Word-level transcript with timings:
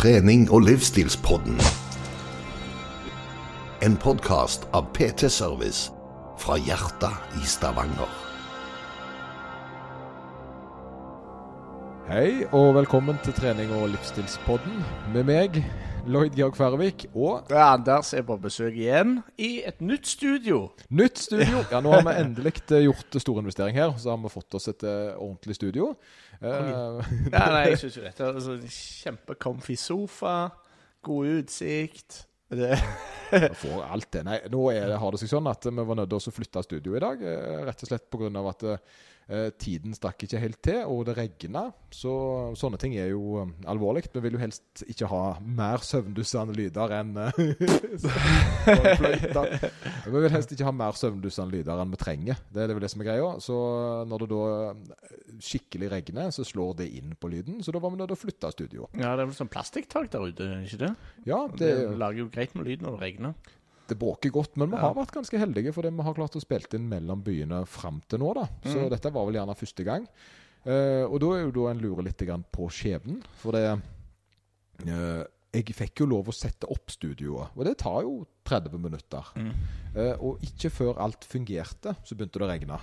trening- 0.00 0.50
og 0.50 0.62
livsstilspodden. 0.64 1.58
En 3.84 3.96
podkast 4.00 4.62
av 4.72 4.86
PT 4.96 5.28
Service 5.28 5.90
fra 6.40 6.56
hjertet 6.56 7.36
i 7.36 7.44
Stavanger. 7.44 8.08
Hei 12.08 12.46
og 12.48 12.74
velkommen 12.78 13.20
til 13.26 13.36
trening- 13.36 13.74
og 13.76 13.90
livsstilspodden 13.92 14.80
med 15.12 15.28
meg, 15.28 15.60
Lloyd 16.08 16.34
Georg 16.34 16.56
Færøvik, 16.56 17.04
og 17.14 17.50
Ja, 17.50 17.74
Anders 17.74 18.12
er 18.16 18.22
på 18.26 18.36
besøk 18.40 18.76
igjen 18.78 19.18
i 19.38 19.62
et 19.66 19.80
nytt 19.84 20.06
studio. 20.08 20.70
nytt 20.88 21.18
studio. 21.18 21.60
Ja, 21.70 21.80
Nå 21.80 21.92
har 21.92 22.02
vi 22.06 22.14
endelig 22.22 22.54
eh, 22.72 22.84
gjort 22.86 23.18
storinvestering 23.20 23.76
her, 23.76 23.92
så 23.98 24.14
har 24.14 24.22
vi 24.22 24.32
fått 24.32 24.54
oss 24.56 24.68
et 24.72 24.82
eh, 24.82 25.12
ordentlig 25.18 25.54
studio. 25.58 25.90
Eh, 26.40 26.72
Ja, 27.30 27.44
nei, 27.52 27.66
jeg 27.70 27.78
synes 27.82 27.98
jo 27.98 28.02
dette 28.06 28.24
er 28.24 28.32
altså, 28.32 28.56
Kjempecomfy 29.04 29.76
sofa, 29.76 30.34
god 31.04 31.26
utsikt. 31.42 32.24
Det, 32.50 32.74
får 33.60 33.84
alt 33.86 34.10
det. 34.10 34.24
Nei, 34.26 34.40
nå 34.50 34.64
er 34.72 34.88
det, 34.90 34.98
har 34.98 35.14
det 35.14 35.20
seg 35.22 35.30
sånn 35.30 35.46
at 35.52 35.68
vi 35.68 35.84
var 35.86 36.00
nødt 36.00 36.10
til 36.10 36.32
å 36.32 36.34
flytte 36.34 36.64
studio 36.66 36.96
i 36.96 37.04
dag, 37.04 37.22
rett 37.68 37.84
og 37.86 37.92
slett 37.92 38.08
pga. 38.10 38.32
at 38.50 38.66
tiden 39.62 39.94
stakk 39.94 40.24
ikke 40.26 40.40
helt 40.42 40.58
til, 40.64 40.80
og 40.90 41.04
det 41.06 41.14
regna. 41.18 41.68
Så 41.90 42.10
sånne 42.58 42.78
ting 42.80 42.94
er 42.98 43.08
jo 43.10 43.40
eh, 43.42 43.50
alvorlig. 43.70 44.04
Vi 44.14 44.20
vil 44.22 44.34
jo 44.36 44.42
helst 44.42 44.84
ikke 44.86 45.08
ha 45.10 45.22
mer 45.42 45.82
søvndussende 45.84 46.54
lyder 46.54 46.94
enn 47.00 47.16
eh. 47.18 47.40
Vi 50.10 50.14
vil 50.14 50.32
helst 50.32 50.52
ikke 50.54 50.68
ha 50.68 50.74
mer 50.74 50.94
søvndussende 50.98 51.56
lyder 51.56 51.82
enn 51.82 51.92
vi 51.92 51.98
trenger. 52.00 52.36
Det 52.50 52.62
er 52.62 52.74
vel 52.74 52.84
det 52.84 52.92
som 52.92 53.02
er 53.02 53.10
greia. 53.10 53.28
Så 53.42 53.56
når 54.10 54.24
det 54.24 54.30
da 54.32 54.42
eh, 54.70 54.76
skikkelig 55.50 55.88
regner, 55.94 56.26
så 56.34 56.42
slår 56.46 56.72
det 56.82 56.88
inn 57.00 57.10
på 57.18 57.26
lyden. 57.32 57.56
Så 57.64 57.74
da 57.74 57.82
var 57.82 57.90
vi 57.94 58.00
nødt 58.00 58.10
til 58.12 58.18
å 58.18 58.24
flytte 58.24 58.54
studio. 58.54 58.82
ja, 58.94 59.14
det 59.14 59.22
er 59.24 59.30
vel 59.30 59.38
sånn 59.38 59.52
plastikktak 59.52 60.06
der 60.14 60.20
ute, 60.30 60.44
ikke 60.66 60.82
det? 60.86 60.92
Ja, 61.26 61.40
Det, 61.50 61.66
det, 61.66 61.98
lager 62.00 62.18
jo 62.24 62.32
greit 62.32 62.52
med 62.54 62.70
lyd 62.70 62.80
når 62.86 62.96
det 62.96 63.02
regner. 63.08 63.32
Det 63.90 63.98
bråker 64.00 64.30
godt, 64.34 64.56
men 64.56 64.70
vi 64.70 64.76
Ja. 64.78 64.86
har 64.88 64.94
vært 64.96 65.12
ganske 65.16 65.38
heldige 65.38 65.72
fordi 65.74 65.90
vi 65.96 66.02
har 66.06 66.14
klart 66.16 66.36
å 66.38 66.42
spille 66.42 66.70
inn 66.78 66.88
mellom 66.88 67.22
byene 67.26 67.64
fram 67.66 68.00
til 68.08 68.18
nå. 68.22 68.32
da. 68.34 68.46
Så 68.64 68.78
Mm. 68.84 68.90
dette 68.90 69.12
var 69.12 69.26
vel 69.26 69.34
gjerne 69.40 69.56
første 69.58 69.84
gang. 69.84 70.06
Uh, 70.66 71.04
og 71.08 71.20
da 71.20 71.26
er 71.36 71.44
jo 71.46 71.50
da 71.56 71.70
en 71.70 71.78
lurer 71.80 72.04
litt 72.04 72.18
på 72.52 72.68
skjebnen. 72.68 73.22
For 73.40 73.52
det 73.52 73.80
uh, 74.86 75.24
Jeg 75.52 75.64
fikk 75.74 75.96
jo 76.04 76.06
lov 76.06 76.28
å 76.30 76.32
sette 76.32 76.68
opp 76.70 76.90
studioet, 76.92 77.48
og 77.56 77.64
det 77.66 77.76
tar 77.78 78.02
jo 78.02 78.24
30 78.46 78.78
minutter. 78.78 79.24
Mm. 79.34 79.52
Uh, 79.96 80.14
og 80.22 80.38
ikke 80.46 80.70
før 80.70 81.00
alt 81.02 81.24
fungerte, 81.26 81.96
så 82.04 82.14
begynte 82.14 82.38
det 82.38 82.46
å 82.46 82.50
regne. 82.52 82.78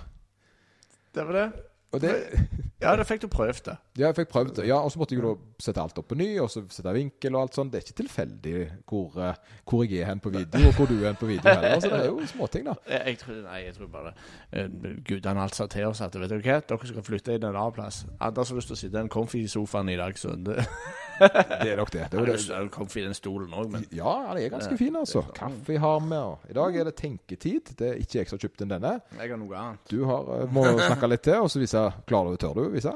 Det 1.14 1.24
var 1.24 1.32
det. 1.32 1.52
Det, 1.96 2.10
Ja, 2.78 2.92
det 2.94 3.08
fikk 3.08 3.24
du 3.24 3.26
prøvd 3.32 3.64
det. 3.66 3.72
ja, 3.98 4.06
jeg 4.06 4.14
fikk 4.20 4.28
prøvd 4.30 4.50
det. 4.60 4.66
Ja, 4.68 4.76
og 4.86 4.92
så 4.94 5.00
måtte 5.00 5.16
jeg 5.16 5.22
jo 5.22 5.32
da 5.32 5.62
sette 5.64 5.82
alt 5.82 5.96
opp 5.98 6.06
på 6.12 6.18
ny, 6.20 6.28
og 6.38 6.46
så 6.52 6.60
sette 6.70 6.92
vinkel 6.94 7.34
og 7.34 7.40
alt 7.40 7.56
sånt. 7.58 7.72
Det 7.72 7.80
er 7.80 7.86
ikke 7.88 7.96
tilfeldig 8.04 8.52
hvor, 8.86 9.16
eh, 9.18 9.40
hvor 9.66 9.82
jeg 9.82 10.04
er 10.04 10.06
hen 10.12 10.20
på 10.22 10.30
video, 10.30 10.68
og 10.68 10.76
hvor 10.76 10.86
du 10.86 10.94
er 11.00 11.08
hen 11.08 11.18
på 11.18 11.26
video 11.26 11.48
heller. 11.48 11.80
Så 11.82 11.90
det 11.90 11.98
er 12.04 12.06
jo 12.12 12.28
småting, 12.30 12.68
da. 12.70 12.76
Jeg, 12.94 13.02
jeg 13.08 13.18
tror, 13.24 13.40
nei, 13.48 13.58
jeg 13.64 13.74
tror 13.74 13.90
bare 13.96 14.12
uh, 14.14 14.86
gudene 15.08 15.42
alt 15.42 15.58
sa 15.58 15.66
til 15.66 15.88
oss 15.88 16.00
at 16.04 16.14
vet 16.20 16.30
du 16.30 16.38
hva, 16.38 16.60
dere 16.70 16.90
skal 16.92 17.06
flytte 17.08 17.34
inn 17.34 17.48
en 17.48 17.56
annen 17.56 17.74
plass. 17.74 18.04
Anders 18.22 18.52
har 18.52 18.60
lyst 18.60 18.70
til 18.70 18.78
å 18.78 18.80
sitte 18.84 18.94
i 18.94 18.98
den 19.00 19.10
comfy 19.12 19.42
sofaen 19.50 19.90
i 19.90 19.98
dag, 19.98 20.14
så 20.20 20.36
det, 20.38 20.62
Det 21.62 21.70
er 21.72 21.76
nok 21.80 21.90
det. 21.94 22.04
det, 22.12 22.18
lyst 22.28 22.48
det. 22.48 22.54
til 22.58 22.68
kom 22.74 22.88
fin 22.92 23.04
den 23.08 23.14
stolen 23.16 23.50
òg, 23.54 23.66
men 23.72 23.82
Ja, 23.94 24.12
den 24.32 24.38
er 24.44 24.48
ganske 24.54 24.74
Ja, 24.74 24.78
fin, 24.80 24.96
altså. 25.00 25.20
Kaffe 25.34 25.74
har 25.82 25.98
vi. 26.04 26.16
og 26.16 26.38
I 26.50 26.52
dag 26.58 26.70
er 26.80 26.84
det 26.90 26.96
tenketid. 27.00 27.64
Det 27.78 27.86
er 27.92 27.96
ikke 28.02 28.16
jeg 28.20 28.26
som 28.30 28.36
har 28.38 28.42
kjøpt 28.46 28.60
inn 28.64 28.72
denne. 28.74 28.92
jeg 29.18 29.28
har 29.32 29.38
noe 29.40 29.54
annet. 29.58 29.80
Du 29.90 29.98
har, 30.08 30.22
eh, 30.38 30.46
må 30.54 30.60
snakke 30.78 31.06
litt 31.10 31.24
til, 31.26 31.38
og 31.42 31.48
så 31.50 31.56
vise 31.62 31.82
Klarer 32.08 32.28
du, 32.34 32.38
tør 32.42 32.54
du 32.54 32.62
vise? 32.74 32.92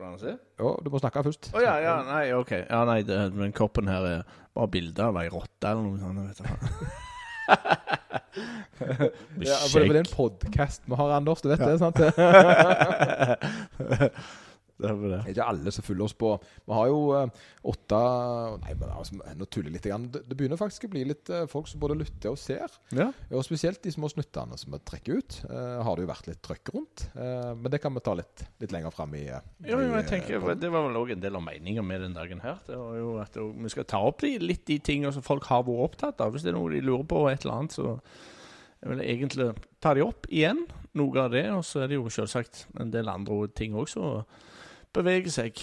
Ja, 0.00 0.68
du 0.82 0.88
må 0.90 0.98
snakke 1.02 1.22
først. 1.26 1.44
Å 1.52 1.60
ja, 1.60 1.74
ja, 1.84 1.94
nei, 2.08 2.24
ok. 2.32 2.52
Ja, 2.70 2.84
nei, 2.88 3.00
det, 3.04 3.18
men 3.36 3.52
koppen 3.52 3.86
her 3.90 4.02
er 4.08 4.22
bare 4.56 4.68
bilde 4.72 5.02
av 5.04 5.16
ei 5.20 5.28
rotte 5.32 5.66
eller 5.68 5.82
noe 5.84 5.98
sånt. 6.00 6.18
Vet 6.26 6.38
du. 6.40 6.44
Ja, 9.42 9.56
for 9.68 9.78
det 9.82 9.90
er 9.90 9.96
en 10.04 10.12
podkast 10.14 10.82
vi 10.86 10.94
har, 10.96 11.10
Anders. 11.16 11.40
Du 11.42 11.48
vet 11.50 11.60
det, 11.60 11.78
sant? 11.82 11.98
Det 14.80 14.90
er 14.90 14.96
det. 15.02 15.08
Det 15.10 15.18
er 15.28 15.34
ikke 15.34 15.48
alle 15.52 15.72
som 15.74 15.84
følger 15.86 16.04
oss 16.06 16.14
på 16.16 16.30
Vi 16.66 16.74
har 16.76 16.86
jo 16.90 17.00
eh, 17.18 17.42
åtte 17.70 18.00
Nei, 18.64 18.74
men 18.80 18.92
altså, 18.94 19.18
nå 19.36 19.46
tuller 19.48 19.70
jeg 19.70 19.76
litt. 19.78 19.88
Grann. 19.90 20.06
Det, 20.12 20.22
det 20.28 20.36
begynner 20.38 20.60
faktisk 20.60 20.86
å 20.88 20.92
bli 20.92 21.04
litt 21.08 21.30
eh, 21.32 21.44
folk 21.50 21.68
som 21.70 21.80
både 21.82 21.98
lytter 22.00 22.32
og 22.32 22.38
ser. 22.40 22.72
Ja. 22.96 23.10
Og 23.36 23.44
spesielt 23.46 23.82
de 23.84 23.92
små 23.94 24.10
snuttene 24.12 24.58
som 24.60 24.72
vi 24.74 24.80
trekker 24.90 25.20
ut, 25.20 25.38
eh, 25.50 25.78
har 25.86 25.96
det 25.98 26.06
jo 26.06 26.10
vært 26.12 26.30
litt 26.30 26.42
trøkk 26.46 26.72
rundt. 26.74 27.06
Eh, 27.14 27.52
men 27.56 27.70
det 27.72 27.80
kan 27.82 27.94
vi 27.96 28.02
ta 28.06 28.14
litt, 28.18 28.44
litt 28.62 28.72
lenger 28.74 28.94
fram 28.94 29.14
i, 29.18 29.24
i 29.28 29.70
Jo, 29.70 29.78
jeg 29.84 30.08
tenker, 30.10 30.40
på. 30.42 30.54
Det 30.60 30.72
var 30.72 30.86
vel 30.88 30.98
òg 31.00 31.14
en 31.16 31.22
del 31.24 31.36
av 31.38 31.44
meninga 31.46 31.84
med 31.86 32.04
den 32.06 32.16
dagen 32.16 32.40
her. 32.44 32.58
Det 32.66 32.76
var 32.80 32.96
jo 32.98 33.14
at 33.22 33.32
det- 33.36 33.46
Vi 33.60 33.68
skal 33.72 33.84
ta 33.84 34.00
opp 34.08 34.20
de, 34.24 34.34
litt 34.38 34.64
de 34.66 34.78
tingene 34.78 35.12
som 35.12 35.22
folk 35.26 35.44
har 35.50 35.64
vært 35.66 35.86
opptatt 35.90 36.20
av. 36.24 36.32
Hvis 36.34 36.42
det 36.46 36.54
er 36.54 36.58
noe 36.58 36.70
de 36.72 36.80
lurer 36.84 37.04
på, 37.08 37.24
et 37.30 37.44
eller 37.44 37.58
annet, 37.60 37.72
så 37.76 37.98
jeg 38.80 38.88
vil 38.94 39.02
egentlig 39.04 39.48
ta 39.80 39.92
de 39.94 40.04
opp 40.06 40.26
igjen. 40.32 40.62
Noe 40.96 41.20
av 41.26 41.30
det. 41.34 41.44
Og 41.52 41.62
så 41.66 41.82
er 41.84 41.90
det 41.90 41.98
jo 41.98 42.08
selvsagt 42.12 42.64
en 42.80 42.90
del 42.90 43.08
andre 43.12 43.48
ting 43.54 43.74
òg 43.78 43.88
som 43.92 44.24
beveger 44.96 45.34
seg. 45.34 45.62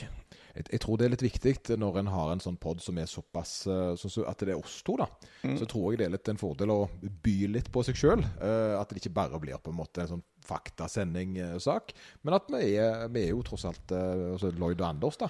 Jeg, 0.57 0.65
jeg 0.73 0.81
tror 0.81 0.97
det 0.97 1.05
er 1.07 1.13
litt 1.13 1.25
viktig 1.25 1.77
når 1.77 1.99
en 2.01 2.11
har 2.13 2.31
en 2.33 2.41
sånn 2.41 2.57
pod 2.61 2.81
som 2.81 2.97
er 2.97 3.09
såpass 3.09 3.59
eh, 3.69 3.91
sånn 3.99 4.29
at 4.29 4.41
det 4.41 4.55
er 4.55 4.61
oss 4.61 4.79
to, 4.85 4.97
da. 4.99 5.09
Mm. 5.43 5.57
Så 5.59 5.67
tror 5.69 5.91
jeg 5.91 6.01
det 6.01 6.07
er 6.07 6.15
litt 6.15 6.31
en 6.33 6.41
fordel 6.41 6.73
å 6.73 6.79
by 7.01 7.37
litt 7.53 7.69
på 7.73 7.85
seg 7.85 7.99
sjøl. 7.99 8.23
at 8.23 8.89
det 8.89 9.03
ikke 9.03 9.17
bare 9.17 9.39
blir 9.41 9.61
på 9.61 9.73
en 9.73 9.81
måte 9.81 10.03
en 10.03 10.15
sånn 10.15 10.25
faktasending-sak. 10.47 11.93
Men 12.21 12.37
at 12.37 12.49
vi 12.51 12.75
er, 12.79 13.07
vi 13.13 13.25
er 13.25 13.33
jo 13.33 13.43
tross 13.45 13.65
alt 13.67 13.93
eh, 13.95 14.33
altså 14.33 14.51
Lloyd 14.55 14.81
og 14.81 14.87
Anders, 14.89 15.19
da. 15.19 15.29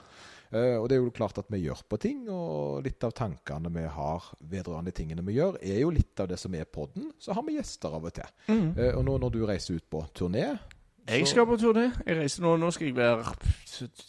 Eh, 0.51 0.75
og 0.77 0.87
det 0.87 0.97
er 0.97 1.03
jo 1.03 1.13
klart 1.15 1.39
at 1.41 1.49
vi 1.51 1.63
gjør 1.65 1.83
på 1.89 1.99
ting, 2.01 2.23
og 2.31 2.85
litt 2.85 3.03
av 3.03 3.15
tankene 3.17 3.71
vi 3.73 3.85
har 3.97 4.31
vedrørende 4.39 4.93
tingene 4.95 5.25
vi 5.27 5.37
gjør, 5.39 5.59
er 5.61 5.81
jo 5.83 5.93
litt 5.93 6.23
av 6.23 6.29
det 6.31 6.39
som 6.41 6.55
er 6.55 6.69
podden. 6.69 7.11
Så 7.19 7.35
har 7.35 7.45
vi 7.47 7.57
gjester 7.57 7.97
av 7.97 8.07
og 8.07 8.15
til. 8.15 8.33
Eh, 8.77 8.93
og 8.93 9.05
nå 9.07 9.17
når 9.23 9.35
du 9.35 9.43
reiser 9.49 9.79
ut 9.79 9.89
på 9.91 10.03
turné 10.17 10.49
Jeg 11.07 11.28
skal 11.29 11.45
på 11.47 11.56
turné. 11.59 11.85
Jeg 12.03 12.18
reiser 12.19 12.44
nå, 12.44 12.56
nå 12.59 12.69
skal 12.75 12.90
jeg 12.90 12.95
være 12.97 13.31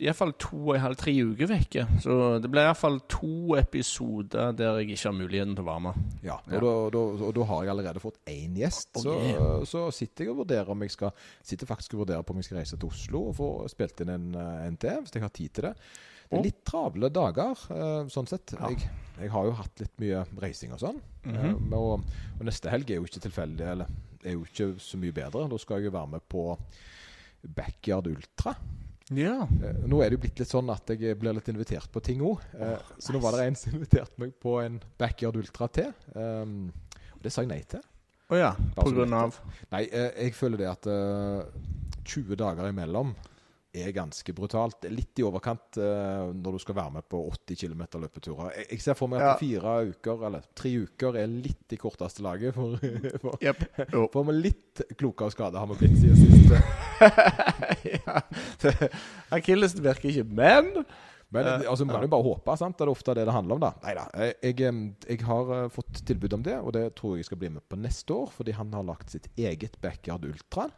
iallfall 0.03 0.33
to 0.41 0.57
og 0.57 0.73
en 0.75 0.83
halv, 0.83 0.97
tre 0.99 1.13
uker 1.15 1.51
vekke. 1.51 1.85
Så 2.03 2.17
det 2.43 2.51
blir 2.51 2.67
iallfall 2.67 2.99
to 3.11 3.55
episoder 3.59 4.57
der 4.59 4.81
jeg 4.81 4.97
ikke 4.97 5.11
har 5.11 5.17
muligheten 5.17 5.55
til 5.55 5.63
å 5.63 5.69
være 5.69 5.85
med. 5.87 6.03
Ja, 6.27 6.39
og, 6.41 6.53
Ja. 6.53 6.61
Da, 6.65 6.75
da, 6.95 7.05
og 7.29 7.33
da 7.37 7.47
har 7.53 7.63
jeg 7.65 7.73
allerede 7.75 8.03
fått 8.03 8.19
én 8.27 8.59
gjest. 8.59 8.91
Oh, 8.99 9.05
så, 9.05 9.17
yeah. 9.29 9.65
så 9.69 9.85
sitter 9.95 10.27
jeg 10.27 10.35
og 10.35 10.43
vurderer 10.43 10.75
om 10.75 10.83
jeg 10.83 10.95
skal 10.95 11.15
Sitter 11.45 11.69
faktisk 11.69 11.95
og 11.95 12.03
vurderer 12.03 12.25
på 12.27 12.35
om 12.35 12.41
jeg 12.41 12.49
skal 12.49 12.59
reise 12.61 12.77
til 12.77 12.91
Oslo 12.91 13.23
og 13.31 13.37
få 13.39 13.49
spilt 13.71 14.03
inn 14.03 14.11
en, 14.13 14.27
NT, 14.75 14.91
hvis 15.05 15.15
jeg 15.15 15.25
har 15.25 15.35
tid 15.35 15.55
til 15.55 15.69
det. 15.69 15.75
Det 16.29 16.37
er 16.37 16.45
litt 16.45 16.59
travle 16.67 17.09
dager, 17.09 17.63
eh, 17.73 18.11
sånn 18.13 18.29
sett. 18.29 18.53
Ja. 18.59 18.69
Jeg, 18.69 18.91
jeg 19.23 19.33
har 19.33 19.47
jo 19.49 19.55
hatt 19.57 19.81
litt 19.81 19.95
mye 20.03 20.27
reising 20.43 20.75
og 20.77 20.83
sånn. 20.83 20.99
Mm 21.25 21.37
-hmm. 21.37 21.73
og, 21.79 22.05
og 22.39 22.45
neste 22.45 22.71
helg 22.71 22.91
er 22.91 23.01
jo 23.01 23.09
ikke 23.09 23.25
tilfeldig, 23.25 23.65
eller 23.65 23.87
er 24.25 24.37
jo 24.37 24.45
ikke 24.47 24.73
så 24.83 24.99
mye 25.01 25.15
bedre. 25.15 25.47
Da 25.51 25.59
skal 25.61 25.81
jeg 25.81 25.91
jo 25.91 25.97
være 25.99 26.13
med 26.17 26.27
på 26.31 26.45
Backyard 27.57 28.11
Ultra. 28.11 28.55
Ja. 29.15 29.47
Eh, 29.65 29.85
Nå 29.89 30.03
er 30.03 30.11
det 30.11 30.19
jo 30.19 30.23
blitt 30.27 30.43
litt 30.43 30.51
sånn 30.51 30.69
at 30.75 30.91
jeg 30.93 31.17
blir 31.21 31.37
litt 31.37 31.49
invitert 31.53 31.91
på 31.93 32.03
ting 32.05 32.21
òg. 32.27 32.43
Så 33.01 33.15
nå 33.15 33.23
var 33.25 33.39
det 33.39 33.47
en 33.49 33.57
som 33.57 33.77
inviterte 33.79 34.21
meg 34.21 34.35
på 34.43 34.59
en 34.63 34.81
Backyard 35.01 35.39
Ultra 35.41 35.71
til. 35.73 35.95
Um, 36.15 36.69
og 37.17 37.25
det 37.25 37.33
sa 37.33 37.45
jeg 37.45 37.53
nei 37.53 37.63
til. 37.69 37.85
Å 38.29 38.37
ja. 38.37 38.51
På 38.77 38.91
grunn 38.93 39.15
av 39.17 39.39
Nei, 39.73 39.87
eh, 39.89 40.11
jeg 40.27 40.35
føler 40.37 40.61
det 40.61 40.69
at 40.69 40.89
eh, 40.93 41.47
20 42.05 42.37
dager 42.41 42.69
imellom 42.69 43.15
er 43.77 43.91
ganske 43.93 44.33
brutalt. 44.33 44.87
Litt 44.93 45.21
i 45.21 45.25
overkant 45.27 45.79
uh, 45.81 46.31
når 46.33 46.57
du 46.57 46.63
skal 46.63 46.77
være 46.79 46.95
med 46.99 47.09
på 47.11 47.21
80 47.35 47.61
km 47.63 47.83
løpeturer. 48.05 48.53
Jeg, 48.57 48.69
jeg 48.73 48.85
ser 48.85 48.99
for 48.99 49.13
meg 49.13 49.25
at 49.25 49.43
fire 49.43 49.75
uker, 49.91 50.25
eller 50.29 50.47
tre 50.57 50.73
uker, 50.85 51.19
er 51.21 51.29
litt 51.29 51.75
i 51.75 51.81
korteste 51.81 52.25
laget. 52.25 52.57
For, 52.57 52.79
for, 53.25 53.37
yep. 53.45 53.65
oh. 53.93 54.09
for 54.15 54.33
litt 54.35 54.83
klokere 54.99 55.35
skade 55.35 55.61
har 55.61 55.69
vi 55.73 55.79
blitt 55.83 55.99
siden 56.01 56.17
sist. 56.17 56.39
ja. 57.95 58.23
Akillesen 59.37 59.85
virker 59.85 60.13
ikke, 60.13 60.27
men 60.29 60.73
Men 61.29 61.45
Eh, 61.45 61.67
altså, 61.69 61.85
man 61.85 61.99
kan 61.99 62.07
jo 62.07 62.13
bare 62.15 62.25
håpe. 62.25 62.57
sant? 62.57 62.79
Det 62.79 62.87
er 62.87 62.91
ofte 62.91 63.15
det 63.15 63.27
det 63.29 63.35
handler 63.37 63.59
om. 63.59 63.61
da. 63.61 63.73
Neida, 63.85 64.07
jeg, 64.17 64.55
jeg, 64.61 64.79
jeg 65.11 65.27
har 65.29 65.51
eh, 65.59 65.69
fått 65.69 66.01
tilbud 66.09 66.39
om 66.39 66.47
det, 66.47 66.57
og 66.57 66.73
det 66.73 66.87
tror 66.97 67.19
jeg 67.19 67.29
skal 67.29 67.41
bli 67.43 67.51
med 67.53 67.67
på 67.69 67.77
neste 67.77 68.17
år. 68.17 68.33
Fordi 68.33 68.55
han 68.57 68.73
har 68.73 68.87
lagt 68.89 69.13
sitt 69.13 69.29
eget 69.37 69.77
Backyard 69.85 70.25
Ultra. 70.25 70.71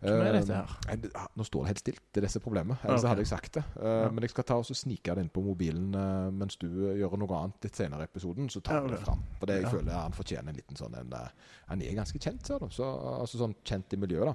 Hvem 0.00 0.20
er 0.20 0.34
Eh, 0.34 0.40
dette 0.40 0.54
her? 0.54 1.10
ah, 1.14 1.26
Nå 1.36 1.44
står 1.44 1.62
det 1.62 1.68
helt 1.68 1.78
stilt. 1.82 2.00
Det 2.12 2.20
er 2.22 2.26
disse 2.26 2.40
problemet. 2.40 2.76
Ellers 2.84 3.00
okay. 3.00 3.08
hadde 3.08 3.22
jeg 3.24 3.26
sagt 3.32 3.52
det. 3.54 3.64
Uh, 3.76 3.84
Ja. 4.04 4.10
Men 4.10 4.20
jeg 4.26 4.30
skal 4.30 4.44
ta 4.44 4.54
og 4.56 4.64
snike 4.66 5.14
det 5.14 5.24
inn 5.24 5.30
på 5.30 5.42
mobilen 5.44 5.94
uh, 5.94 6.30
mens 6.30 6.56
du 6.56 6.66
gjør 6.68 7.16
noe 7.18 7.38
annet 7.40 7.62
litt 7.68 7.76
senere 7.76 8.00
i 8.02 8.04
episoden. 8.10 8.48
Så 8.50 8.60
tar 8.62 8.82
Ja, 8.82 8.88
det 8.88 9.00
fram. 9.04 9.22
For 9.40 9.46
det 9.46 9.54
jeg 9.62 9.64
Ja. 9.64 9.70
føler 9.70 9.92
han 9.92 10.12
fortjener 10.12 10.48
en 10.48 10.54
liten 10.56 10.76
sånn 10.76 10.94
en, 10.98 11.12
uh, 11.12 11.28
Han 11.68 11.80
er 11.82 11.94
ganske 11.94 12.18
kjent, 12.18 12.44
ser 12.46 12.58
du. 12.58 12.68
Så, 12.70 12.84
altså 13.20 13.38
sånn 13.38 13.54
kjent 13.64 13.92
i 13.92 13.96
miljøet, 13.96 14.34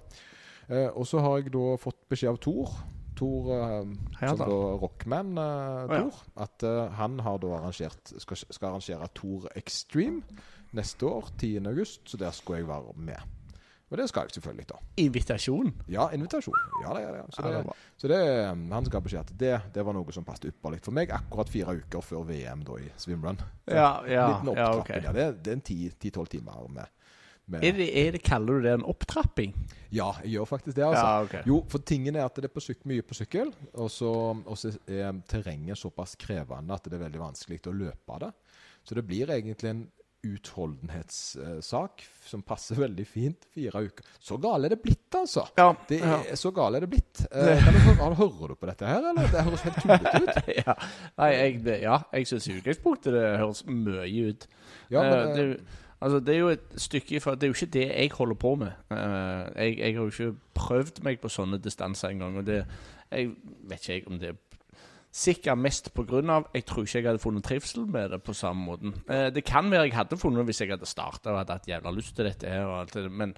da. 0.70 0.92
Og 0.96 1.06
så 1.06 1.20
har 1.22 1.38
jeg 1.40 1.52
da 1.52 1.76
fått 1.78 2.08
beskjed 2.10 2.30
av 2.30 2.38
Tor. 2.40 2.70
Tor, 3.16 3.50
Hei, 4.20 4.28
som 4.30 4.38
da 4.38 4.46
rockman, 4.80 5.38
eh, 5.38 5.88
Å, 5.90 5.94
ja. 5.98 6.10
At 6.38 6.62
han 6.96 7.20
har 7.20 7.38
da 7.40 7.48
arrangert 7.58 8.14
skal, 8.22 8.38
skal 8.38 8.70
arrangere 8.70 9.10
Tor 9.14 9.48
Extreme 9.56 10.22
neste 10.74 11.04
år, 11.10 11.32
10. 11.38 11.66
august, 11.68 12.02
så 12.06 12.18
der 12.18 12.32
skulle 12.32 12.60
jeg 12.60 12.68
være 12.68 12.94
med. 12.96 13.18
Og 13.90 13.98
det 13.98 14.06
skal 14.10 14.28
jeg 14.28 14.38
selvfølgelig, 14.38 14.68
da. 14.70 14.78
Invitasjon. 15.02 15.72
Ja, 15.90 16.10
invitasjon. 16.14 16.58
Ja, 16.84 16.94
det 16.94 17.08
er 17.08 17.16
det. 17.16 17.24
Så 17.34 17.42
Ja, 17.42 17.50
det 17.56 17.64
det, 17.66 17.78
så 17.98 18.12
det 18.12 18.20
um, 18.52 18.62
han 18.72 18.86
skal 18.86 19.02
beskjed 19.02 19.20
at 19.26 19.34
det, 19.40 19.56
det 19.74 19.86
var 19.86 19.98
noe 19.98 20.14
som 20.14 20.28
passet 20.28 20.52
ypperlig 20.52 20.84
for 20.86 20.96
meg 20.96 21.10
akkurat 21.16 21.50
fire 21.50 21.74
uker 21.82 22.06
før 22.06 22.28
VM 22.30 22.62
da 22.68 22.78
i 22.78 22.92
swimrun. 23.02 23.42
Ja, 23.66 23.90
ja, 24.06 24.14
ja, 24.14 24.30
opptrapping. 24.38 25.10
Ja, 25.10 25.16
det, 25.16 25.28
det 25.42 25.56
er 25.56 25.58
en 25.58 25.66
ti-tolv 25.98 26.30
timer 26.30 26.70
med, 26.70 26.94
med 27.50 27.66
Er 27.66 27.74
det, 27.82 27.90
er 28.04 28.14
det, 28.14 28.22
kaller 28.30 28.60
du 28.60 28.68
det 28.68 28.78
en 28.78 28.86
opptrapping? 28.94 29.58
Ja, 29.90 30.12
jeg 30.22 30.36
gjør 30.38 30.52
faktisk 30.54 30.78
det, 30.78 30.86
altså. 30.86 31.06
Ja, 31.06 31.26
ok. 31.26 31.36
Jo, 31.50 31.64
for 31.74 31.82
tingen 31.82 32.16
er 32.20 32.30
at 32.30 32.38
det 32.38 32.52
er 32.52 32.54
på 32.54 32.62
syk 32.62 32.86
mye 32.90 33.02
på 33.02 33.18
sykkel, 33.18 33.50
og 33.74 33.90
så 33.90 34.14
er 34.86 35.18
terrenget 35.26 35.82
såpass 35.82 36.14
krevende 36.22 36.78
at 36.78 36.86
det 36.86 37.00
er 37.00 37.08
veldig 37.08 37.26
vanskelig 37.26 37.64
å 37.66 37.74
løpe 37.74 38.20
av 38.20 38.28
det. 38.28 38.36
Så 38.86 38.96
det 38.96 39.10
blir 39.10 39.34
egentlig 39.34 39.74
en 39.74 39.88
utholdenhetssak 40.26 42.04
som 42.26 42.42
passer 42.46 42.76
veldig 42.80 43.06
fint. 43.08 43.46
Fire 43.54 43.82
uker. 43.88 44.06
Så 44.22 44.38
gale 44.42 44.68
er 44.70 44.76
det 44.76 44.82
blitt, 44.84 45.08
altså. 45.16 45.46
Ja, 45.58 45.70
Det 45.90 46.00
ja. 46.02 46.20
er, 46.30 46.36
så 46.40 46.52
gale 46.56 46.78
er 46.78 46.86
det 46.86 46.90
blitt. 46.92 47.22
Eh, 47.32 47.64
kan 47.98 48.16
hører 48.18 48.54
du 48.54 48.56
på 48.60 48.70
dette 48.70 48.86
her, 48.90 49.10
eller? 49.12 49.30
Det 49.32 49.44
høres 49.48 49.64
helt 49.68 49.80
tullete 49.82 50.24
ut. 50.24 50.50
ja. 50.62 50.76
Nei, 51.18 51.30
jeg, 51.36 51.60
det, 51.66 51.78
ja, 51.84 52.00
jeg 52.14 52.28
syns 52.30 52.48
i 52.52 52.58
utgangspunktet 52.60 53.14
det 53.16 53.26
høres 53.42 53.64
mye 53.68 54.30
ut. 54.34 54.48
Ja, 54.94 55.04
Eh, 55.04 55.10
men, 55.10 55.36
det, 55.36 55.40
er 55.44 55.48
jo- 55.54 55.78
altså, 56.02 56.20
det 56.26 56.34
er 56.36 56.40
jo 56.40 56.50
et 56.54 56.70
stykke 56.82 57.16
ifra 57.20 57.36
Det 57.36 57.44
er 57.48 57.52
jo 57.54 57.58
ikke 57.58 57.74
det 57.80 57.88
jeg 57.90 58.12
holder 58.18 58.36
på 58.46 58.56
med. 58.62 58.72
Eh, 58.92 59.44
jeg, 59.64 59.78
jeg 59.80 59.96
har 59.96 60.04
jo 60.04 60.14
ikke 60.14 60.36
prøvd 60.60 61.04
meg 61.08 61.20
på 61.24 61.30
sånne 61.34 61.60
distanser 61.64 62.10
engang. 62.14 62.38
Og 62.42 62.46
det 62.48 62.66
Jeg 63.12 63.32
vet 63.70 63.90
ikke 63.90 64.08
om 64.12 64.20
det 64.22 64.30
er 64.36 64.38
Sikkert 65.12 65.58
mest 65.58 65.90
av 65.90 66.50
Jeg 66.54 66.66
tror 66.70 66.86
ikke 66.86 67.00
jeg 67.00 67.08
hadde 67.08 67.22
funnet 67.24 67.44
trivsel 67.44 67.88
med 67.90 68.12
det 68.12 68.22
på 68.22 68.34
samme 68.34 68.66
måten. 68.66 68.94
Eh, 69.10 69.30
det 69.34 69.44
kan 69.44 69.72
være 69.72 69.88
jeg 69.88 69.98
hadde 69.98 70.18
funnet 70.18 70.40
det 70.40 70.46
hvis 70.46 70.62
jeg 70.62 70.70
hadde 70.70 70.86
starta 70.86 71.32
og 71.32 71.40
hadde 71.40 71.58
hatt 71.58 71.68
jævla 71.68 71.92
lyst 71.92 72.16
til 72.16 72.26
dette 72.26 72.48
her, 72.48 72.66
og 72.66 72.82
alt 72.82 72.94
det, 72.94 73.12
men 73.12 73.34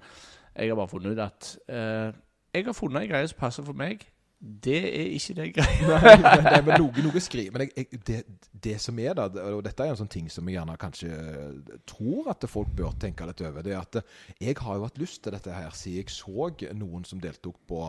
jeg 0.56 0.68
har 0.68 0.76
bare 0.76 0.88
funnet 0.88 1.12
ut 1.12 1.18
at 1.18 1.58
eh, 1.68 2.12
Jeg 2.54 2.64
har 2.66 2.72
funnet 2.76 3.02
ei 3.02 3.08
greie 3.08 3.28
som 3.28 3.38
passer 3.38 3.64
for 3.64 3.72
meg. 3.72 4.04
Det 4.42 4.78
er 5.00 5.06
ikke 5.14 5.34
det 5.38 5.48
greia. 5.54 5.98
Nei, 6.42 6.60
men, 6.66 6.74
noe, 6.82 7.04
noe 7.06 7.20
skriver 7.22 7.54
Men 7.54 7.68
jeg, 7.68 7.86
jeg, 7.92 8.00
det, 8.08 8.16
det 8.64 8.74
som 8.82 8.98
er 8.98 9.14
da, 9.14 9.28
og 9.54 9.62
dette 9.64 9.86
er 9.86 9.94
en 9.94 10.00
sånn 10.02 10.10
ting 10.10 10.28
som 10.34 10.48
jeg 10.50 10.58
gjerne 10.58 10.76
kanskje 10.82 11.08
eh, 11.08 11.76
tror 11.88 12.32
at 12.34 12.44
folk 12.50 12.72
bør 12.76 12.96
tenke 13.00 13.24
litt 13.28 13.40
over, 13.46 13.62
det 13.64 13.76
er 13.76 13.80
at 13.80 14.00
eh, 14.02 14.16
jeg 14.42 14.58
har 14.60 14.80
jo 14.80 14.88
hatt 14.88 14.98
lyst 15.00 15.22
til 15.22 15.36
dette 15.36 15.54
her 15.54 15.70
siden 15.78 16.02
jeg 16.02 16.12
så 16.12 16.50
noen 16.74 17.06
som 17.06 17.22
deltok 17.22 17.62
på 17.70 17.84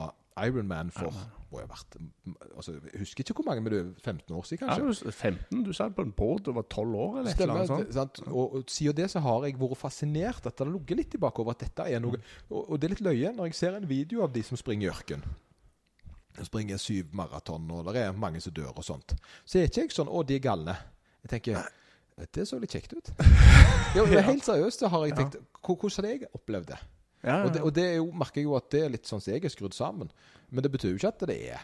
Ironman 0.46 0.94
for 0.94 1.12
må 1.54 1.62
jo 1.62 1.68
ha 1.68 1.72
vært 1.76 1.98
altså, 2.58 2.74
Jeg 2.90 3.00
husker 3.04 3.24
ikke 3.24 3.36
hvor 3.38 3.46
mange, 3.48 3.62
men 3.64 3.74
det 3.74 3.80
er 3.84 3.92
15 4.02 4.36
år 4.36 4.48
siden, 4.50 4.68
Ja, 4.68 4.76
kanskje. 4.80 5.06
du, 5.06 5.12
15? 5.12 5.64
Du 5.68 5.72
satt 5.78 5.96
på 5.96 6.02
en 6.08 6.12
båt 6.18 6.50
og 6.52 6.56
var 6.58 6.66
12 6.68 6.96
år, 7.06 7.20
eller 7.22 7.30
et 7.32 7.40
eller 7.40 7.54
Stemmer. 7.54 7.62
annet 7.62 7.94
sånt? 7.94 7.94
sant? 8.18 8.22
Og, 8.34 8.56
og 8.60 8.64
siden 8.74 8.96
det 9.00 9.08
så 9.14 9.22
har 9.24 9.46
jeg 9.48 9.60
vært 9.62 9.78
fascinert 9.78 10.46
at 10.50 10.58
det 10.58 10.66
har 10.68 10.74
ligget 10.74 10.98
litt 11.04 11.16
i 11.16 11.22
bakover 11.24 11.56
at 11.56 11.64
dette 11.68 11.86
er 11.94 12.00
noe 12.04 12.18
og, 12.50 12.60
og 12.74 12.80
det 12.80 12.90
er 12.90 12.96
litt 12.98 13.06
løye 13.08 13.34
når 13.38 13.52
jeg 13.52 13.60
ser 13.62 13.78
en 13.80 13.88
video 13.90 14.24
av 14.26 14.34
de 14.34 14.44
som 14.44 14.58
springer 14.58 14.90
i 14.90 14.92
ørken. 14.94 15.24
De 16.34 16.46
springer 16.48 16.78
syv 16.82 17.12
maraton, 17.14 17.68
og 17.72 17.86
det 17.94 18.02
er 18.08 18.12
mange 18.18 18.42
som 18.42 18.54
dør 18.58 18.72
og 18.74 18.84
sånt. 18.84 19.14
Så 19.46 19.60
er 19.62 19.68
ikke 19.70 19.82
jeg 19.86 19.92
sånn 19.94 20.10
'Å, 20.10 20.26
de 20.26 20.36
er 20.36 20.40
galne'. 20.42 20.76
Jeg 21.24 21.30
tenker 21.30 21.64
Det 22.34 22.46
så 22.48 22.60
litt 22.60 22.72
kjekt 22.74 22.94
ut. 22.94 23.10
Jo, 23.98 24.06
helt 24.06 24.44
seriøst 24.46 24.80
så 24.82 24.88
har 24.90 25.06
jeg 25.06 25.16
tenkt 25.18 25.36
hvor- 25.62 25.78
Hvordan 25.78 26.06
hadde 26.06 26.10
jeg 26.20 26.28
opplevd 26.34 26.66
det? 26.74 26.78
Ja, 27.24 27.44
Og 27.46 27.54
det, 27.56 27.62
og 27.64 27.72
det 27.76 27.88
jo, 27.96 28.10
merker 28.12 28.42
jeg 28.42 28.50
jo 28.50 28.58
at 28.60 28.70
det 28.74 28.82
er 28.84 28.92
litt 28.98 29.08
sånn 29.08 29.22
som 29.24 29.34
jeg 29.34 29.46
er 29.46 29.54
skrudd 29.54 29.76
sammen. 29.78 30.12
Men 30.52 30.66
det 30.66 30.74
betyr 30.74 30.92
jo 30.92 31.00
ikke 31.00 31.14
at 31.14 31.26
det 31.30 31.40
er 31.54 31.64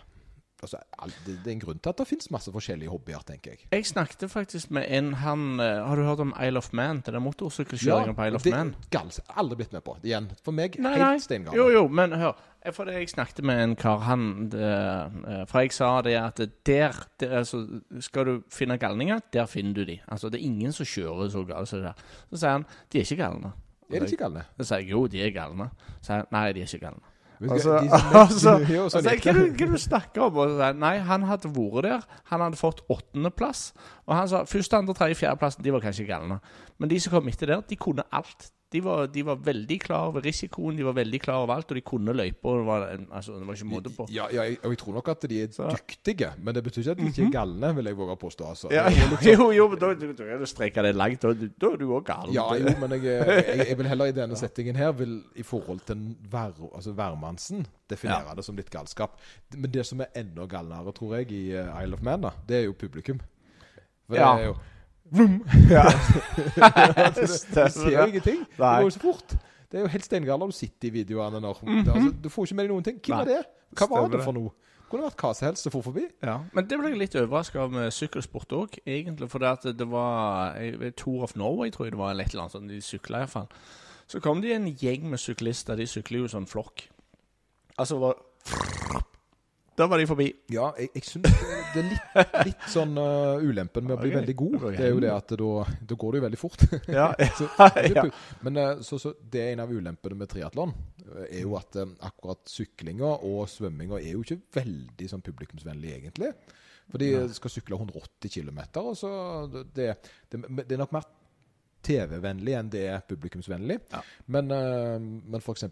altså, 0.62 0.78
det, 1.26 1.40
det 1.44 1.48
er 1.48 1.52
en 1.52 1.62
grunn 1.62 1.80
til 1.80 1.92
at 1.92 2.00
det 2.02 2.08
finnes 2.10 2.30
masse 2.34 2.52
forskjellige 2.52 2.92
hobbyer, 2.92 3.24
tenker 3.28 3.54
jeg. 3.56 3.68
Jeg 3.72 3.88
snakket 3.88 4.32
faktisk 4.32 4.72
med 4.76 4.88
en 4.88 5.14
han 5.22 5.60
eh, 5.60 5.80
Har 5.88 5.96
du 5.96 6.04
hørt 6.04 6.20
om 6.20 6.34
Isle 6.46 6.58
of 6.58 6.72
Man? 6.74 7.02
Det 7.06 7.14
er 7.14 7.20
ja, 7.20 8.14
på 8.14 8.26
Isle 8.26 8.36
of 8.36 8.44
det, 8.44 8.52
Man? 8.52 8.76
Gals, 8.92 9.22
aldri 9.30 9.56
blitt 9.62 9.74
med 9.74 9.84
på. 9.86 9.98
Igjen, 10.04 10.32
for 10.44 10.56
meg 10.56 10.80
Nei, 10.80 10.96
helt 11.00 11.24
steingal. 11.24 11.56
Jo, 11.56 11.70
jo, 11.74 11.88
men 11.88 12.14
hør. 12.20 12.36
For 12.76 12.90
det 12.90 12.98
jeg 12.98 13.10
snakket 13.14 13.46
med 13.48 13.64
en 13.64 13.76
kar, 13.80 14.04
han 14.04 14.50
det, 14.52 14.60
eh, 14.60 15.46
For 15.48 15.64
jeg 15.64 15.74
sa 15.76 15.94
det 16.04 16.18
at 16.20 16.42
der, 16.68 17.00
der 17.22 17.38
altså, 17.40 17.64
Skal 18.04 18.26
du 18.26 18.34
finne 18.52 18.78
galninger, 18.78 19.24
der 19.34 19.48
finner 19.48 19.74
du 19.74 19.86
de. 19.88 20.00
Altså, 20.08 20.30
det 20.30 20.42
er 20.42 20.50
ingen 20.52 20.76
som 20.76 20.86
kjører 20.86 21.32
så 21.32 21.46
galt 21.48 21.72
som 21.72 21.80
det 21.80 21.94
der. 21.94 22.06
Så 22.30 22.44
sier 22.44 22.58
han 22.58 22.68
de 22.92 23.00
er 23.00 23.08
ikke 23.08 23.24
galne. 23.24 23.56
Er 23.90 24.04
de 24.04 24.10
ikke 24.12 24.24
galne? 24.24 24.44
Så 24.60 24.68
sier 24.70 24.84
jeg 24.84 24.92
jo, 24.94 25.06
de 25.10 25.24
er 25.26 25.32
galne. 25.34 25.70
Så 26.00 26.12
sier 26.12 26.28
nei, 26.34 26.44
de 26.54 26.62
er 26.62 26.70
ikke 26.70 26.84
galne. 26.86 27.16
Du 27.40 27.48
Altså, 27.48 27.72
altså, 27.80 28.52
altså, 28.84 29.00
hva, 29.00 29.14
er 29.14 29.22
hva 29.24 29.32
er 29.32 29.52
det 29.56 29.68
du 29.72 29.78
snakker 29.80 30.26
om? 30.26 30.40
Og 30.44 30.52
så 30.52 30.58
sier 30.60 30.80
Nei, 30.82 30.94
han 31.08 31.26
hadde 31.30 31.52
vært 31.56 31.88
der. 31.88 32.08
Han 32.34 32.44
hadde 32.44 32.60
fått 32.60 32.84
åttendeplass. 32.92 33.70
Og 34.06 34.16
han 34.18 34.30
sa 34.32 34.44
første, 34.50 34.78
andre, 34.78 34.96
tredje, 34.98 35.22
fjerdeplassen 35.22 35.64
de 35.64 35.74
var 35.74 35.84
kanskje 35.86 36.08
galne. 36.10 36.42
Men 36.78 36.92
de 36.92 37.00
som 37.00 37.16
kom 37.16 37.32
etter 37.32 37.54
der, 37.54 37.64
de 37.70 37.80
kunne 37.80 38.06
alt. 38.12 38.52
De 38.72 38.80
var, 38.86 39.08
de 39.10 39.24
var 39.26 39.40
veldig 39.42 39.80
klar 39.82 40.12
over 40.12 40.22
risikoen, 40.22 40.76
de 40.78 40.84
var 40.86 40.94
veldig 40.94 41.20
klar 41.24 41.40
over 41.42 41.56
alt, 41.56 41.72
og 41.72 41.78
de 41.80 41.82
kunne 41.82 42.14
løypa. 42.14 42.52
Det, 42.60 42.66
var 42.68 42.84
altså, 43.18 43.40
det 43.40 43.48
var 43.48 43.56
ikke 43.58 43.66
måte 43.72 43.90
på. 43.96 44.06
Ja, 44.14 44.28
ja, 44.30 44.44
jeg, 44.46 44.60
og 44.64 44.70
jeg 44.76 44.78
tror 44.84 44.94
nok 45.00 45.08
at 45.10 45.26
de 45.32 45.40
er 45.42 45.48
Så- 45.56 45.70
dyktige, 45.74 46.30
men 46.38 46.54
det 46.54 46.64
betyr 46.68 46.82
ikke 46.84 46.92
at 46.92 46.98
de 47.02 47.08
ikke 47.08 47.24
er 47.26 47.32
galne, 47.34 47.72
vil 47.80 47.86
jeg 47.90 47.98
våge 47.98 48.14
å 48.14 48.20
påstå. 48.22 48.46
Altså. 48.52 48.70
Ja, 48.72 48.84
er 48.86 48.94
jo, 48.94 49.08
sånn- 49.18 49.26
jo, 49.40 49.48
jo, 49.58 49.68
men 49.74 49.80
da, 49.82 49.90
da, 49.96 50.12
da 50.14 50.28
kan 50.30 50.40
du 50.40 50.46
strekke 50.46 50.84
det 50.86 50.94
langt. 50.96 51.20
Da, 51.26 51.34
da 51.34 51.72
er 51.74 51.78
du 51.82 51.88
òg 51.98 52.06
gal. 52.12 52.30
Ja, 52.38 52.46
jo, 52.62 52.76
men 52.84 52.92
jeg, 53.00 53.04
jeg, 53.10 53.58
jeg 53.72 53.78
vil 53.82 53.90
heller 53.90 54.06
i 54.14 54.18
denne 54.22 54.38
settingen 54.46 54.76
her 54.78 54.94
vil 55.02 55.18
i 55.36 55.42
forhold 55.42 55.82
til 55.90 56.06
vær, 56.30 56.54
altså 56.70 56.94
hvermannsen 56.94 57.66
definere 57.90 58.36
det 58.38 58.46
som 58.46 58.56
litt 58.56 58.70
galskap. 58.70 59.18
Men 59.58 59.72
det 59.74 59.88
som 59.90 60.06
er 60.06 60.14
enda 60.22 60.46
galnere, 60.46 60.94
tror 60.94 61.18
jeg, 61.18 61.32
i 61.34 61.44
eh, 61.58 61.74
Isle 61.84 61.98
of 61.98 62.06
Man, 62.06 62.22
da, 62.22 62.36
det 62.46 62.62
er 62.62 62.68
jo 62.70 62.78
publikum. 62.78 63.18
For 64.06 64.16
Ja. 64.22 64.36
det 64.38 64.44
er 64.46 64.48
jo 64.54 64.60
Ja. 65.76 65.86
Du 67.16 67.28
ser 67.28 67.92
jo 67.92 68.06
ingenting. 68.08 68.44
Det 68.46 68.58
går 68.58 68.88
jo 68.88 68.90
så 68.96 69.02
fort. 69.04 69.36
Det 69.70 69.78
er 69.78 69.86
jo 69.86 69.92
helt 69.94 70.06
steingale 70.06 70.48
du 70.50 70.56
sitter 70.56 70.90
i 70.90 70.94
videoene 71.02 71.40
når 71.42 71.60
det, 71.62 71.88
altså, 71.94 72.12
Du 72.24 72.30
får 72.34 72.48
ikke 72.48 72.56
med 72.58 72.66
deg 72.66 72.74
noen 72.74 72.88
ting. 72.88 73.00
Hvem 73.06 73.20
er 73.22 73.30
det? 73.30 73.42
Hva 73.78 73.88
var 73.92 74.08
det 74.10 74.18
det. 74.18 74.24
for 74.26 74.38
noe? 74.38 74.54
Kunne 74.90 75.06
vært 75.06 75.22
hva 75.22 75.30
som 75.38 75.46
helst 75.46 75.68
som 75.68 75.74
for 75.76 75.86
forbi. 75.86 76.08
Ja, 76.26 76.40
Men 76.58 76.66
det 76.66 76.80
ble 76.80 76.90
jeg 76.90 76.98
litt 76.98 77.18
overraska 77.20 77.60
av 77.62 77.76
med 77.76 77.92
sykkelsport 77.94 78.56
òg, 78.58 78.80
egentlig. 78.90 79.28
For 79.30 79.44
det, 79.44 79.52
at 79.60 79.78
det 79.78 79.86
var 79.92 80.56
jeg 80.58 80.96
Tour 80.98 81.28
of 81.28 81.36
Norway, 81.38 81.70
tror 81.70 81.86
jeg 81.86 81.94
det 81.94 82.00
var, 82.02 82.16
eller 82.16 82.26
et 82.26 82.34
eller 82.34 82.48
annet 82.48 82.56
sånt. 82.58 82.72
De 82.74 82.82
sykla 82.82 83.22
iallfall. 83.22 83.46
Så 84.10 84.18
kom 84.26 84.42
det 84.42 84.56
en 84.56 84.66
gjeng 84.74 85.06
med 85.12 85.22
syklister. 85.22 85.78
De 85.78 85.86
sykler 85.86 86.24
jo 86.24 86.32
sånn 86.34 86.50
flokk. 86.50 86.88
Altså 87.78 88.00
var 88.02 88.18
Da 89.80 89.86
var 89.88 90.02
de 90.02 90.06
forbi. 90.10 90.26
Ja, 90.52 90.74
jeg, 90.76 90.90
jeg 90.98 91.06
syns 91.08 91.30
det 91.72 91.80
er 91.80 91.86
litt, 91.88 92.18
litt 92.50 92.66
sånn 92.68 92.98
uh, 93.00 93.40
ulempen 93.40 93.86
med 93.88 93.96
å 93.96 94.00
bli 94.02 94.10
okay. 94.10 94.18
veldig 94.18 94.36
god. 94.42 94.56
Det 94.76 94.84
er 94.84 94.92
jo 94.92 95.00
det 95.06 95.12
at 95.14 95.32
da, 95.40 95.52
da 95.92 95.98
går 96.02 96.12
det 96.12 96.20
jo 96.20 96.26
veldig 96.26 96.40
fort. 96.42 96.66
Ja, 97.00 97.06
Så, 97.40 97.48
ja. 97.96 98.04
Men 98.44 98.60
eh, 98.60 98.82
så, 98.84 99.00
så 99.00 99.14
det 99.32 99.44
er 99.46 99.54
en 99.54 99.64
av 99.64 99.72
ulempene 99.72 100.18
med 100.20 100.32
triatlon. 100.32 100.74
eh, 101.06 101.30
Er 101.30 101.46
jo 101.46 101.56
at 101.60 101.78
eh, 101.80 101.94
akkurat 102.10 102.42
syklinga 102.52 103.14
og 103.30 103.46
svømminga 103.52 104.02
er 104.02 104.18
jo 104.18 104.26
ikke 104.26 104.42
veldig 104.60 105.08
sånn 105.14 105.24
publikumsvennlig, 105.24 105.94
egentlig. 105.96 106.34
For 106.90 107.00
de 107.00 107.14
skal 107.38 107.54
sykle 107.54 107.80
180 107.80 108.34
km, 108.34 108.60
og 108.82 108.96
så 108.98 109.10
det, 109.54 109.94
det, 110.34 110.44
det 110.66 110.76
er 110.76 110.82
nok 110.82 110.96
mer 110.98 111.08
TV-vennlig 111.86 112.56
enn 112.58 112.72
det 112.74 112.86
er 112.92 113.04
publikumsvennlig. 113.08 113.80
Ja. 113.94 114.02
Men, 114.34 114.52
uh, 114.52 114.98
men 115.00 115.40
f.eks. 115.40 115.66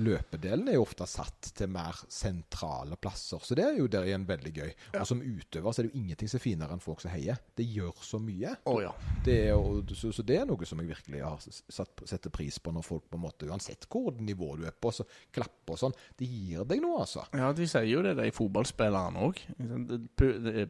løpedelen 0.00 0.70
er 0.70 0.78
jo 0.78 0.84
ofte 0.84 1.08
satt 1.10 1.50
til 1.56 1.70
mer 1.72 1.98
sentrale 2.08 2.98
plasser. 3.00 3.42
Så 3.44 3.56
det 3.58 3.66
er 3.66 3.80
jo 3.80 3.88
der 3.90 4.08
igjen 4.08 4.28
veldig 4.28 4.52
gøy. 4.56 4.70
Og 5.00 5.08
som 5.08 5.22
utøver 5.22 5.74
så 5.74 5.82
er 5.82 5.88
det 5.88 5.92
jo 5.92 6.02
ingenting 6.02 6.30
som 6.30 6.40
er 6.40 6.44
finere 6.44 6.76
enn 6.76 6.84
folk 6.84 7.02
som 7.02 7.12
heier. 7.14 7.40
Det 7.56 7.66
gjør 7.66 8.04
så 8.06 8.20
mye. 8.22 8.54
Oh, 8.70 8.80
ja. 8.84 8.94
Det 9.26 9.36
er, 9.48 9.58
og, 9.58 9.90
så, 9.96 10.12
så 10.14 10.24
det 10.26 10.40
er 10.40 10.48
noe 10.48 10.68
som 10.68 10.82
jeg 10.82 10.92
virkelig 10.92 11.24
har 11.26 11.42
satt, 11.42 12.06
setter 12.08 12.34
pris 12.34 12.60
på 12.62 12.74
når 12.74 12.86
folk 12.86 13.10
på 13.10 13.18
en 13.18 13.26
måte, 13.26 13.50
uansett 13.50 13.88
hvor 13.90 14.14
nivå 14.20 14.54
du 14.60 14.66
er 14.68 14.76
på, 14.76 14.92
så 14.94 15.06
klapper 15.34 15.76
og 15.76 15.82
sånn. 15.84 15.98
Det 16.18 16.28
gir 16.28 16.66
deg 16.68 16.82
noe, 16.84 17.02
altså. 17.04 17.26
Ja, 17.36 17.52
de 17.56 17.66
sier 17.70 17.88
jo 17.90 18.02
det, 18.06 18.16
de 18.18 18.30
fotballspillerne 18.34 19.26
òg. 19.26 19.42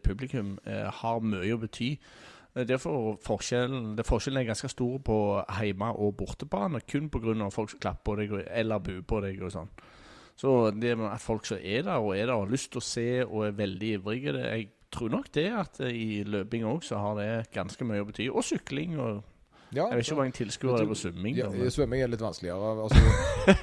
Publikum 0.05 0.57
eh, 0.65 0.87
har 1.01 1.25
mye 1.25 1.57
å 1.57 1.61
bety. 1.61 1.95
Er 2.57 2.67
Derfor 2.67 3.15
forskjellen, 3.23 3.93
det 3.97 4.07
forskjellen 4.07 4.41
er 4.41 4.49
ganske 4.49 4.69
stor 4.69 4.99
på 5.07 5.17
hjemme- 5.61 5.95
og 5.95 6.17
bortebane, 6.19 6.81
kun 6.81 7.09
pga. 7.09 7.51
folk 7.51 7.71
som 7.71 7.79
klapper 7.79 8.05
på 8.05 8.17
deg 8.17 8.47
eller 8.51 8.79
buer 8.79 9.03
på 9.03 9.21
deg 9.23 9.43
og 9.43 9.53
sånn. 9.53 9.69
Så 10.37 10.71
det 10.75 10.97
med 10.99 11.13
at 11.13 11.21
folk 11.21 11.45
som 11.47 11.59
er 11.63 11.83
der 11.83 11.99
og 12.01 12.17
er 12.17 12.27
der 12.27 12.35
og 12.35 12.47
har 12.47 12.53
lyst 12.55 12.73
til 12.73 12.81
å 12.81 12.83
se 12.85 13.25
og 13.25 13.47
er 13.47 13.53
veldig 13.53 13.91
ivrige 13.99 14.33
det, 14.33 14.45
Jeg 14.51 14.69
tror 14.91 15.11
nok 15.11 15.29
det 15.33 15.53
at 15.53 15.81
eh, 15.81 15.93
i 15.95 16.25
løping 16.25 16.65
òg 16.65 16.83
så 16.83 16.99
har 16.99 17.15
det 17.21 17.53
ganske 17.53 17.85
mye 17.85 18.01
å 18.03 18.09
bety. 18.09 18.29
Og 18.33 18.43
sykling 18.45 18.99
og 18.99 19.23
Ja, 19.73 19.85
Jeg 19.87 20.01
vet 20.01 20.07
ikke 20.07 20.15
hvor 20.15 20.23
mange 20.25 20.33
tilskuere 20.35 20.79
det 20.79 20.83
er 20.83 20.89
på 20.91 20.99
svømming. 20.99 21.37
ja, 21.37 21.71
Svømming 21.71 22.03
er 22.03 22.09
litt 22.11 22.21
vanskeligere. 22.21 22.73
Altså, 22.83 22.99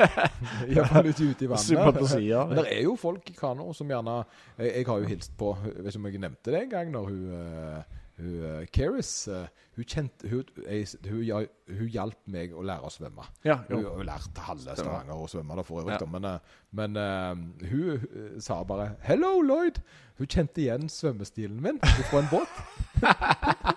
Iallfall 0.72 1.10
ute 1.10 1.44
i 1.44 1.50
vannet. 1.52 2.48
Men 2.48 2.62
det 2.62 2.78
er 2.78 2.84
jo 2.86 2.96
folk 2.96 3.28
i 3.30 3.36
kano 3.36 3.74
som 3.74 3.88
gjerne 3.92 4.24
Jeg, 4.58 4.72
jeg 4.78 4.86
har 4.88 5.00
jo 5.04 5.06
hilst 5.12 5.34
på 5.38 5.58
Jeg 5.66 5.84
vet 5.84 5.92
ikke 5.92 6.00
om 6.00 6.08
jeg 6.08 6.22
nevnte 6.24 6.54
det 6.54 6.62
en 6.62 6.70
gang 6.72 6.92
når 6.94 7.10
hun 7.12 7.26
uh, 7.34 7.98
hun, 8.18 8.36
eh, 8.44 8.66
Keris 8.74 9.12
uh, 9.30 9.44
hun, 9.78 9.86
kjente, 9.86 10.30
hun, 10.32 10.44
jeg, 10.66 10.88
hun, 11.06 11.48
hun 11.78 11.88
hjalp 11.94 12.18
meg 12.34 12.54
å 12.58 12.64
lære 12.66 12.82
å 12.88 12.90
svømme. 12.90 13.28
Ja, 13.46 13.60
Hun 13.70 13.84
jo. 13.84 13.92
har 13.92 14.00
jo 14.02 14.08
lært 14.10 14.42
halve. 14.48 14.74
Stavanger 14.76 15.14
å 15.22 15.28
svømme, 15.30 15.56
da, 15.60 15.64
for 15.68 15.84
øvrig. 15.84 16.00
Ja. 16.02 16.08
Men, 16.10 16.26
eh, 16.26 16.40
men 16.80 16.98
uh, 16.98 17.36
hun 17.70 17.94
eh, 17.94 18.40
sa 18.42 18.64
bare 18.64 18.96
'Hello, 19.06 19.36
Lloyd'. 19.46 19.78
Hun 20.18 20.26
kjente 20.34 20.64
igjen 20.64 20.90
svømmestilen 20.90 21.62
min 21.62 21.78
fra 22.10 22.20
en 22.24 22.30
båt. 22.32 22.50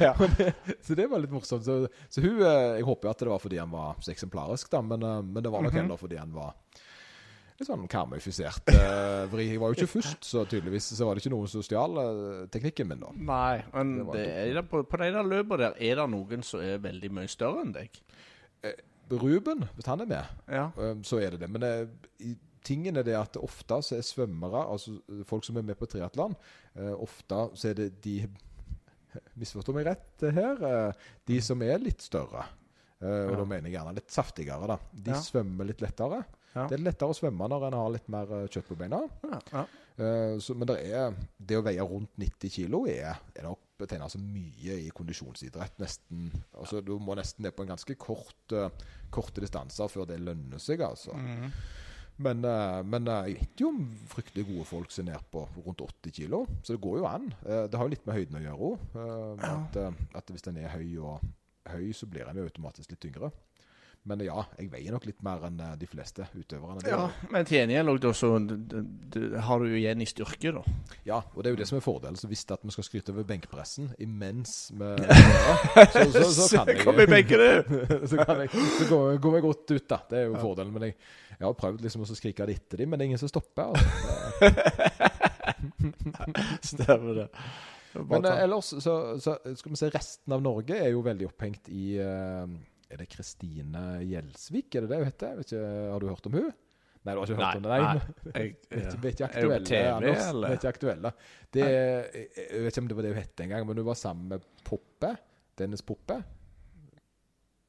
Ja. 0.00 0.14
Så 0.82 0.94
det 0.98 1.06
var 1.10 1.20
litt 1.22 1.30
morsomt. 1.30 1.64
Så, 1.64 1.86
så 2.10 2.20
hun, 2.24 2.40
eh, 2.42 2.78
Jeg 2.80 2.86
håper 2.88 3.10
at 3.12 3.20
det 3.22 3.28
var 3.30 3.38
fordi 3.42 3.58
han 3.60 3.70
var 3.70 3.98
så 4.02 4.10
eksemplarisk, 4.12 4.70
da, 4.72 4.80
men, 4.82 5.02
eh, 5.06 5.20
men 5.22 5.42
det 5.44 5.52
var 5.52 5.62
nok 5.62 5.72
Mhm. 5.72 5.80
heller 5.82 5.96
fordi 6.00 6.18
han 6.18 6.32
var 6.34 6.54
litt 7.60 7.68
sånn 7.68 7.88
karmifisert 7.90 8.68
uh, 8.70 9.26
vri. 9.32 9.48
Jeg 9.50 9.60
var 9.62 9.72
jo 9.72 9.78
ikke 9.80 9.90
først, 9.98 10.22
så 10.24 10.44
tydeligvis 10.46 10.90
så 10.96 11.06
var 11.08 11.14
det 11.18 11.24
ikke 11.24 11.32
noen 11.34 11.48
som 11.50 11.62
stjal 11.66 11.98
eh, 12.02 12.46
teknikken 12.54 12.88
min, 12.88 13.00
da. 13.02 13.10
Nei, 13.14 13.62
men 13.74 13.94
Det 14.12 14.26
det 14.54 14.64
på, 14.70 14.84
på 14.86 15.00
de 15.02 15.10
der 15.16 15.26
løpene 15.26 15.58
der 15.64 15.78
er 15.90 15.96
det 16.02 16.08
noen 16.12 16.42
som 16.46 16.60
er 16.62 16.78
veldig 16.78 17.10
mye 17.18 17.28
større 17.32 17.64
enn 17.66 17.72
deg. 17.74 17.98
Ruben, 19.08 19.62
hvis 19.74 19.86
han 19.88 20.02
er 20.04 20.06
med, 20.10 20.24
Ja. 20.52 20.66
eh, 20.76 20.94
så 21.02 21.18
er 21.22 21.30
det 21.32 21.40
det. 21.40 21.48
Men 21.50 21.62
uh, 21.64 21.88
i, 22.20 22.34
tingen 22.62 22.96
er 23.00 23.02
det 23.06 23.14
at 23.16 23.36
ofte 23.40 23.78
så 23.82 23.96
er 23.96 24.02
svømmere, 24.04 24.66
altså 24.68 24.98
eh, 25.08 25.22
folk 25.24 25.44
som 25.46 25.56
er 25.56 25.64
med 25.64 25.78
på 25.80 25.86
triatlon, 25.88 26.34
uh, 26.76 26.92
ofte 27.00 27.38
så 27.56 27.70
er 27.70 27.74
det 27.74 27.88
de 28.04 28.18
Misforstår 29.40 29.74
meg 29.78 29.86
rett 29.88 30.22
eh, 30.28 30.34
her. 30.36 30.60
eh, 30.68 31.06
de 31.26 31.38
som 31.42 31.62
er 31.64 31.78
litt 31.80 32.02
større. 32.04 32.44
eh, 33.00 33.24
og 33.24 33.32
Ja. 33.32 33.36
da 33.40 33.44
mener 33.48 33.70
jeg 33.70 33.78
gjerne 33.78 33.94
litt 33.96 34.10
saftigere. 34.12 34.66
da 34.68 34.76
De 34.92 35.10
Ja. 35.14 35.16
svømmer 35.24 35.64
litt 35.66 35.80
lettere. 35.80 36.24
Ja. 36.58 36.66
Det 36.70 36.78
er 36.78 36.84
lettere 36.84 37.12
å 37.12 37.16
svømme 37.16 37.48
når 37.50 37.68
en 37.68 37.78
har 37.78 37.94
litt 37.94 38.10
mer 38.12 38.34
eh, 38.40 38.48
kjøtt 38.50 38.68
på 38.70 38.76
beina. 38.78 39.00
Ja. 39.52 39.64
Eh, 39.98 40.34
så, 40.42 40.56
men 40.58 40.68
det, 40.70 40.78
er, 40.90 41.16
det 41.38 41.58
å 41.58 41.64
veie 41.66 41.86
rundt 41.86 42.14
90 42.20 42.54
kilo 42.54 42.84
er, 42.90 43.18
er 43.34 43.48
nok 43.48 43.64
betegna 43.78 44.08
som 44.10 44.24
mye 44.34 44.78
i 44.82 44.88
kondisjonsidrett. 44.94 45.76
Nesten, 45.82 46.30
altså 46.58 46.82
Du 46.82 46.96
må 47.02 47.14
nesten 47.18 47.46
ned 47.46 47.54
på 47.54 47.66
en 47.66 47.74
ganske 47.74 47.98
kort, 48.00 48.54
eh, 48.54 48.70
korte 49.14 49.44
distanser 49.44 49.90
før 49.92 50.08
det 50.10 50.18
lønner 50.22 50.62
seg. 50.62 50.82
altså. 50.86 51.14
Mm. 51.14 51.52
Men, 52.18 52.42
men 52.90 53.06
jeg 53.06 53.36
vet 53.38 53.60
jo 53.62 53.68
om 53.70 53.84
fryktelig 54.10 54.42
gode 54.48 54.64
folk 54.66 54.90
som 54.90 55.04
er 55.04 55.12
nede 55.12 55.28
på 55.30 55.44
rundt 55.62 55.84
80 55.84 56.16
kilo. 56.16 56.40
Så 56.66 56.74
det 56.74 56.82
går 56.82 56.96
jo 56.98 57.04
an. 57.06 57.28
Det 57.46 57.78
har 57.78 57.86
jo 57.86 57.92
litt 57.92 58.08
med 58.08 58.16
høyden 58.16 58.40
å 58.40 58.42
gjøre 58.42 58.70
òg. 58.72 58.96
at, 59.46 59.78
at 60.18 60.32
hvis 60.34 60.48
en 60.50 60.58
er 60.58 60.72
høy, 60.72 60.96
og, 60.98 61.22
høy, 61.70 61.92
så 61.94 62.08
blir 62.10 62.26
en 62.26 62.40
jo 62.40 62.48
automatisk 62.48 62.90
litt 62.90 63.04
tyngre. 63.06 63.30
Men 64.08 64.22
ja, 64.24 64.40
jeg 64.56 64.70
veier 64.72 64.94
nok 64.94 65.04
litt 65.08 65.18
mer 65.26 65.42
enn 65.48 65.58
eh, 65.60 65.74
de 65.80 65.88
fleste 65.90 66.24
utøverne. 66.32 66.80
Ja. 66.88 67.08
Men 67.32 67.48
til 67.48 67.58
gjengjeld 67.58 68.06
så 68.16 68.30
har 69.44 69.60
du 69.60 69.66
jo 69.68 69.76
igjen 69.76 70.00
i 70.00 70.08
styrke, 70.08 70.52
da. 70.54 70.62
Ja, 71.08 71.18
og 71.34 71.42
det 71.42 71.50
er 71.50 71.56
jo 71.56 71.60
det 71.60 71.68
som 71.68 71.78
er 71.80 71.84
fordelen. 71.84 72.16
Så 72.16 72.30
hvis 72.30 72.46
at 72.48 72.64
vi 72.64 72.72
skal 72.72 72.86
skryte 72.86 73.12
over 73.12 73.26
benkpressen 73.28 73.90
imens 74.00 74.70
vi 74.72 74.88
så, 75.92 76.06
så, 76.14 76.24
så, 76.32 76.46
kan 76.54 76.72
jeg 76.72 76.84
Kom 76.86 77.00
i 77.02 77.08
benken, 77.10 77.42
du! 77.42 77.76
så 78.10 78.22
kan 78.22 78.44
jeg, 78.44 78.52
så 78.78 78.88
går, 78.88 79.18
går 79.24 79.36
vi 79.36 79.42
godt 79.44 79.74
ut, 79.74 79.86
da. 79.90 80.00
Det 80.08 80.22
er 80.22 80.28
jo 80.30 80.40
fordelen. 80.40 80.72
Men 80.72 80.88
jeg, 80.88 80.96
jeg 81.34 81.44
har 81.44 81.58
prøvd 81.58 81.84
liksom 81.84 82.06
å 82.06 82.08
skrike 82.12 82.48
det 82.48 82.56
etter 82.62 82.84
dem, 82.84 82.92
men 82.92 83.00
det 83.00 83.04
er 83.04 83.10
ingen 83.12 83.20
som 83.20 83.32
stopper. 83.32 83.74
Altså. 83.74 83.88
Stemmer 86.72 87.24
det. 87.24 87.28
Men 87.98 88.24
eh, 88.24 88.42
ellers 88.44 88.72
så, 88.72 88.96
så 89.20 89.36
skal 89.56 89.72
vi 89.72 89.78
se 89.80 89.92
resten 89.92 90.34
av 90.34 90.42
Norge 90.44 90.76
er 90.76 90.92
jo 90.92 91.04
veldig 91.04 91.28
opphengt 91.28 91.70
i 91.72 91.96
eh, 92.02 92.44
Er 92.90 92.96
det 93.02 93.08
Kristine 93.12 93.82
Gjelsvik, 94.08 94.74
er 94.74 94.80
det 94.86 94.90
det 94.94 94.98
hun 95.02 95.08
heter? 95.10 95.34
Vet 95.36 95.52
ikke, 95.52 95.66
har 95.92 96.00
du 96.00 96.08
hørt 96.08 96.26
om 96.30 96.38
hun? 96.38 96.48
Nei, 97.06 97.14
du 97.14 97.20
har 97.20 97.28
ikke 97.28 97.38
hørt 97.38 97.58
om 97.60 97.66
det? 97.66 97.70
Nei. 97.70 98.00
Jeg, 98.38 98.54
Vi 98.70 98.78
er 98.80 99.12
ikke, 99.12 99.28
aktuelle. 99.28 99.44
er 99.44 99.44
hun 99.44 99.52
på 99.52 99.68
TV. 99.68 99.82
Vi 100.06 100.14
eller? 100.30 100.48
er 100.48 100.56
ikke 100.58 100.72
aktuelle. 100.72 101.12
Det, 101.54 101.62
jeg, 101.68 102.26
jeg 102.38 102.62
vet 102.64 102.72
ikke 102.72 102.82
om 102.82 102.88
det 102.90 102.96
var 102.98 103.06
det 103.06 103.12
hun 103.14 103.20
het 103.22 103.42
engang, 103.44 103.66
men 103.68 103.78
hun 103.82 103.86
var 103.86 103.98
sammen 104.00 104.28
med 104.32 104.48
Poppe. 104.66 105.12
Dennis 105.60 105.82
Poppe. 105.82 106.18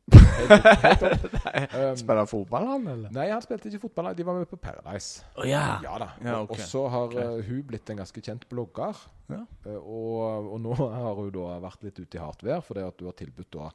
Um, 0.09 1.95
Spiller 1.99 2.25
fotball, 2.25 2.65
han, 2.67 2.85
eller? 2.87 3.11
nei, 3.13 3.25
han 3.29 3.41
spilte 3.43 3.67
ikke 3.69 3.81
fotball. 3.83 4.07
De 4.17 4.23
var 4.25 4.37
med 4.39 4.47
på 4.49 4.57
Paradise. 4.61 5.23
Oh, 5.37 5.43
ja. 5.47 5.79
Ja 5.83 5.97
da. 6.01 6.07
Ja, 6.23 6.35
Og- 6.39 6.51
Og 6.55 6.59
så 6.63 6.85
har 6.89 7.11
uh, 7.13 7.41
hun 7.45 7.63
blitt 7.67 7.89
en 7.91 7.99
ganske 7.99 8.21
kjent 8.23 8.45
blogger. 8.49 8.95
Ja. 9.29 9.41
Uh, 9.65 9.75
og, 9.77 10.47
og 10.55 10.61
nå 10.63 10.73
har 10.79 11.13
hun 11.19 11.29
da 11.35 11.59
vært 11.65 11.83
litt 11.85 11.99
ute 11.99 12.17
i 12.17 12.21
hardt 12.23 12.43
vær 12.47 12.63
fordi 12.65 12.85
at 12.87 13.01
hun 13.03 13.09
har 13.11 13.17
tilbudt 13.19 13.51
da 13.57 13.69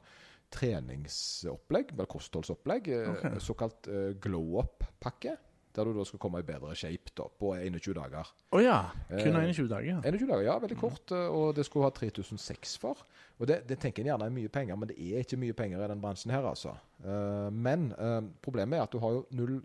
treningsopplegg, 0.55 1.91
eller 1.95 2.07
kostholdsopplegg, 2.11 2.87
Okay. 3.15 3.41
Såkalt 3.43 3.89
uh, 3.91 4.13
glow 4.21 4.61
up-pakke. 4.63 5.35
Der 5.75 5.83
du 5.83 5.91
da 5.91 6.05
skal 6.07 6.21
komme 6.23 6.39
i 6.39 6.45
bedre 6.47 6.71
shape 6.79 7.11
da, 7.19 7.25
på 7.27 7.49
21 7.59 7.97
dager. 7.97 8.29
Å 8.55 8.61
ja. 8.63 8.77
Kun 9.09 9.35
Eh, 9.35 9.49
21 9.51 9.67
dager. 9.67 9.97
21 10.07 10.29
dager, 10.29 10.45
ja, 10.47 10.55
veldig 10.63 10.77
kort, 10.79 11.11
uh, 11.11 11.25
og 11.27 11.49
det 11.57 11.65
skulle 11.67 11.89
ha 11.89 11.91
3006 11.91 12.77
for. 12.79 13.03
Og 13.35 13.49
det, 13.51 13.65
det 13.67 13.75
tenker 13.83 14.05
en 14.05 14.13
gjerne 14.13 14.29
er 14.29 14.37
mye 14.37 14.53
penger, 14.53 14.79
men 14.79 14.87
det 14.87 14.95
er 14.95 15.25
ikke 15.25 15.41
mye 15.41 15.57
penger 15.57 15.83
i 15.83 15.89
den 15.91 15.99
bransjen 16.03 16.31
her, 16.31 16.47
altså. 16.47 16.71
Men 17.51 17.89
problemet 18.41 18.77
er 18.79 18.85
at 18.85 18.93
du 18.95 19.01
har 19.03 19.17
jo 19.17 19.25
null 19.35 19.57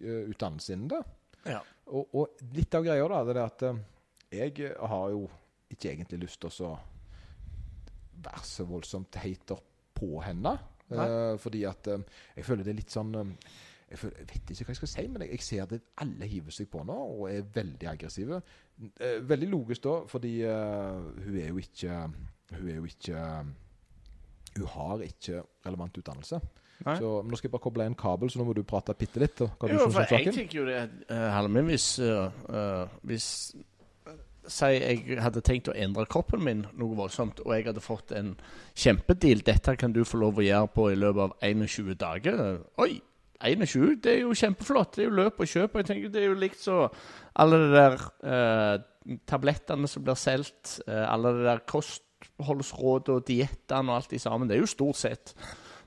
utdannelse 0.00 0.72
innen 0.72 0.88
det. 0.94 1.02
Ja. 1.48 1.60
Og, 1.92 2.08
og 2.14 2.42
litt 2.56 2.74
av 2.76 2.84
greia 2.84 3.06
da, 3.08 3.22
det 3.24 3.36
er 3.36 3.42
at 3.44 3.64
eh, 3.68 3.80
jeg 4.38 4.72
har 4.76 5.12
jo 5.14 5.24
ikke 5.72 5.92
egentlig 5.92 6.22
lyst 6.24 6.40
til 6.42 6.68
å 6.68 6.74
være 8.24 8.44
så 8.44 8.66
voldsomt 8.68 9.20
hater 9.22 9.60
på 9.98 10.18
henne. 10.24 10.56
Uh, 10.88 11.36
fordi 11.38 11.64
at 11.68 11.88
uh, 11.92 12.00
jeg 12.36 12.44
føler 12.46 12.64
det 12.64 12.72
er 12.72 12.78
litt 12.78 12.92
sånn 12.94 13.10
eh, 13.20 13.32
jeg, 13.90 13.98
føler, 14.00 14.22
jeg 14.22 14.28
vet 14.30 14.52
ikke 14.52 14.64
hva 14.64 14.72
jeg 14.72 14.78
skal 14.78 14.90
si, 14.92 15.02
men 15.12 15.24
jeg, 15.24 15.30
jeg 15.34 15.44
ser 15.44 15.68
det 15.68 15.78
alle 16.00 16.28
hiver 16.28 16.54
seg 16.54 16.70
på 16.72 16.80
nå 16.88 16.96
og 16.96 17.26
er 17.28 17.44
veldig 17.54 17.90
aggressive. 17.90 18.40
Uh, 18.80 19.18
veldig 19.28 19.50
logisk 19.52 19.84
da, 19.84 19.94
fordi 20.08 20.32
hun 20.46 21.38
er 21.40 21.48
jo 21.50 21.60
ikke 21.60 22.02
Hun 22.48 22.68
er 22.70 22.76
jo 22.78 22.84
ikke 22.88 23.22
Hun 24.56 24.68
har 24.74 25.02
ikke 25.04 25.42
relevant 25.66 26.00
utdannelse. 26.00 26.40
Så 26.78 27.08
Nå 27.26 27.36
skal 27.36 27.48
jeg 27.48 27.52
bare 27.52 27.64
koble 27.64 27.84
en 27.90 27.96
kabel, 27.98 28.30
så 28.30 28.38
nå 28.38 28.46
må 28.46 28.54
du 28.54 28.62
prate 28.62 28.94
bitte 28.94 29.20
litt. 29.20 29.40
Jo, 29.42 29.88
for 29.90 30.06
jeg 30.14 30.30
tenker 30.32 30.60
jo 30.60 30.66
det 30.68 30.78
uh, 31.10 31.26
Halme, 31.34 31.66
hvis, 31.66 31.96
hvis 33.02 33.26
Si 34.48 34.68
jeg 34.72 35.18
hadde 35.20 35.42
tenkt 35.44 35.68
å 35.68 35.76
endre 35.76 36.06
kroppen 36.08 36.40
min 36.44 36.64
noe 36.80 36.96
voldsomt, 36.96 37.42
og 37.44 37.52
jeg 37.52 37.68
hadde 37.68 37.84
fått 37.84 38.14
en 38.16 38.32
kjempedeal. 38.78 39.44
Dette 39.44 39.76
kan 39.76 39.92
du 39.92 40.04
få 40.08 40.22
lov 40.22 40.40
å 40.40 40.46
gjøre 40.46 40.72
på 40.74 40.88
i 40.92 40.98
løpet 40.98 41.24
av 41.26 41.36
21 41.44 41.98
dager. 42.00 42.42
Oi! 42.80 42.96
21, 43.38 44.00
det 44.02 44.12
er 44.16 44.22
jo 44.24 44.34
kjempeflott. 44.34 44.96
Det 44.96 45.04
er 45.04 45.06
jo 45.10 45.18
løp 45.20 45.38
og 45.38 45.46
kjøp. 45.46 45.74
Og 45.74 45.82
jeg 45.82 45.88
tenker 45.92 46.14
Det 46.14 46.22
er 46.22 46.26
jo 46.26 46.38
likt 46.40 46.58
så 46.58 46.78
alle 47.38 47.60
de 47.62 47.68
der 47.70 47.96
eh, 48.26 49.18
tablettene 49.30 49.88
som 49.90 50.02
blir 50.04 50.18
solgt, 50.18 50.80
eh, 50.88 51.04
alle 51.06 51.32
de 51.36 51.46
der 51.46 51.62
kostholdsråd 51.70 53.12
og 53.14 53.26
diettene 53.28 53.92
og 53.92 54.00
alt 54.00 54.10
de 54.10 54.18
sammen. 54.18 54.50
Det 54.50 54.58
er 54.58 54.64
jo 54.64 54.72
stort 54.74 54.98
sett 54.98 55.34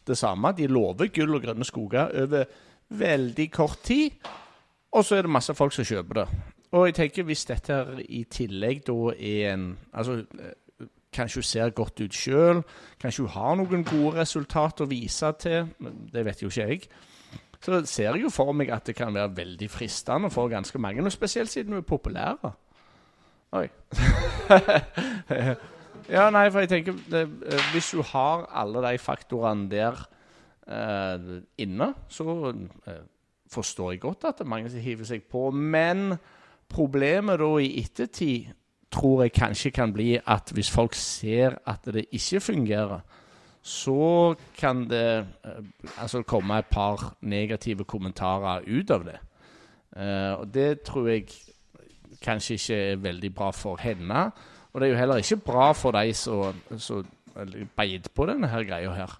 det 0.08 0.18
samme. 0.18 0.54
De 0.56 0.70
lover 0.72 1.12
gull 1.14 1.36
og 1.36 1.44
grønne 1.44 1.68
skoger 1.68 2.16
over 2.24 2.48
veldig 2.92 3.52
kort 3.52 3.84
tid, 3.88 4.16
og 4.92 5.06
så 5.08 5.18
er 5.18 5.24
det 5.24 5.32
masse 5.32 5.54
folk 5.56 5.72
som 5.76 5.88
kjøper 5.88 6.22
det. 6.22 6.26
Og 6.72 6.88
jeg 6.88 6.96
tenker 6.96 7.28
hvis 7.28 7.46
dette 7.50 7.76
her 7.76 8.02
i 8.08 8.24
tillegg 8.32 8.86
da 8.88 8.98
er 9.12 9.54
en 9.54 9.66
Altså, 9.94 10.22
eh, 10.40 10.88
kanskje 11.12 11.42
hun 11.42 11.44
ser 11.44 11.70
godt 11.76 12.00
ut 12.02 12.16
sjøl, 12.16 12.64
kanskje 13.02 13.26
hun 13.26 13.34
har 13.36 13.56
noen 13.60 13.84
gode 13.84 14.22
resultater 14.22 14.86
å 14.86 14.92
vise 14.92 15.32
til, 15.40 15.68
det 16.14 16.24
vet 16.26 16.42
jo 16.42 16.48
ikke 16.48 16.68
jeg. 16.70 16.86
Så 17.62 17.82
ser 17.86 18.16
jeg 18.16 18.24
jo 18.24 18.32
for 18.34 18.56
meg 18.58 18.72
at 18.74 18.88
det 18.88 18.96
kan 18.98 19.14
være 19.14 19.36
veldig 19.38 19.70
fristende 19.70 20.32
for 20.34 20.50
ganske 20.50 20.80
mange, 20.80 21.04
og 21.04 21.12
spesielt 21.12 21.52
siden 21.52 21.76
hun 21.76 21.84
er 21.84 21.86
populær. 21.86 22.56
Oi. 23.52 23.68
ja, 26.16 26.30
nei, 26.32 26.48
for 26.50 26.64
jeg 26.64 26.72
tenker 26.72 26.96
det, 27.12 27.26
eh, 27.46 27.64
Hvis 27.74 27.92
hun 27.92 28.08
har 28.14 28.48
alle 28.56 28.84
de 28.88 28.98
faktorene 28.98 29.68
der 29.70 30.00
eh, 30.68 31.42
inne, 31.60 31.94
så 32.08 32.54
eh, 32.88 33.04
forstår 33.52 33.92
jeg 33.92 34.06
godt 34.08 34.30
at 34.32 34.46
mange 34.48 34.72
hiver 34.80 35.06
seg 35.06 35.28
på. 35.30 35.50
Men 35.52 36.16
problemet 36.74 37.40
da 37.40 37.52
i 37.62 37.74
ettertid 37.82 38.52
tror 38.92 39.24
jeg 39.24 39.36
kanskje 39.36 39.72
kan 39.72 39.94
bli 39.96 40.18
at 40.20 40.52
hvis 40.54 40.72
folk 40.72 40.96
ser 41.00 41.56
at 41.68 41.86
det 41.94 42.10
ikke 42.12 42.42
fungerer, 42.44 43.00
så 43.62 44.36
kan 44.58 44.88
det 44.90 45.26
eh, 45.46 45.64
altså 46.02 46.24
komme 46.28 46.58
et 46.58 46.66
par 46.66 47.14
negative 47.22 47.86
kommentarer 47.86 48.66
ut 48.68 48.92
av 48.92 49.06
det. 49.06 49.20
Eh, 49.96 50.34
og 50.34 50.54
det 50.54 50.82
tror 50.82 51.08
jeg 51.08 51.28
kanskje 52.22 52.54
ikke 52.54 52.80
er 52.92 52.96
veldig 52.96 53.34
bra 53.36 53.52
for 53.52 53.78
henne. 53.82 54.32
Og 54.74 54.82
det 54.82 54.88
er 54.88 54.92
jo 54.92 55.00
heller 55.00 55.22
ikke 55.22 55.44
bra 55.46 55.72
for 55.72 55.92
de 55.92 56.14
som 56.14 57.06
beit 57.78 58.10
på 58.16 58.26
denne 58.26 58.50
her 58.50 58.66
greia 58.68 58.92
her. 58.96 59.18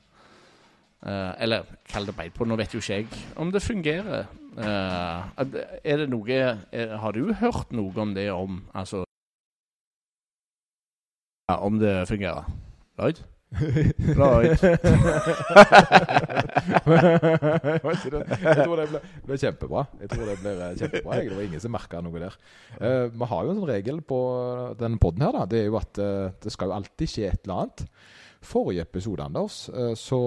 Eh, 1.06 1.32
eller 1.44 1.64
kall 1.90 2.06
det 2.06 2.16
beit 2.16 2.34
på, 2.34 2.46
nå 2.46 2.58
vet 2.60 2.74
jo 2.74 2.82
ikke 2.82 2.94
jeg 2.94 3.08
om 3.36 3.52
det 3.52 3.62
fungerer. 3.62 4.26
Eh, 4.52 5.20
er 5.88 6.02
det 6.02 6.10
noe 6.12 6.28
er, 6.28 6.58
Har 7.00 7.16
du 7.16 7.30
hørt 7.40 7.70
noe 7.72 7.94
om 8.04 8.10
det 8.12 8.26
om 8.36 8.58
Altså 8.76 9.06
ja, 11.48 11.56
Om 11.56 11.80
det 11.80 11.94
fungerer? 12.10 12.50
Lloyd? 13.00 13.22
Lloyd? 14.20 14.60
jeg 14.60 14.78
tror 18.62 18.76
det 18.80 18.86
ble, 18.92 19.00
ble 19.28 19.36
kjempebra. 19.42 19.82
Jeg 20.00 20.08
tror 20.14 20.26
Det 20.30 20.38
blir 20.40 20.56
eh, 20.56 20.78
kjempebra. 20.80 21.12
Jeg. 21.20 21.28
Det 21.32 21.36
var 21.36 21.44
ingen 21.48 21.64
som 21.64 21.72
merka 21.76 21.98
noe 22.04 22.20
der. 22.24 22.36
Uh, 22.80 23.06
vi 23.12 23.26
har 23.32 23.42
jo 23.44 23.50
en 23.52 23.60
sånn 23.60 23.72
regel 23.72 23.98
på 24.08 24.20
den 24.80 24.94
poden 25.04 25.24
her. 25.28 25.34
da. 25.36 25.44
Det 25.52 25.58
er 25.64 25.68
jo 25.68 25.78
at 25.82 25.94
uh, 26.00 26.32
det 26.44 26.52
skal 26.56 26.68
jo 26.72 26.78
alltid 26.80 27.08
skje 27.12 27.26
et 27.32 27.42
eller 27.44 27.58
annet. 27.66 27.80
Forrige 28.42 28.82
episode, 28.82 29.24
Anders, 29.24 29.70
eh, 29.70 29.94
så 29.96 30.20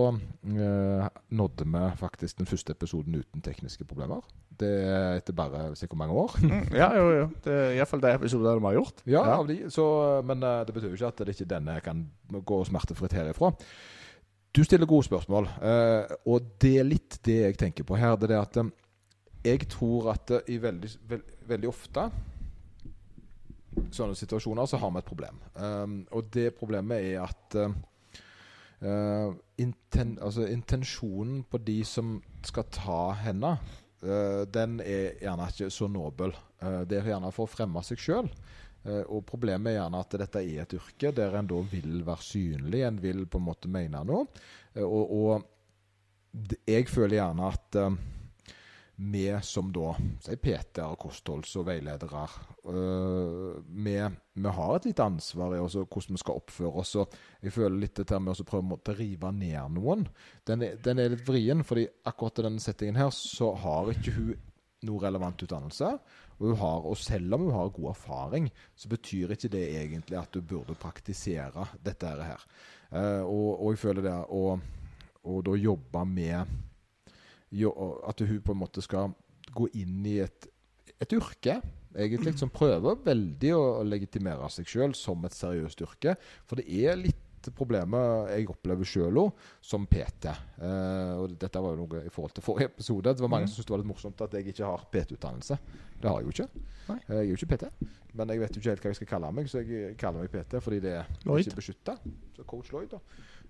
eh, 0.47 1.06
nådde 1.35 1.64
vi 1.66 1.83
faktisk 1.99 2.38
den 2.38 2.47
første 2.47 2.73
episoden 2.73 3.14
uten 3.18 3.42
tekniske 3.42 3.85
problemer. 3.85 4.23
Det 4.54 4.71
er 4.87 5.16
etter 5.18 5.35
bare 5.35 5.73
sikkert 5.75 5.99
mange 5.99 6.14
år. 6.14 6.37
Mm, 6.42 6.68
ja, 6.78 6.92
jo, 6.94 7.09
jo. 7.11 7.25
Det 7.42 7.52
er 7.52 7.75
iallfall 7.75 8.04
de 8.04 8.12
episodene 8.14 8.61
vi 8.61 8.68
har 8.68 8.76
gjort. 8.78 9.02
Ja, 9.11 9.25
av 9.35 9.49
de, 9.50 9.59
så, 9.71 9.87
men 10.26 10.47
eh, 10.47 10.62
det 10.66 10.76
betyr 10.76 10.92
jo 10.92 11.00
ikke 11.00 11.11
at 11.11 11.25
det 11.25 11.35
ikke 11.35 11.50
denne 11.50 11.80
kan 11.83 12.04
gå 12.30 12.61
smertefritt 12.68 13.16
herifra. 13.18 13.50
Du 14.54 14.62
stiller 14.62 14.87
gode 14.87 15.09
spørsmål, 15.09 15.50
eh, 15.66 16.14
og 16.30 16.52
det 16.62 16.76
er 16.78 16.87
litt 16.87 17.18
det 17.26 17.40
jeg 17.40 17.59
tenker 17.59 17.88
på 17.88 17.99
her. 17.99 18.14
Det 18.14 18.30
er 18.30 18.44
at 18.44 18.61
jeg 19.44 19.66
tror 19.75 20.12
at 20.14 20.30
i 20.49 20.61
veldig, 20.62 20.92
veld, 21.11 21.35
veldig 21.50 21.68
ofte 21.68 22.06
sånne 23.94 24.14
situasjoner 24.18 24.68
så 24.71 24.78
har 24.80 24.92
vi 24.94 25.02
et 25.02 25.09
problem. 25.09 25.40
Um, 25.59 25.99
og 26.14 26.30
det 26.35 26.54
problemet 26.59 27.11
er 27.11 27.25
at 27.25 27.59
uh, 27.59 27.75
uh, 28.85 29.33
inten, 29.61 30.14
altså 30.23 30.47
intensjonen 30.50 31.43
på 31.50 31.61
de 31.64 31.79
som 31.88 32.19
skal 32.47 32.69
ta 32.75 33.00
henne, 33.25 33.57
uh, 34.05 34.43
den 34.47 34.79
er 34.85 35.17
gjerne 35.23 35.49
ikke 35.50 35.71
så 35.73 35.88
nobel. 35.88 36.35
det 36.88 36.97
er 36.97 37.09
gjerne 37.11 37.33
for 37.35 37.45
å 37.45 37.50
fremme 37.50 37.83
seg 37.85 37.99
sjøl. 38.00 38.29
og 38.85 39.25
problemet 39.26 39.71
er 39.71 39.75
gjerne 39.79 40.00
at 40.00 40.14
dette 40.21 40.41
er 40.41 40.62
et 40.62 40.75
yrke 40.76 41.11
der 41.12 41.35
en 41.37 41.47
da 41.49 41.59
vil 41.69 42.05
være 42.05 42.25
synlig, 42.25 42.81
en 42.85 43.00
vil 43.00 43.26
på 43.26 43.38
en 43.41 43.45
måte 43.45 43.69
mene 43.69 44.00
noe. 44.05 44.25
og, 44.81 45.12
og 45.12 46.61
jeg 46.67 46.88
føler 46.88 47.19
gjerne 47.19 47.50
at 47.53 47.79
vi 48.97 49.27
som 49.43 49.73
da 49.75 49.93
si 50.23 50.37
PT-er, 50.39 50.95
kostholds- 51.01 51.57
og 51.59 51.67
veiledere 51.67 52.23
uh, 52.69 53.57
vi, 53.67 53.97
vi, 54.35 54.53
har 54.59 54.75
et 54.77 54.87
lite 54.87 55.07
ansvar 55.07 55.57
i 55.57 55.61
også, 55.63 55.85
hvordan 55.89 56.15
vi 56.15 56.23
skal 56.23 56.39
oppføre 56.39 56.83
oss. 56.83 56.95
og 57.03 57.15
Jeg 57.43 57.55
føler 57.57 57.81
litt 57.81 57.97
dette 57.99 58.21
med 58.23 58.39
å 58.39 58.47
prøve 58.47 58.79
å 58.79 58.97
rive 58.97 59.33
ned 59.35 59.75
noen. 59.79 60.07
Den 60.47 60.63
er, 60.63 60.77
den 60.83 61.03
er 61.03 61.15
litt 61.15 61.27
vrien, 61.27 61.65
fordi 61.67 61.89
akkurat 62.07 62.39
i 62.39 62.47
denne 62.47 62.63
settingen 62.63 63.01
her 63.01 63.11
så 63.15 63.51
har 63.65 63.91
ikke 63.95 64.15
hun 64.19 64.35
noe 64.85 65.01
relevant 65.01 65.43
utdannelse. 65.43 65.91
Og, 66.37 66.47
hun 66.51 66.59
har, 66.61 66.87
og 66.87 66.99
selv 67.01 67.35
om 67.35 67.47
hun 67.47 67.57
har 67.57 67.73
god 67.75 67.91
erfaring, 67.95 68.51
så 68.77 68.91
betyr 68.93 69.35
ikke 69.35 69.51
det 69.55 69.65
egentlig 69.81 70.19
at 70.21 70.35
du 70.35 70.43
burde 70.45 70.77
praktisere 70.79 71.67
dette 71.83 72.15
her. 72.21 72.47
Uh, 72.93 73.23
og, 73.27 73.49
og, 73.59 73.69
jeg 73.73 73.83
føler 73.83 74.07
det 74.07 74.17
å 74.31 75.41
da 75.43 75.55
jobbe 75.57 76.05
med 76.05 76.59
at 77.55 78.25
hun 78.27 78.43
på 78.45 78.55
en 78.55 78.61
måte 78.61 78.83
skal 78.85 79.15
gå 79.55 79.69
inn 79.79 80.03
i 80.09 80.19
et, 80.25 80.49
et 80.99 81.15
yrke 81.15 81.61
egentlig 81.95 82.35
som 82.39 82.51
prøver 82.53 82.99
veldig 83.05 83.53
å 83.55 83.67
legitimere 83.87 84.49
seg 84.53 84.69
sjøl 84.69 84.97
som 84.99 85.23
et 85.27 85.37
seriøst 85.37 85.85
yrke. 85.87 86.17
For 86.49 86.61
det 86.61 86.67
er 86.67 86.99
litt 86.99 87.21
problemet 87.53 88.31
jeg 88.33 88.49
opplever 88.49 88.89
sjøl 88.89 89.19
òg, 89.21 89.43
som 89.65 89.85
PT. 89.91 90.31
Eh, 90.65 91.13
og 91.21 91.35
dette 91.41 91.61
var 91.61 91.75
jo 91.75 91.83
noe 91.83 92.05
i 92.07 92.13
forhold 92.13 92.33
til 92.37 92.47
forrige 92.47 92.71
episode. 92.73 93.13
Det 93.13 93.25
var 93.25 93.33
mange 93.33 93.49
mm. 93.49 93.53
som 93.53 93.59
syntes 93.59 93.69
det 93.69 93.75
var 93.75 93.83
litt 93.83 93.91
morsomt 93.91 94.25
at 94.25 94.37
jeg 94.39 94.49
ikke 94.55 94.71
har 94.71 94.87
PT-utdannelse. 94.95 95.59
Det 96.01 96.11
har 96.11 96.23
jeg 96.23 96.31
jo 96.31 96.35
ikke. 96.35 96.65
Nei. 96.89 96.99
Eh, 97.03 97.15
jeg 97.19 97.25
er 97.25 97.31
jo 97.31 97.39
ikke 97.41 97.51
PT. 97.53 97.71
Men 98.15 98.33
jeg 98.33 98.43
vet 98.45 98.57
jo 98.57 98.63
ikke 98.63 98.73
helt 98.73 98.87
hva 98.87 98.93
jeg 98.95 99.01
skal 99.01 99.11
kalle 99.13 99.33
meg, 99.37 99.51
så 99.51 99.61
jeg 99.61 99.95
kaller 100.01 100.25
meg 100.25 100.33
PT 100.33 100.63
fordi 100.65 100.83
det 100.85 100.97
er 101.03 101.15
Lloyd. 101.27 101.45
ikke 101.45 101.61
beskytta. 101.61 101.99
Coach 102.47 102.73
Lloyd, 102.73 102.95
da. 102.95 103.03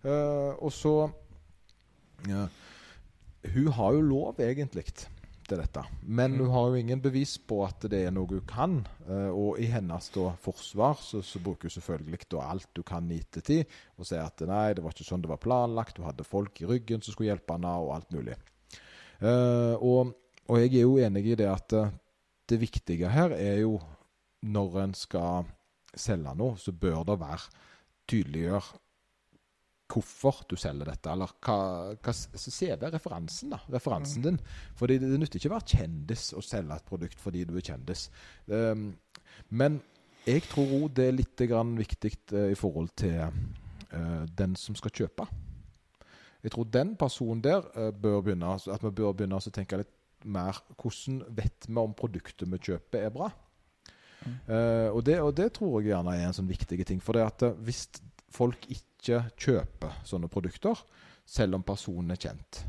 Eh, 0.03 0.53
og 0.59 0.75
så 0.75 0.95
ja, 2.29 2.49
hun 3.53 3.69
har 3.77 3.93
jo 3.97 4.01
lov, 4.01 4.41
egentlig, 4.41 4.87
til 5.45 5.61
dette. 5.61 5.83
Men 6.03 6.35
mm. 6.35 6.41
hun 6.41 6.51
har 6.55 6.69
jo 6.69 6.81
ingen 6.81 7.03
bevis 7.05 7.35
på 7.39 7.61
at 7.67 7.85
det 7.93 8.05
er 8.07 8.15
noe 8.15 8.29
hun 8.31 8.45
kan. 8.49 8.77
Uh, 9.09 9.31
og 9.31 9.61
i 9.61 9.69
hennes 9.71 10.09
da, 10.15 10.31
forsvar 10.45 10.97
så, 11.03 11.21
så, 11.25 11.41
bruker 11.45 11.69
hun 11.69 11.77
selvfølgelig 11.77 12.21
da 12.33 12.45
alt 12.49 12.81
hun 12.81 12.87
kan 12.89 13.11
i 13.13 13.21
ettertid, 13.21 13.75
og 13.99 14.09
sier 14.09 14.25
at 14.25 14.45
nei, 14.49 14.67
det 14.77 14.85
var 14.85 14.97
ikke 14.97 15.09
sånn 15.09 15.25
det 15.25 15.33
var 15.33 15.43
planlagt, 15.43 16.01
hun 16.01 16.09
hadde 16.09 16.27
folk 16.27 16.63
i 16.63 16.69
ryggen 16.71 17.05
som 17.05 17.15
skulle 17.15 17.33
hjelpe 17.33 17.57
henne, 17.57 17.75
og 17.83 17.95
alt 17.99 18.15
mulig. 18.15 18.39
Uh, 19.21 19.75
og, 19.79 20.15
og, 20.49 20.57
jeg 20.61 20.73
er 20.73 20.87
jo 20.87 20.97
enig 21.03 21.27
i 21.33 21.37
det 21.39 21.51
at 21.51 21.77
uh, 21.77 21.93
det 22.51 22.61
viktige 22.61 23.13
her 23.13 23.35
er 23.37 23.61
jo 23.63 23.79
når 24.45 24.81
en 24.83 24.97
skal 24.97 25.47
selge 25.97 26.35
noe, 26.37 26.59
så 26.61 26.75
bør 26.77 27.05
det 27.09 27.21
være 27.21 27.45
tydeliggjør 28.11 28.73
hvorfor 29.95 30.43
du 30.51 30.57
selger 30.59 30.89
dette, 30.91 31.11
eller 31.13 31.31
hva, 31.45 31.57
hva 32.03 32.15
CV 32.15 32.87
referansen 32.91 33.55
da, 33.55 33.61
referansen 33.73 34.23
mm. 34.23 34.27
din. 34.27 34.39
Fordi 34.79 34.99
det, 35.01 35.11
det 35.13 35.21
nytter 35.23 35.41
ikke 35.41 35.53
å 35.53 35.57
være 35.57 35.79
kjendis 35.79 36.29
og 36.35 36.47
selge 36.47 36.79
et 36.79 36.89
produkt 36.89 37.23
fordi 37.23 37.45
du 37.49 37.55
er 37.59 37.67
kjendis. 37.69 38.09
Um, 38.51 38.93
men 39.55 39.81
jeg 40.25 40.45
tror 40.49 40.71
òg 40.79 40.87
det 40.97 41.09
er 41.09 41.19
litt 41.19 41.45
viktig 41.79 42.15
uh, 42.33 42.47
i 42.51 42.59
forhold 42.59 42.95
til 42.99 43.19
uh, 43.21 44.25
den 44.37 44.57
som 44.59 44.77
skal 44.79 44.95
kjøpe. 44.95 45.27
Jeg 46.45 46.53
tror 46.53 46.69
den 46.69 46.95
personen 47.01 47.42
der 47.45 47.64
uh, 47.77 47.90
bør 47.90 48.23
begynne 48.25 48.57
at 48.57 48.83
vi 48.85 48.90
bør 48.90 49.14
begynne 49.16 49.38
å 49.38 49.55
tenke 49.55 49.81
litt 49.81 49.92
mer 50.25 50.57
hvordan 50.81 51.21
vet 51.37 51.68
vi 51.68 51.81
om 51.81 51.92
produktet 51.92 52.49
vi 52.49 52.61
kjøper, 52.71 53.07
er 53.07 53.12
bra. 53.12 53.29
Mm. 54.25 54.38
og, 54.97 55.03
det, 55.05 55.18
og, 55.21 55.35
det, 55.37 55.51
tror 55.53 55.83
jeg 55.83 55.90
gjerne 55.90 56.14
er 56.16 56.23
en 56.25 56.33
sånn 56.33 56.49
viktig 56.49 56.79
ting. 56.88 57.03
For 57.05 57.12
det 57.12 57.27
at 57.27 57.42
hvis 57.61 57.83
folk 58.33 58.62
ikke 58.73 58.93
ikke 59.05 59.25
kjøper 59.37 59.99
sånne 60.09 60.31
produkter, 60.33 60.79
selv 61.25 61.59
om 61.59 61.64
personen 61.67 62.14
er 62.14 62.21
kjent. 62.21 62.64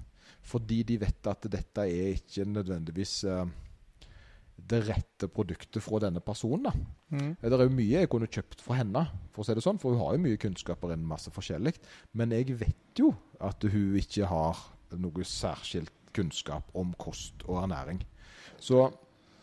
Fordi 0.45 0.83
de 0.85 0.99
vet 1.01 1.29
at 1.31 1.47
dette 1.51 1.85
er 1.87 2.17
ikke 2.19 2.45
nødvendigvis 2.45 3.13
uh, 3.31 3.47
det 4.55 4.81
rette 4.87 5.29
produktet 5.31 5.83
fra 5.83 5.99
denne 6.03 6.21
personen. 6.23 6.85
Mm. 7.09 7.31
Det 7.41 7.51
er 7.51 7.65
jo 7.65 7.75
mye 7.75 8.03
jeg 8.03 8.11
kunne 8.11 8.29
kjøpt 8.29 8.61
fra 8.63 8.79
henne, 8.79 9.05
for 9.33 9.43
å 9.43 9.47
si 9.47 9.55
det 9.57 9.63
sånn, 9.65 9.79
for 9.81 9.95
hun 9.95 10.03
har 10.03 10.15
jo 10.15 10.23
mye 10.25 10.41
kunnskaper 10.41 10.93
innen 10.93 11.09
masse 11.09 11.33
forskjellig. 11.33 11.75
Men 12.13 12.35
jeg 12.35 12.59
vet 12.59 13.01
jo 13.01 13.11
at 13.43 13.65
hun 13.65 13.97
ikke 13.99 14.29
har 14.29 14.61
noe 14.95 15.25
særskilt 15.27 15.93
kunnskap 16.15 16.69
om 16.77 16.93
kost 17.01 17.43
og 17.49 17.63
ernæring. 17.65 17.99
Så 18.61 18.85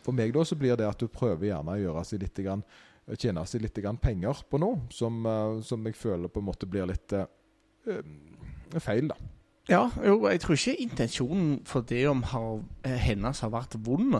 for 0.03 0.15
meg 0.15 0.33
da 0.35 0.43
så 0.47 0.57
blir 0.59 0.75
det 0.79 0.87
at 0.87 0.99
du 0.99 1.11
prøver 1.11 1.51
gjerne 1.51 1.75
å 1.75 1.83
gjøre 1.83 2.03
seg 2.07 2.23
litt 2.23 2.41
grann 2.43 2.63
tjene 3.19 3.45
seg 3.47 3.63
litt 3.63 3.79
penger 4.01 4.43
på 4.49 4.59
noe 4.61 4.87
som, 4.93 5.25
eh, 5.25 5.61
som, 5.61 5.85
jeg 5.85 5.99
føler 5.99 6.31
på 6.31 6.39
en 6.39 6.49
måte 6.49 6.69
blir 6.69 6.87
litt 6.87 7.13
uh, 7.13 8.79
feil, 8.79 9.09
da. 9.11 9.17
Ja, 9.69 9.89
jo, 10.05 10.27
jeg 10.27 10.41
tror 10.43 10.57
ikke 10.57 10.75
intensjonen 10.75 11.61
for 11.65 11.85
det 11.87 12.01
om 12.07 12.23
har, 12.27 12.63
hennes 12.83 13.39
har 13.39 13.51
vært 13.53 13.77
vond. 13.79 14.17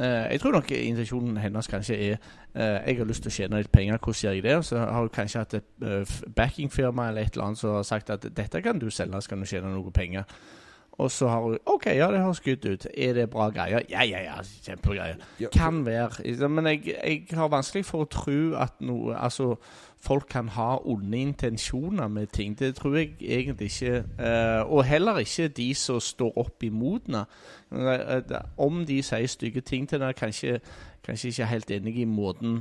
Eh, 0.00 0.32
jeg 0.32 0.40
tror 0.40 0.56
nok 0.56 0.70
intensjonen 0.72 1.36
hennes 1.36 1.68
kanskje 1.68 1.96
er 1.96 2.14
eh, 2.54 2.78
jeg 2.86 2.96
har 3.02 3.10
lyst 3.10 3.26
til 3.26 3.28
å 3.28 3.34
tjene 3.34 3.60
litt 3.60 3.72
penger, 3.72 3.98
hvordan 4.00 4.22
gjør 4.22 4.38
jeg 4.38 4.46
det? 4.46 4.54
Og 4.56 4.64
så 4.64 4.78
har 4.80 5.04
hun 5.04 5.12
kanskje 5.12 5.42
hatt 5.42 5.58
et 5.58 6.30
backingfirma 6.38 7.10
eller 7.10 7.28
et 7.28 7.36
eller 7.36 7.50
annet 7.50 7.60
som 7.60 7.76
har 7.76 7.84
sagt 7.84 8.14
at 8.14 8.24
dette 8.24 8.62
kan 8.64 8.80
du 8.80 8.88
selge, 8.88 9.20
så 9.20 9.34
kan 9.34 9.44
du 9.44 9.50
tjene 9.50 9.74
noe 9.74 9.92
penger. 9.92 10.24
Og 10.98 11.10
så 11.10 11.28
har 11.28 11.40
hun 11.40 11.58
OK, 11.66 11.86
ja, 11.86 12.10
det 12.12 12.20
høres 12.20 12.40
good 12.40 12.64
ut. 12.72 12.86
Er 12.96 13.12
det 13.12 13.30
bra 13.30 13.48
greier? 13.48 13.80
Ja, 13.90 14.02
ja, 14.02 14.22
ja, 14.22 14.34
kjempegreier. 14.64 15.16
Kan 15.52 15.86
være. 15.86 16.48
Men 16.48 16.66
jeg, 16.66 16.86
jeg, 16.86 17.26
har 17.32 17.48
vanskelig 17.52 17.84
for 17.84 18.06
å 18.06 18.08
tro 18.10 18.38
at 18.56 18.80
noe 18.80 19.16
Altså, 19.16 19.54
folk 20.00 20.26
kan 20.30 20.48
ha 20.48 20.76
onde 20.84 21.18
intensjoner 21.18 22.08
med 22.08 22.26
ting. 22.32 22.58
Det 22.58 22.74
tror 22.74 22.96
jeg 22.96 23.16
egentlig 23.20 23.66
ikke. 23.66 24.04
Uh, 24.18 24.72
og 24.72 24.84
heller 24.84 25.18
ikke 25.18 25.48
de 25.48 25.74
som 25.74 26.00
står 26.00 26.32
opp 26.36 26.62
imot 26.62 27.02
henne. 27.06 27.26
Om 28.58 28.84
de 28.86 29.02
sier 29.02 29.26
stygge 29.26 29.60
ting 29.60 29.88
til 29.88 30.00
henne, 30.00 30.12
kanskje 30.12 30.60
kanskje 31.06 31.30
ikke 31.30 31.48
helt 31.50 31.70
enig 31.76 31.94
i 32.02 32.06
måten 32.08 32.58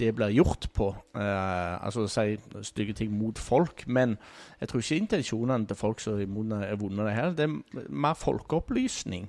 det 0.00 0.12
blir 0.16 0.32
gjort 0.32 0.68
på. 0.74 0.88
Uh, 1.16 1.76
altså 1.84 2.06
å 2.06 2.10
si 2.10 2.38
stygge 2.64 2.96
ting 3.02 3.12
mot 3.14 3.38
folk. 3.38 3.84
Men 3.86 4.16
jeg 4.60 4.70
tror 4.70 4.84
ikke 4.84 5.00
intensjonene 5.02 5.68
til 5.68 5.78
folk 5.78 6.02
som 6.02 6.20
er 6.20 6.30
vonde 6.80 7.06
det 7.06 7.16
her. 7.16 7.34
Det 7.36 7.48
er 7.48 7.88
mer 7.88 8.16
folkeopplysning. 8.18 9.28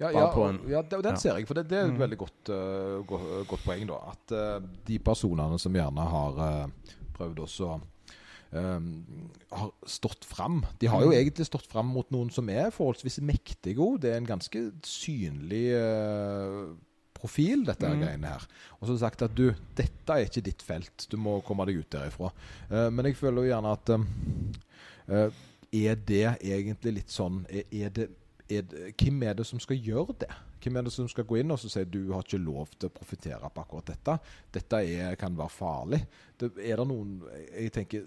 Ja, 0.00 0.10
ja, 0.10 0.26
og, 0.26 0.64
ja 0.66 0.82
den 0.90 1.06
ja. 1.06 1.16
ser 1.18 1.38
jeg. 1.38 1.48
For 1.48 1.58
det, 1.58 1.68
det 1.70 1.78
er 1.78 1.88
et 1.88 1.94
mm. 1.94 2.02
veldig 2.02 2.20
godt, 2.20 2.52
uh, 2.52 3.00
godt, 3.06 3.26
godt, 3.50 3.66
poeng. 3.66 3.88
da 3.90 3.98
At 4.12 4.36
uh, 4.36 4.70
de 4.86 5.00
personene 5.02 5.58
som 5.62 5.74
gjerne 5.74 6.12
har 6.14 6.70
prøvd 7.18 7.44
også 7.48 7.74
Um, 8.54 9.30
har 9.50 9.70
stått 9.90 10.22
fram. 10.24 10.60
De 10.78 10.86
har 10.86 11.02
jo 11.02 11.08
mm. 11.10 11.16
egentlig 11.16 11.46
stått 11.48 11.66
fram 11.66 11.88
mot 11.90 12.06
noen 12.14 12.28
som 12.30 12.46
er 12.52 12.68
forholdsvis 12.70 13.16
mektige. 13.26 13.82
Det 13.98 14.12
er 14.12 14.20
en 14.20 14.28
ganske 14.28 14.60
synlig 14.86 15.64
uh, 15.74 16.68
profil, 17.24 17.64
dette 17.66 17.88
mm. 17.88 18.02
greiene 18.02 18.32
her. 18.34 18.46
Og 18.78 18.88
så 18.90 18.98
sagt 19.00 19.24
at 19.24 19.34
du, 19.36 19.48
dette 19.78 20.16
er 20.16 20.28
ikke 20.28 20.44
ditt 20.44 20.64
felt, 20.64 21.06
du 21.10 21.16
må 21.20 21.38
komme 21.46 21.66
deg 21.68 21.80
ut 21.80 21.90
derifra. 21.94 22.30
Uh, 22.68 22.88
men 22.92 23.08
jeg 23.08 23.18
føler 23.20 23.44
jo 23.46 23.52
gjerne 23.54 23.74
at 23.78 23.94
uh, 23.94 25.44
Er 25.74 25.96
det 26.06 26.26
egentlig 26.38 26.98
litt 27.00 27.12
sånn 27.12 27.42
er, 27.48 27.64
er 27.72 27.94
det, 27.96 28.08
er 28.48 28.66
det, 28.68 28.90
Hvem 29.00 29.24
er 29.26 29.38
det 29.40 29.48
som 29.48 29.62
skal 29.62 29.80
gjøre 29.80 30.18
det? 30.24 30.32
Hvem 30.64 30.78
er 30.80 30.86
det 30.86 30.94
som 30.94 31.08
skal 31.10 31.26
gå 31.28 31.40
inn 31.40 31.52
og 31.52 31.60
si 31.60 31.82
du 31.84 32.02
har 32.14 32.24
ikke 32.24 32.40
lov 32.40 32.70
til 32.78 32.88
å 32.88 32.94
profitere 32.94 33.50
på 33.52 33.64
akkurat 33.64 33.90
dette? 33.90 34.18
Dette 34.54 34.80
er, 34.80 35.16
kan 35.20 35.36
være 35.36 35.52
farlig. 35.52 36.00
Det, 36.40 36.54
er 36.56 36.80
det 36.80 36.86
noen 36.88 37.18
Jeg 37.50 37.72
tenker 37.74 38.06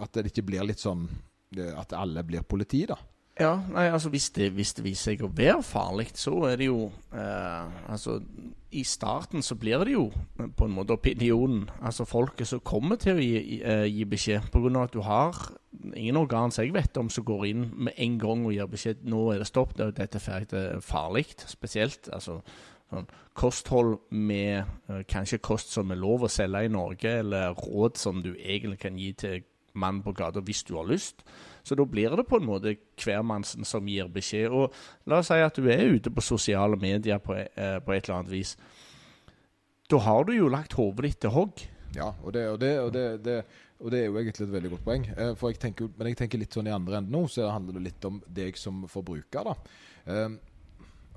at 0.00 0.14
det 0.16 0.30
ikke 0.30 0.46
blir 0.48 0.64
litt 0.64 0.80
sånn 0.80 1.04
at 1.76 1.92
alle 1.96 2.22
blir 2.24 2.44
politi, 2.48 2.86
da. 2.88 2.96
Ja, 3.38 3.52
nei, 3.70 3.86
altså 3.86 4.10
hvis 4.10 4.30
det, 4.34 4.48
hvis 4.56 4.72
det, 4.74 4.82
viser 4.84 5.12
seg 5.12 5.22
å 5.22 5.30
være 5.30 5.62
farlig, 5.62 6.08
så 6.18 6.34
er 6.48 6.56
det 6.58 6.66
jo 6.66 6.88
eh, 7.14 7.76
Altså, 7.86 8.18
i 8.74 8.82
starten 8.84 9.44
så 9.46 9.54
blir 9.54 9.84
det 9.86 9.94
jo 9.94 10.08
på 10.36 10.66
en 10.66 10.74
måte 10.74 10.96
opinionen, 10.98 11.68
altså 11.80 12.04
folket 12.04 12.50
som 12.50 12.60
kommer 12.60 12.98
til 13.00 13.16
å 13.16 13.22
gi, 13.22 13.60
gi 13.62 14.04
beskjed, 14.10 14.50
pga. 14.52 14.82
at 14.82 14.92
du 14.92 15.00
har 15.06 15.38
ingen 15.94 16.16
organ 16.16 16.50
som 16.50 16.64
jeg 16.64 16.74
vet 16.74 16.96
om 17.00 17.08
som 17.10 17.24
går 17.24 17.46
inn 17.48 17.68
med 17.76 17.96
en 17.96 18.18
gang 18.20 18.44
og 18.44 18.52
gir 18.52 18.68
beskjed 18.70 19.06
nå 19.08 19.22
er 19.32 19.42
det 19.42 19.48
stopp, 19.48 19.76
det, 19.78 19.92
dette 19.96 20.20
er 20.20 20.82
farlig. 20.84 21.28
Spesielt 21.46 22.10
altså, 22.12 22.40
sånn, 22.90 23.08
kosthold 23.38 23.98
med 24.10 24.64
eh, 24.88 25.04
kanskje 25.08 25.40
kost 25.44 25.72
som 25.76 25.92
er 25.94 26.00
lov 26.00 26.26
å 26.26 26.32
selge 26.32 26.66
i 26.66 26.72
Norge, 26.72 27.18
eller 27.22 27.54
råd 27.56 28.00
som 28.00 28.22
du 28.24 28.34
egentlig 28.34 28.80
kan 28.82 28.98
gi 28.98 29.12
til 29.12 29.46
mann 29.78 30.02
på 30.02 30.14
gata 30.16 30.42
hvis 30.44 30.64
du 30.66 30.74
har 30.78 30.88
lyst. 30.88 31.22
Så 31.68 31.76
da 31.78 31.84
blir 31.88 32.16
det 32.16 32.24
på 32.28 32.40
en 32.40 32.48
måte 32.48 32.74
hvermannsen 33.02 33.66
som 33.68 33.88
gir 33.90 34.08
beskjed. 34.12 34.48
Og 34.54 34.72
la 35.10 35.20
oss 35.20 35.28
si 35.30 35.38
at 35.44 35.58
du 35.60 35.68
er 35.68 35.84
ute 35.98 36.12
på 36.14 36.24
sosiale 36.24 36.78
medier 36.80 37.20
på, 37.22 37.36
eh, 37.36 37.78
på 37.84 37.94
et 37.94 38.08
eller 38.08 38.22
annet 38.22 38.32
vis. 38.32 38.54
Da 39.88 40.00
har 40.04 40.24
du 40.28 40.34
jo 40.36 40.48
lagt 40.52 40.76
hodet 40.76 41.06
ditt 41.06 41.20
til 41.24 41.32
hogg. 41.36 41.64
Ja, 41.96 42.10
og 42.22 42.34
det, 42.36 42.44
og, 42.50 42.58
det, 42.60 42.72
og, 42.82 42.92
det, 43.24 43.36
og 43.80 43.92
det 43.92 44.00
er 44.02 44.10
jo 44.10 44.18
egentlig 44.20 44.44
et 44.48 44.52
veldig 44.52 44.72
godt 44.74 44.84
poeng. 44.84 45.06
Eh, 45.14 45.32
for 45.38 45.52
jeg 45.52 45.60
tenker, 45.62 45.88
men 45.96 46.10
jeg 46.10 46.18
tenker 46.24 46.40
litt 46.42 46.56
sånn 46.56 46.68
i 46.68 46.74
andre 46.74 47.00
enden 47.00 47.14
nå, 47.16 47.24
så 47.32 47.48
handler 47.52 47.78
det 47.78 47.86
litt 47.88 48.08
om 48.08 48.20
deg 48.40 48.58
som 48.60 48.82
forbruker. 48.90 49.48
da. 49.48 49.56
Um, 50.08 50.38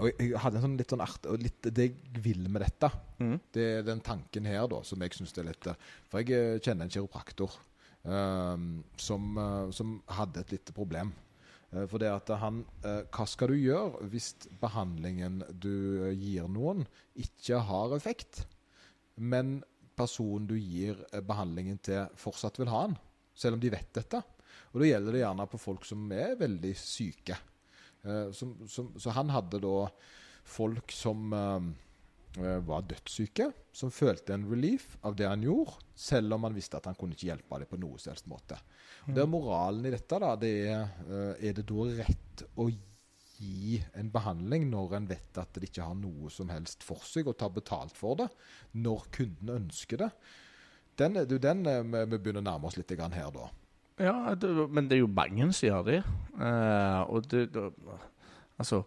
og 0.01 0.07
jeg, 0.17 0.31
hadde 0.39 0.57
en 0.57 0.63
sånn 0.65 0.77
litt 0.79 0.93
sånn 0.93 1.03
art, 1.03 1.27
og 1.29 1.43
litt 1.43 1.67
det 1.67 1.89
jeg 1.89 2.21
vil 2.23 2.47
med 2.49 2.63
dette, 2.65 2.89
Mm. 3.21 3.35
det 3.53 3.65
er 3.77 3.83
den 3.85 3.99
tanken 4.01 4.47
her 4.49 4.63
da, 4.71 4.79
som 4.81 5.03
jeg 5.03 5.13
syns 5.13 5.35
er 5.37 5.45
litt 5.45 5.67
eh, 5.69 5.75
For 6.09 6.23
jeg 6.23 6.31
eh, 6.33 6.55
kjenner 6.57 6.87
en 6.87 6.89
kiropraktor 6.89 7.53
som, 8.01 9.37
eh, 9.37 9.67
som 9.71 9.99
hadde 10.07 10.41
et 10.41 10.55
lite 10.55 10.73
problem. 10.73 11.13
Eh, 11.71 11.85
For 11.87 12.01
det 12.01 12.11
at 12.11 12.31
han 12.41 12.63
eh, 12.83 13.03
Hva 13.11 13.27
skal 13.29 13.53
du 13.53 13.59
gjøre 13.59 14.07
hvis 14.11 14.33
behandlingen 14.61 15.41
du 15.51 16.09
gir 16.17 16.49
noen, 16.51 16.85
ikke 17.15 17.61
har 17.67 17.95
effekt, 17.95 18.45
men 19.15 19.59
personen 19.97 20.47
du 20.49 20.57
gir 20.57 20.99
eh, 21.11 21.23
behandlingen 21.23 21.79
til, 21.83 22.07
fortsatt 22.19 22.59
vil 22.59 22.71
ha 22.71 22.87
den, 22.87 22.97
selv 23.35 23.57
om 23.57 23.63
de 23.63 23.73
vet 23.73 23.93
dette? 23.95 24.23
Og 24.71 24.81
Da 24.81 24.87
gjelder 24.87 25.15
det 25.15 25.23
gjerne 25.23 25.47
på 25.51 25.59
folk 25.59 25.87
som 25.87 26.11
er 26.15 26.37
veldig 26.39 26.75
syke. 26.79 27.35
Som, 28.33 28.55
som, 28.71 28.87
så 28.97 29.11
han 29.13 29.29
hadde 29.29 29.59
da 29.61 29.83
folk 30.47 30.89
som 30.95 31.27
var 32.37 32.85
dødssyke, 32.87 33.49
som 33.75 33.91
følte 33.91 34.35
en 34.35 34.45
relief 34.47 34.93
av 35.03 35.17
det 35.19 35.27
han 35.27 35.41
gjorde, 35.43 35.73
selv 35.95 36.37
om 36.37 36.45
han 36.47 36.55
visste 36.55 36.79
at 36.79 36.87
han 36.87 36.95
kunne 36.95 37.17
ikke 37.17 37.27
hjelpe 37.27 37.59
dem 37.59 37.71
på 37.71 37.79
noe 37.81 37.99
som 37.99 38.13
helst 38.13 38.29
måte. 38.31 38.59
Og 39.07 39.15
det 39.15 39.23
er 39.23 39.31
moralen 39.31 39.87
i 39.89 39.91
dette, 39.91 40.19
da, 40.21 40.31
det 40.39 40.53
er 40.69 40.85
eh, 41.09 41.49
Er 41.49 41.57
det 41.57 41.65
da 41.67 41.87
rett 41.97 42.45
å 42.55 42.69
gi 43.41 43.81
en 43.97 44.11
behandling 44.13 44.69
når 44.69 44.95
en 44.99 45.09
vet 45.09 45.39
at 45.41 45.57
det 45.57 45.71
ikke 45.71 45.87
har 45.87 45.97
noe 45.97 46.29
som 46.31 46.51
helst 46.53 46.85
for 46.85 47.03
seg, 47.07 47.27
og 47.27 47.39
ta 47.39 47.49
betalt 47.49 47.97
for 47.97 48.19
det, 48.21 48.29
når 48.77 49.09
kunden 49.11 49.55
ønsker 49.57 50.05
det? 50.05 50.11
Den, 50.99 51.17
jo 51.25 51.41
den 51.41 51.65
eh, 51.65 51.81
vi 51.83 52.17
begynner 52.17 52.43
å 52.43 52.49
nærme 52.51 52.69
oss 52.69 52.77
litt 52.79 52.93
her, 52.95 53.33
da. 53.35 53.49
Ja, 54.01 54.33
det, 54.35 54.49
men 54.71 54.87
det 54.89 54.97
er 54.97 55.03
jo 55.03 55.11
mange 55.11 55.51
som 55.53 55.67
gjør 55.67 55.83
det. 55.85 55.99
Uh, 56.37 57.01
og 57.11 57.27
det, 57.29 57.49
det 57.53 57.67
Altså, 58.61 58.83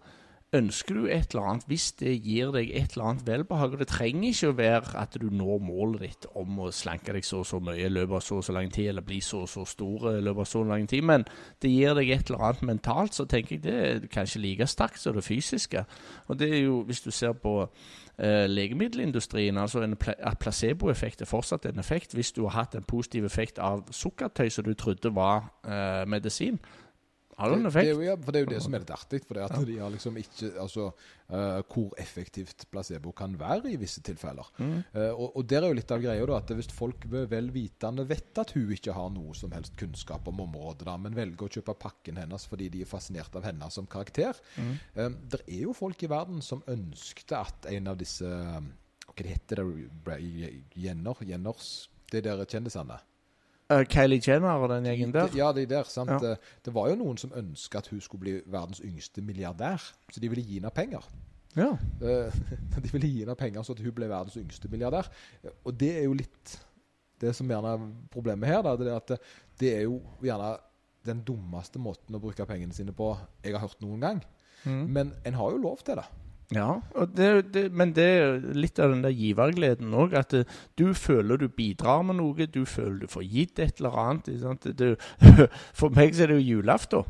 ønsker 0.54 0.96
du 0.98 1.06
et 1.10 1.32
eller 1.34 1.48
annet 1.50 1.66
hvis 1.68 1.88
det 1.98 2.12
gir 2.22 2.52
deg 2.54 2.70
et 2.70 2.94
eller 2.94 3.10
annet 3.10 3.26
velbehag 3.26 3.74
Og 3.74 3.82
det 3.82 3.88
trenger 3.90 4.28
ikke 4.30 4.50
å 4.52 4.56
være 4.58 4.94
at 5.00 5.18
du 5.20 5.26
når 5.32 5.64
målet 5.64 6.04
ditt 6.04 6.28
om 6.38 6.60
å 6.64 6.70
slanke 6.74 7.14
deg 7.16 7.26
så 7.26 7.42
og 7.42 7.48
så 7.48 7.60
mye 7.64 7.86
i 7.86 7.92
løpet 7.92 8.18
av 8.18 8.24
så 8.24 8.38
og 8.40 8.46
så 8.46 8.54
lang 8.56 8.70
tid, 8.72 8.90
eller 8.92 9.06
bli 9.06 9.20
så 9.24 9.42
og 9.44 9.50
så 9.50 9.64
stor 9.68 10.08
i 10.12 10.22
løpet 10.22 10.44
av 10.44 10.50
så 10.50 10.62
lang 10.68 10.86
tid, 10.90 11.04
men 11.06 11.26
det 11.62 11.72
gir 11.72 11.96
deg 11.98 12.12
et 12.14 12.30
eller 12.30 12.46
annet 12.48 12.64
mentalt, 12.70 13.16
så 13.16 13.26
tenker 13.30 13.56
jeg 13.56 13.64
det 13.64 13.74
er 13.74 14.06
kanskje 14.12 14.42
like 14.42 14.68
sterkt 14.70 15.00
som 15.02 15.16
det 15.16 15.24
fysiske. 15.26 15.84
Og 16.28 16.38
det 16.40 16.50
er 16.50 16.64
jo, 16.64 16.80
hvis 16.88 17.02
du 17.04 17.10
ser 17.14 17.34
på 17.38 17.54
eh, 17.64 18.46
legemiddelindustrien, 18.50 19.58
altså 19.58 19.82
en 19.84 19.96
pla 20.00 20.34
placeboeffekt 20.40 21.24
er 21.24 21.30
fortsatt 21.30 21.66
en 21.70 21.82
effekt. 21.82 22.14
Hvis 22.14 22.32
du 22.32 22.44
har 22.46 22.58
hatt 22.60 22.78
en 22.78 22.86
positiv 22.86 23.26
effekt 23.28 23.58
av 23.58 23.84
sukkertøy 23.92 24.48
som 24.48 24.66
du 24.66 24.74
trodde 24.74 25.14
var 25.14 25.50
eh, 25.66 26.04
medisin, 26.08 26.60
har 27.36 27.50
det 27.50 27.56
en 27.58 27.66
Det, 27.66 27.72
det, 27.74 27.90
jo, 27.90 28.02
ja, 28.04 28.14
for 28.16 28.34
det 28.34 28.40
er 28.40 28.46
jo 28.46 28.52
det 28.52 28.62
som 28.62 28.74
er 28.76 28.84
litt 28.84 28.94
artig. 28.94 29.20
For 29.26 29.38
det 29.38 29.44
at 29.46 29.66
de 29.66 29.78
har 29.80 29.92
liksom 29.92 30.18
ikke 30.20 30.50
Altså 30.62 30.86
uh, 30.90 31.60
hvor 31.70 31.94
effektivt 31.98 32.66
placebo 32.70 33.12
kan 33.16 33.34
være 33.40 33.72
i 33.72 33.78
visse 33.80 34.02
tilfeller. 34.06 34.50
Mm. 34.58 34.76
Uh, 34.94 35.10
og, 35.12 35.36
og 35.40 35.46
der 35.50 35.64
er 35.64 35.72
jo 35.72 35.78
litt 35.78 35.94
av 35.94 36.02
greia 36.04 36.26
da, 36.30 36.38
at 36.38 36.54
hvis 36.56 36.70
folk 36.74 37.06
vel 37.10 37.50
vitende 37.54 38.06
vet 38.08 38.42
at 38.42 38.54
hun 38.56 38.72
ikke 38.74 38.94
har 38.96 39.10
noe 39.14 39.34
som 39.38 39.52
helst 39.56 39.76
kunnskap 39.80 40.28
om 40.30 40.44
området, 40.46 40.86
da, 40.88 40.96
men 41.00 41.16
velger 41.16 41.48
å 41.48 41.52
kjøpe 41.58 41.76
pakken 41.80 42.20
hennes 42.22 42.46
fordi 42.50 42.70
de 42.72 42.84
er 42.84 42.90
fascinert 42.90 43.34
av 43.36 43.46
henne 43.48 43.70
som 43.72 43.88
karakter 43.90 44.34
Mm. 44.54 44.76
Uh, 44.96 45.10
Det 45.30 45.40
er 45.48 45.62
jo 45.64 45.72
folk 45.76 46.02
i 46.02 46.08
verden 46.10 46.42
som 46.44 46.62
ønskte 46.70 47.38
at 47.38 47.66
en 47.70 47.90
av 47.90 47.98
disse 48.00 48.26
eh, 48.26 48.60
Hva 49.10 49.26
heter 49.26 49.62
det? 49.62 50.18
Jenner? 50.80 51.20
Jenners? 51.26 51.88
De 52.12 52.22
der 52.24 52.44
kjendisene? 52.48 52.98
Eh, 53.74 53.84
Kylie 53.90 54.20
Jenner 54.22 54.62
og 54.62 54.68
den 54.72 54.86
gjengen 54.88 55.12
der. 55.14 55.30
Ja, 55.36 55.52
de 55.56 55.66
der, 55.70 55.86
sant? 55.90 56.10
Ja. 56.10 56.32
Eh, 56.34 56.50
Det 56.64 56.74
var 56.74 56.88
jo 56.92 56.98
noen 57.00 57.20
som 57.20 57.32
ønska 57.36 57.78
at 57.82 57.88
hun 57.92 58.00
skulle 58.04 58.24
bli 58.26 58.34
verdens 58.46 58.80
yngste 58.84 59.22
milliardær. 59.24 59.82
Så 60.12 60.20
de 60.20 60.30
ville 60.32 60.44
gi 60.44 60.60
henne 60.60 60.70
penger. 60.74 61.06
Ja. 61.56 61.72
Eh, 62.02 62.34
De 62.82 62.92
ville 62.92 63.08
gi 63.08 63.24
henne 63.24 63.36
penger 63.38 63.62
så 63.62 63.76
at 63.76 63.82
hun 63.84 63.94
ble 63.96 64.08
verdens 64.10 64.36
yngste 64.40 64.70
milliardær. 64.72 65.10
Og 65.64 65.74
det 65.80 65.92
er 65.98 66.06
jo 66.08 66.14
litt 66.18 66.58
det 67.22 67.34
som 67.36 67.48
gjerne 67.48 67.76
er 67.76 67.84
problemet 68.12 68.50
her. 68.50 68.62
Da, 68.66 68.76
det 68.76 68.90
er 68.90 68.96
at 68.98 69.12
det, 69.14 69.20
det 69.60 69.74
er 69.76 69.82
jo 69.86 70.00
gjerne 70.22 70.54
den 71.04 71.20
dummeste 71.24 71.78
måten 71.78 72.16
å 72.16 72.20
bruke 72.22 72.46
pengene 72.48 72.72
sine 72.72 72.94
på 72.96 73.12
jeg 73.44 73.52
har 73.54 73.60
hørt 73.62 73.80
noen 73.84 74.00
gang. 74.00 74.22
Mm. 74.64 74.84
Men 74.96 75.12
en 75.28 75.36
har 75.36 75.52
jo 75.52 75.60
lov 75.60 75.82
til 75.84 75.98
det. 76.00 76.06
Ja, 76.52 76.80
og 76.94 77.16
det, 77.16 77.54
det, 77.54 77.64
men 77.72 77.94
det 77.96 78.04
er 78.04 78.42
litt 78.52 78.78
av 78.82 78.92
den 78.92 79.02
der 79.04 79.14
givergleden 79.16 79.94
òg. 79.96 80.12
At 80.18 80.34
det, 80.34 80.44
du 80.78 80.92
føler 80.96 81.40
du 81.40 81.46
bidrar 81.48 82.02
med 82.04 82.18
noe, 82.20 82.46
du 82.46 82.64
føler 82.68 83.00
du 83.04 83.10
får 83.10 83.24
gitt 83.32 83.62
et 83.64 83.80
eller 83.80 83.96
annet. 84.02 84.28
ikke 84.28 84.42
sant? 84.42 84.68
Det, 84.78 84.90
for 85.80 85.94
meg 85.96 86.14
så 86.14 86.26
er 86.26 86.34
det 86.34 86.40
jo 86.42 86.58
julaften. 86.58 87.06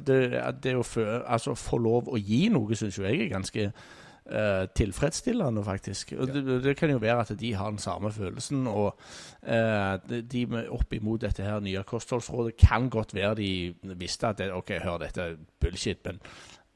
Det, 0.00 0.76
å 0.76 0.86
få, 0.86 1.04
altså, 1.20 1.56
få 1.58 1.80
lov 1.82 2.08
å 2.08 2.20
gi 2.20 2.46
noe, 2.52 2.78
syns 2.78 2.96
jo 2.98 3.04
jeg 3.04 3.26
er 3.26 3.34
ganske 3.34 3.66
uh, 3.68 4.64
tilfredsstillende, 4.80 5.64
faktisk. 5.66 6.14
Og 6.16 6.32
det, 6.32 6.44
det 6.64 6.76
kan 6.78 6.92
jo 6.92 7.02
være 7.02 7.26
at 7.26 7.34
de 7.40 7.52
har 7.54 7.74
den 7.74 7.82
samme 7.82 8.12
følelsen. 8.16 8.64
Og 8.70 8.94
uh, 9.44 9.98
de- 10.08 10.46
opp 10.70 10.96
imot 10.96 11.26
dette 11.26 11.44
her 11.44 11.60
nye 11.60 11.84
kostholdsrådet 11.84 12.56
kan 12.64 12.88
godt 12.88 13.12
være 13.14 13.36
de 13.42 13.50
visste 14.00 14.32
at 14.32 14.40
det, 14.40 14.48
OK, 14.56 14.72
hør, 14.80 15.02
dette 15.04 15.28
er 15.34 15.36
bullshit, 15.60 16.00
men 16.08 16.24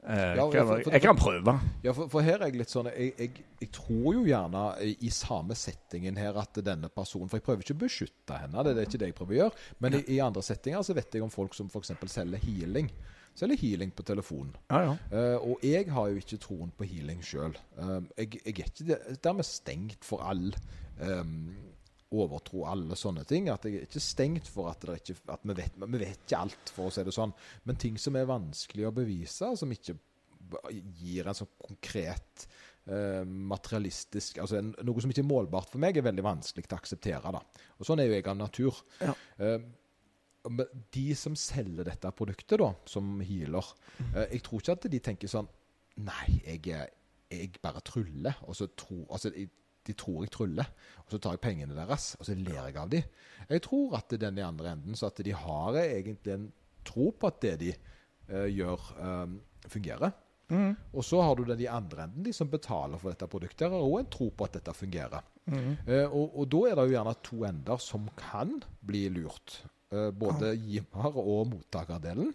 eh, 0.06 0.34
Ja, 0.36 0.44
kan, 0.50 0.66
for- 0.66 0.82
for- 0.84 0.92
jeg 0.92 1.02
kan 1.02 1.16
prøve. 1.16 1.54
Ja, 1.84 1.92
for, 1.92 2.08
for 2.12 2.20
her 2.26 2.38
er 2.42 2.50
jeg 2.50 2.58
litt 2.60 2.70
sånn 2.72 2.90
jeg, 2.92 3.14
jeg, 3.18 3.44
jeg 3.60 3.70
tror 3.72 4.14
jo 4.14 4.24
gjerne 4.28 4.64
i, 4.84 5.10
samme 5.10 5.54
settingen 5.56 6.16
her 6.20 6.36
at 6.40 6.60
denne 6.64 6.88
personen 6.92 7.28
For 7.30 7.38
jeg 7.40 7.46
prøver 7.46 7.62
ikke 7.64 7.76
å 7.76 7.82
beskytte 7.84 8.38
henne, 8.42 8.64
det 8.64 8.76
er 8.76 8.86
ikke 8.88 9.00
det 9.02 9.10
jeg 9.12 9.18
prøver 9.18 9.34
å 9.34 9.40
gjøre. 9.42 9.60
Men 9.80 9.98
i, 10.00 10.04
i 10.16 10.20
andre 10.20 10.42
settinger 10.44 10.82
så 10.86 10.94
vet 10.94 11.14
jeg 11.14 11.22
om 11.24 11.30
folk 11.32 11.54
som 11.54 11.68
f.eks. 11.72 11.92
selger 12.12 12.38
healing. 12.44 12.90
Selger 13.34 13.58
healing 13.58 13.90
på 13.90 14.04
telefon. 14.06 14.52
Ja, 14.70 14.82
ja. 14.92 14.96
Eh, 15.10 15.36
og 15.42 15.62
jeg 15.66 15.88
har 15.90 16.08
jo 16.12 16.20
ikke 16.20 16.38
troen 16.38 16.70
på 16.78 16.86
healing 16.86 17.22
sjøl. 17.26 17.56
jeg, 18.16 18.28
jeg 18.44 18.58
er 18.60 18.68
ikke 18.70 18.98
dermed 19.24 19.44
stengt 19.48 20.04
for 20.06 20.22
all 20.22 20.52
um, 21.00 21.56
overtro, 22.22 22.64
alle 22.70 22.96
sånne 22.98 23.24
ting. 23.28 23.50
At 23.52 23.66
jeg 23.66 23.80
er 23.80 23.86
ikke 23.88 24.02
stengt 24.02 24.50
for 24.50 24.70
at, 24.70 24.84
det 24.84 25.00
ikke, 25.02 25.18
at 25.34 25.44
vi, 25.44 25.56
vet, 25.58 25.78
vi 25.84 26.00
vet 26.00 26.24
ikke 26.24 26.42
alt, 26.46 26.72
for 26.74 26.88
å 26.88 26.94
si 26.94 27.04
det 27.06 27.14
sånn. 27.14 27.34
Men 27.68 27.80
ting 27.80 27.98
som 28.00 28.18
er 28.18 28.30
vanskelig 28.30 28.88
å 28.88 28.94
bevise, 28.94 29.50
som 29.58 29.74
ikke 29.74 29.96
gir 31.00 31.28
en 31.28 31.36
sånn 31.36 31.50
konkret 31.58 32.44
eh, 32.90 33.22
materialistisk 33.24 34.42
altså 34.42 34.58
en, 34.58 34.74
Noe 34.84 35.02
som 35.02 35.12
ikke 35.12 35.22
er 35.24 35.30
målbart 35.30 35.72
for 35.72 35.82
meg, 35.82 35.96
er 35.96 36.06
veldig 36.06 36.24
vanskelig 36.26 36.66
til 36.66 36.76
å 36.76 36.82
akseptere. 36.82 37.32
da. 37.34 37.40
Og 37.78 37.88
Sånn 37.88 38.02
er 38.02 38.10
jo 38.10 38.18
jeg 38.18 38.28
av 38.30 38.38
natur. 38.38 38.84
Ja. 39.00 39.16
Eh, 39.38 39.58
de 40.92 41.06
som 41.16 41.36
selger 41.40 41.88
dette 41.88 42.10
produktet, 42.12 42.58
da, 42.60 42.74
som 42.84 43.16
healer 43.24 43.64
eh, 44.10 44.34
Jeg 44.34 44.42
tror 44.44 44.60
ikke 44.60 44.74
at 44.76 44.90
de 44.92 45.00
tenker 45.00 45.30
sånn 45.32 45.48
Nei, 46.04 46.34
jeg, 46.42 46.90
jeg 47.30 47.60
bare 47.62 47.80
truller. 47.86 48.40
Og 48.50 48.56
så 48.58 48.66
tror, 48.74 49.06
altså, 49.14 49.30
jeg, 49.30 49.48
de 49.84 49.94
tror 49.98 50.24
jeg 50.24 50.32
tryller, 50.34 50.68
og 51.04 51.12
så 51.12 51.20
tar 51.20 51.36
jeg 51.36 51.44
pengene 51.44 51.76
deres, 51.76 52.14
og 52.18 52.28
så 52.28 52.36
ler 52.38 52.60
jeg 52.60 52.76
av 52.80 52.92
dem. 52.92 53.08
Jeg 53.50 53.64
tror 53.66 53.98
at 53.98 54.12
det 54.12 54.20
den 54.22 54.40
i 54.40 54.44
andre 54.46 54.72
enden, 54.72 54.96
så 54.96 55.10
at 55.10 55.20
de 55.24 55.34
har 55.36 55.80
egentlig 55.80 56.34
en 56.34 56.46
tro 56.84 57.10
på 57.12 57.28
at 57.28 57.40
det 57.44 57.54
de 57.60 57.72
uh, 58.30 58.48
gjør, 58.48 58.86
um, 59.00 59.36
fungerer. 59.68 60.14
Mm. 60.52 60.72
Og 60.92 61.04
så 61.04 61.20
har 61.24 61.36
du 61.36 61.44
den 61.48 61.62
i 61.64 61.68
andre 61.70 62.06
enden, 62.06 62.24
de 62.24 62.32
som 62.36 62.50
betaler 62.52 63.00
for 63.00 63.12
dette 63.12 63.28
produktet, 63.32 63.68
har 63.72 63.84
òg 63.84 64.02
en 64.02 64.10
tro 64.12 64.30
på 64.30 64.48
at 64.48 64.58
dette 64.58 64.76
fungerer. 64.76 65.24
Mm. 65.44 65.70
Uh, 65.88 66.08
og, 66.08 66.40
og 66.40 66.48
da 66.52 66.64
er 66.70 66.78
det 66.78 66.88
jo 66.88 66.96
gjerne 66.96 67.14
to 67.28 67.44
ender 67.48 67.84
som 67.84 68.08
kan 68.20 68.58
bli 68.84 69.06
lurt. 69.12 69.60
Uh, 69.92 70.08
både 70.16 70.54
giver- 70.56 71.20
og 71.20 71.48
mottakerdelen. 71.52 72.34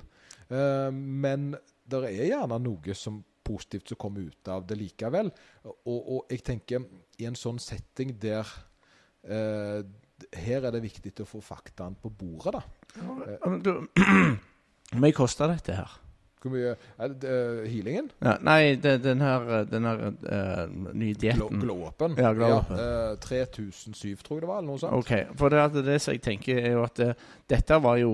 Men 0.49 1.51
det 1.85 1.99
er 2.07 2.23
gjerne 2.25 2.57
noe 2.57 2.93
som 2.97 3.19
positivt 3.49 3.91
som 3.91 3.99
kommer 3.99 4.29
ut 4.29 4.51
av 4.53 4.65
det 4.69 4.77
likevel. 4.79 5.31
Og, 5.65 5.97
og 5.99 6.33
jeg 6.33 6.45
tenker 6.45 6.85
i 7.19 7.27
en 7.29 7.37
sånn 7.37 7.59
setting 7.61 8.15
der 8.21 8.47
eh, 9.27 9.81
Her 10.35 10.67
er 10.67 10.75
det 10.75 10.83
viktig 10.83 11.13
å 11.23 11.27
få 11.27 11.41
faktaen 11.43 11.97
på 11.99 12.11
bordet, 12.11 12.59
da. 12.59 12.63
Du, 13.63 13.73
Hvor 14.89 15.03
mye 15.03 15.15
koster 15.15 15.51
dette 15.51 15.75
her? 15.77 15.97
Hvor 16.39 16.53
mye 16.53 16.71
er 16.71 17.13
det, 17.19 17.29
uh, 17.29 17.65
Healingen? 17.67 18.07
Ja, 18.23 18.37
nei, 18.41 18.75
det, 18.79 19.01
den 19.03 19.21
her, 19.21 19.65
den 19.67 19.85
her 19.85 20.05
uh, 20.07 20.69
nye 20.95 21.13
Glow, 21.13 21.19
dietten. 21.21 21.59
Glow-upen? 21.59 22.15
Ja, 22.17 22.31
glow 22.33 22.53
ja, 22.53 22.59
uh, 23.11 23.17
3007, 23.19 24.23
tror 24.23 24.39
jeg 24.39 24.45
det 24.45 24.49
var, 24.49 24.61
eller 24.61 24.71
noe 24.71 24.79
sånt. 24.79 24.95
OK. 24.95 25.35
For 25.39 25.51
det, 25.51 25.83
det 25.83 25.97
som 26.01 26.15
jeg 26.15 26.23
tenker, 26.23 26.61
er 26.63 26.77
jo 26.77 26.85
at 26.85 26.95
det, 27.01 27.09
dette 27.51 27.81
var 27.83 27.99
jo 27.99 28.13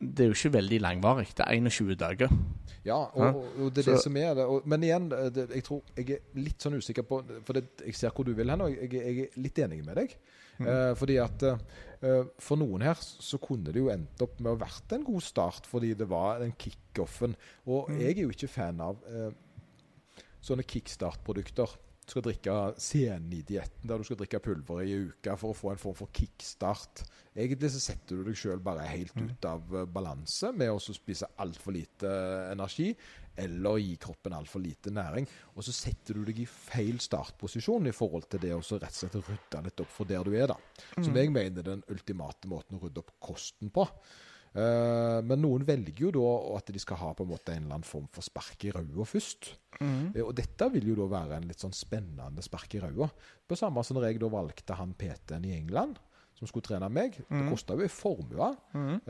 det 0.00 0.24
er 0.24 0.30
jo 0.30 0.36
ikke 0.36 0.52
veldig 0.54 0.78
langvarig. 0.80 1.26
Det 1.36 1.44
er 1.44 1.58
21 1.60 1.94
dager. 2.00 2.30
Ja, 2.84 2.96
og, 2.96 3.36
og, 3.36 3.48
og 3.60 3.72
det 3.76 3.82
er 3.86 3.90
det 3.92 4.02
som 4.02 4.16
er 4.16 4.34
det. 4.38 4.46
Og, 4.48 4.62
men 4.64 4.82
igjen, 4.86 5.10
det, 5.10 5.44
jeg 5.52 5.64
tror 5.66 5.82
jeg 5.98 6.14
er 6.16 6.38
litt 6.40 6.64
sånn 6.64 6.78
usikker 6.80 7.04
på 7.04 7.18
For 7.44 7.58
det, 7.58 7.66
jeg 7.84 7.98
ser 7.98 8.14
hvor 8.16 8.24
du 8.24 8.32
vil 8.38 8.48
hen, 8.48 8.62
og 8.64 8.72
jeg, 8.72 8.88
jeg 8.96 9.26
er 9.26 9.36
litt 9.44 9.60
enig 9.60 9.82
med 9.84 10.00
deg. 10.00 10.14
Mm. 10.60 10.66
Eh, 10.72 10.94
fordi 10.96 11.18
at 11.20 11.44
eh, 11.44 12.24
for 12.40 12.60
noen 12.60 12.86
her 12.88 12.96
så 13.00 13.36
kunne 13.44 13.72
det 13.72 13.80
jo 13.82 13.90
endt 13.92 14.24
opp 14.24 14.40
med 14.40 14.54
å 14.54 14.60
vært 14.60 14.96
en 14.96 15.04
god 15.04 15.24
start, 15.24 15.68
fordi 15.68 15.92
det 16.00 16.08
var 16.08 16.40
den 16.40 16.56
kickoffen. 16.56 17.36
Og 17.68 17.90
Mm. 17.92 18.00
jeg 18.00 18.16
er 18.16 18.22
jo 18.24 18.32
ikke 18.32 18.48
fan 18.56 18.80
av 18.80 19.04
eh, 19.08 19.30
sånne 20.40 20.64
kickstart-produkter. 20.64 21.76
Du 22.10 22.16
skal 22.16 22.24
drikke 22.26 22.54
senidietten, 22.82 23.84
der 23.86 24.00
du 24.00 24.02
skal 24.02 24.16
drikke 24.18 24.40
pulver 24.42 24.80
i 24.82 24.96
uka 25.06 25.36
for 25.38 25.52
å 25.52 25.54
få 25.54 25.68
en 25.70 25.78
form 25.78 25.94
for 25.94 26.10
kickstart. 26.10 27.04
Egentlig 27.38 27.68
så 27.70 27.82
setter 27.84 28.18
du 28.18 28.24
deg 28.26 28.34
sjøl 28.34 28.58
bare 28.58 28.82
helt 28.90 29.14
Mm. 29.14 29.28
ut 29.30 29.44
av 29.46 29.76
eh, 29.78 29.84
balanse 29.86 30.50
med 30.50 30.72
å 30.72 30.80
spise 30.82 31.28
altfor 31.38 31.72
lite 31.76 32.10
eh, 32.10 32.50
energi, 32.50 32.88
eller 33.38 33.78
gi 33.78 33.94
kroppen 34.02 34.34
altfor 34.34 34.58
lite 34.58 34.90
næring. 34.90 35.28
Og 35.54 35.62
så 35.62 35.70
setter 35.70 36.18
du 36.18 36.24
deg 36.24 36.40
i 36.42 36.46
feil 36.50 36.98
startposisjon 36.98 37.86
i 37.86 37.94
forhold 37.94 38.26
til 38.28 38.42
det 38.42 38.50
å 38.56 38.58
rett 38.58 38.90
og 38.90 38.98
slett 39.04 39.14
rydde 39.14 39.62
litt 39.68 39.80
opp 39.80 39.94
for 39.94 40.04
der 40.10 40.24
du 40.26 40.34
er, 40.34 40.48
da. 40.50 40.58
Som 40.98 41.14
jeg 41.14 41.30
mener 41.30 41.62
er 41.62 41.76
den 41.76 41.86
ultimate 41.94 42.50
måten 42.50 42.74
å 42.74 42.82
rydde 42.82 43.04
opp 43.04 43.14
kosten 43.20 43.70
på. 43.70 43.86
Eh, 44.50 45.20
men 45.22 45.38
noen 45.44 45.62
velger 45.66 46.08
jo 46.08 46.10
da 46.16 46.30
at 46.56 46.70
de 46.74 46.80
skal 46.82 46.98
ha 46.98 47.12
på 47.14 47.22
en 47.22 47.30
måte 47.30 47.52
en 47.54 47.62
eller 47.64 47.76
annen 47.78 47.86
form 47.86 48.08
for 48.10 48.26
spark 48.26 48.64
i 48.66 48.72
ræva 48.74 49.06
først. 49.06 49.52
Mm. 49.80 50.14
Og 50.24 50.32
dette 50.36 50.70
vil 50.74 50.88
jo 50.90 50.96
da 51.02 51.06
være 51.12 51.38
en 51.38 51.46
litt 51.50 51.62
sånn 51.62 51.74
spennende 51.76 52.42
spark 52.42 52.74
i 52.74 52.80
ræva. 52.82 53.10
På 53.46 53.58
samme 53.58 53.84
som 53.86 53.96
når 54.00 54.08
jeg 54.10 54.20
da 54.24 54.32
valgte 54.32 54.74
han 54.80 54.94
PT-en 54.98 55.46
i 55.46 55.54
England, 55.58 56.00
som 56.34 56.48
skulle 56.48 56.66
trene 56.66 56.88
meg. 56.90 57.12
Det 57.20 57.30
Mhm. 57.30 57.50
kosta 57.52 57.74
jo 57.76 57.82
en 57.84 57.88
formue, 57.88 58.56
mm. 58.74 59.00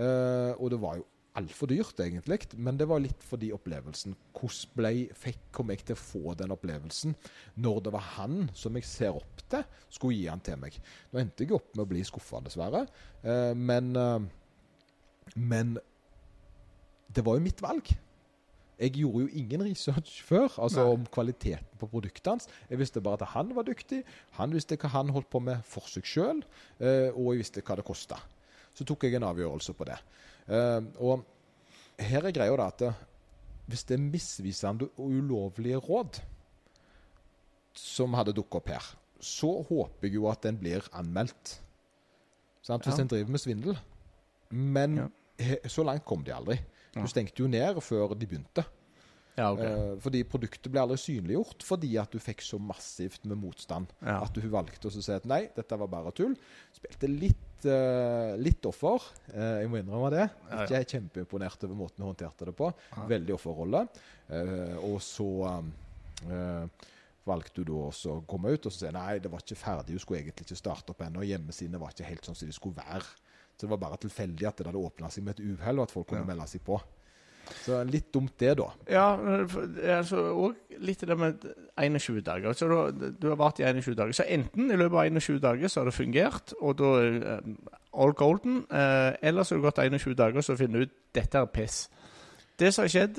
og 0.61 0.71
det 0.71 0.81
var 0.81 0.97
jo 0.99 1.07
altfor 1.37 1.69
dyrt, 1.71 1.95
egentlig. 2.03 2.59
Men 2.59 2.77
det 2.77 2.89
var 2.89 2.99
litt 2.99 3.23
fordi 3.23 3.53
opplevelsen 3.55 4.17
Hvordan 4.35 4.75
ble, 4.75 4.91
fikk, 5.15 5.39
kom 5.53 5.69
jeg 5.71 5.85
til 5.87 5.95
å 5.95 5.99
få 5.99 6.35
den 6.37 6.51
opplevelsen 6.51 7.15
når 7.57 7.83
det 7.85 7.93
var 7.93 8.01
han 8.17 8.51
som 8.53 8.75
jeg 8.75 8.85
ser 8.85 9.15
opp 9.15 9.45
til, 9.49 9.63
skulle 9.89 10.17
gi 10.17 10.27
han 10.27 10.41
til 10.41 10.57
meg? 10.57 10.75
Nå 11.13 11.21
endte 11.21 11.45
jeg 11.47 11.53
opp 11.53 11.77
med 11.77 11.85
å 11.87 11.89
bli 11.89 12.03
skuffa, 12.03 12.43
dessverre. 12.43 12.87
Men 13.55 13.93
Men 15.37 15.79
det 17.15 17.25
var 17.27 17.35
jo 17.39 17.45
mitt 17.45 17.61
valg. 17.63 17.91
Jeg 18.81 18.95
gjorde 18.97 19.27
jo 19.27 19.29
ingen 19.37 19.63
research 19.67 20.23
før 20.25 20.49
altså 20.63 20.85
Nei. 20.87 20.93
om 20.95 21.03
kvaliteten 21.13 21.67
på 21.79 21.87
produktet 21.91 22.27
hans. 22.31 22.47
Jeg 22.71 22.79
visste 22.81 23.01
bare 23.05 23.19
at 23.21 23.29
han 23.35 23.51
var 23.55 23.67
dyktig. 23.69 24.03
Han 24.39 24.55
visste 24.57 24.79
hva 24.81 24.89
han 24.95 25.11
holdt 25.13 25.29
på 25.31 25.41
med 25.45 25.61
for 25.69 25.85
seg 25.91 26.07
sjøl, 26.09 26.41
og 26.81 27.27
jeg 27.35 27.43
visste 27.43 27.61
hva 27.67 27.77
det 27.77 27.85
kosta. 27.85 28.17
Så 28.73 28.87
tok 28.89 29.05
jeg 29.05 29.19
en 29.19 29.27
avgjørelse 29.29 29.75
på 29.77 29.85
det. 29.85 29.99
Eh, 30.49 30.81
og 31.03 31.27
her 32.01 32.25
er 32.25 32.33
greia 32.33 32.57
da 32.57 32.69
at 32.73 32.83
eh, 32.87 32.95
hvis 33.69 33.85
det 33.85 33.99
er 33.99 34.03
misvisende 34.07 34.89
og 34.97 35.11
ulovlige 35.13 35.77
råd 35.85 36.23
som 37.77 38.15
hadde 38.19 38.33
dukket 38.35 38.59
opp 38.63 38.69
her, 38.73 38.87
så 39.21 39.51
håper 39.69 40.09
jeg 40.09 40.15
jo 40.17 40.27
at 40.31 40.43
den 40.47 40.57
blir 40.59 40.87
anmeldt. 40.97 41.59
Sant? 42.65 42.85
Hvis 42.87 42.97
Ja. 42.97 43.03
en 43.03 43.09
driver 43.13 43.31
med 43.31 43.41
svindel. 43.41 43.79
Men 44.51 44.97
Ja. 44.97 45.07
Så 45.69 45.87
langt 45.87 46.05
kom 46.09 46.25
de 46.27 46.35
aldri. 46.35 46.59
Du 46.95 47.07
stengte 47.11 47.43
jo 47.43 47.49
ned 47.51 47.79
før 47.85 48.15
de 48.19 48.29
begynte. 48.29 48.65
Ja, 49.41 49.51
ok. 49.53 49.61
Eh, 49.65 49.93
fordi 50.03 50.23
produktet 50.29 50.73
ble 50.73 50.83
aldri 50.83 50.99
synliggjort 51.01 51.65
fordi 51.65 51.95
at 52.01 52.13
du 52.13 52.21
fikk 52.23 52.43
så 52.45 52.59
massivt 52.63 53.25
med 53.31 53.41
motstand. 53.41 53.93
Ja. 54.03 54.21
At 54.25 54.35
du 54.37 54.43
valgte 54.53 54.91
å 54.91 54.93
si 54.95 55.15
at 55.15 55.29
nei, 55.29 55.45
dette 55.57 55.79
var 55.81 55.91
bare 55.93 56.13
tull. 56.17 56.35
Spilte 56.77 57.09
litt, 57.11 57.65
uh, 57.69 58.37
litt 58.41 58.67
offer. 58.69 59.07
Uh, 59.31 59.63
jeg 59.63 59.73
må 59.73 59.81
innrømme 59.81 60.13
det. 60.17 60.29
Ikke 60.51 60.61
ja. 60.77 60.85
Ikke 60.85 60.97
kjempeimponert 60.99 61.67
over 61.69 61.83
måten 61.85 62.03
du 62.03 62.09
håndterte 62.09 62.51
det 62.51 62.57
på. 62.59 62.71
Veldig 63.11 63.37
offerrolle. 63.37 63.85
Uh, 64.31 64.77
og 64.91 65.01
så 65.05 65.31
valgte 67.31 67.63
du 67.63 67.71
da 67.71 67.87
også 67.87 68.19
å 68.19 68.23
komme 68.29 68.53
ut 68.53 68.67
og 68.69 68.73
si 68.75 68.89
nei, 68.93 69.21
det 69.23 69.31
var 69.33 69.41
ikke 69.45 69.57
ferdig. 69.57 69.97
Du 69.97 70.03
skulle 70.03 70.21
egentlig 70.21 70.49
ikke 70.49 70.59
starte 70.59 70.93
opp 70.93 71.01
ennå. 71.07 71.23
Hjemmesidene 71.25 71.81
var 71.81 71.95
ikke 71.95 72.09
helt 72.09 72.27
sånn 72.27 72.37
som 72.37 72.51
de 72.51 72.57
skulle 72.57 72.81
være. 72.81 73.07
Så 73.61 73.67
det 73.69 73.75
var 73.75 73.83
bare 73.83 73.99
tilfeldig 74.01 74.47
at 74.49 74.57
det 74.63 74.67
hadde 74.71 74.81
åpna 74.81 75.11
seg 75.13 75.27
med 75.27 75.37
et 75.39 75.45
uhell, 75.45 75.79
og 75.83 75.83
at 75.89 75.93
folk 75.93 76.07
kunne 76.09 76.23
Ja. 76.25 76.31
melde 76.33 76.49
seg 76.49 76.65
på. 76.65 76.81
Så 77.65 77.81
litt 77.85 78.13
dumt, 78.15 78.33
det, 78.39 78.57
da. 78.61 78.69
Ja, 78.89 79.07
altså, 79.99 80.21
og 80.39 80.55
litt 80.79 81.01
det 81.03 81.17
med 81.19 81.43
21 81.77 82.21
dager. 82.23 82.53
Så 82.55 82.69
du, 82.71 83.11
du 83.21 83.29
har 83.33 83.37
vært 83.41 83.59
i 83.61 83.65
21 83.67 83.97
dager. 83.99 84.13
Så 84.15 84.27
enten 84.31 84.71
i 84.71 84.77
løpet 84.79 85.01
av 85.01 85.19
21 85.21 85.41
dager 85.43 85.69
så 85.73 85.81
har 85.83 85.91
det 85.91 85.97
fungert, 85.97 86.55
og 86.61 86.77
da 86.79 86.91
eh, 87.03 87.41
all 88.01 88.13
golden, 88.15 88.61
eh, 88.71 89.17
eller 89.23 89.43
så 89.43 89.57
har 89.57 89.65
det 89.65 89.67
gått 89.71 90.01
21 90.05 90.15
dager 90.21 90.47
så 90.47 90.57
finner 90.61 90.79
du 90.79 90.87
ut 90.87 90.95
dette 91.17 91.43
er 91.43 91.51
piss. 91.51 91.89
Det 92.61 92.69
som 92.77 92.85
har 92.85 92.93
skjedd, 92.93 93.19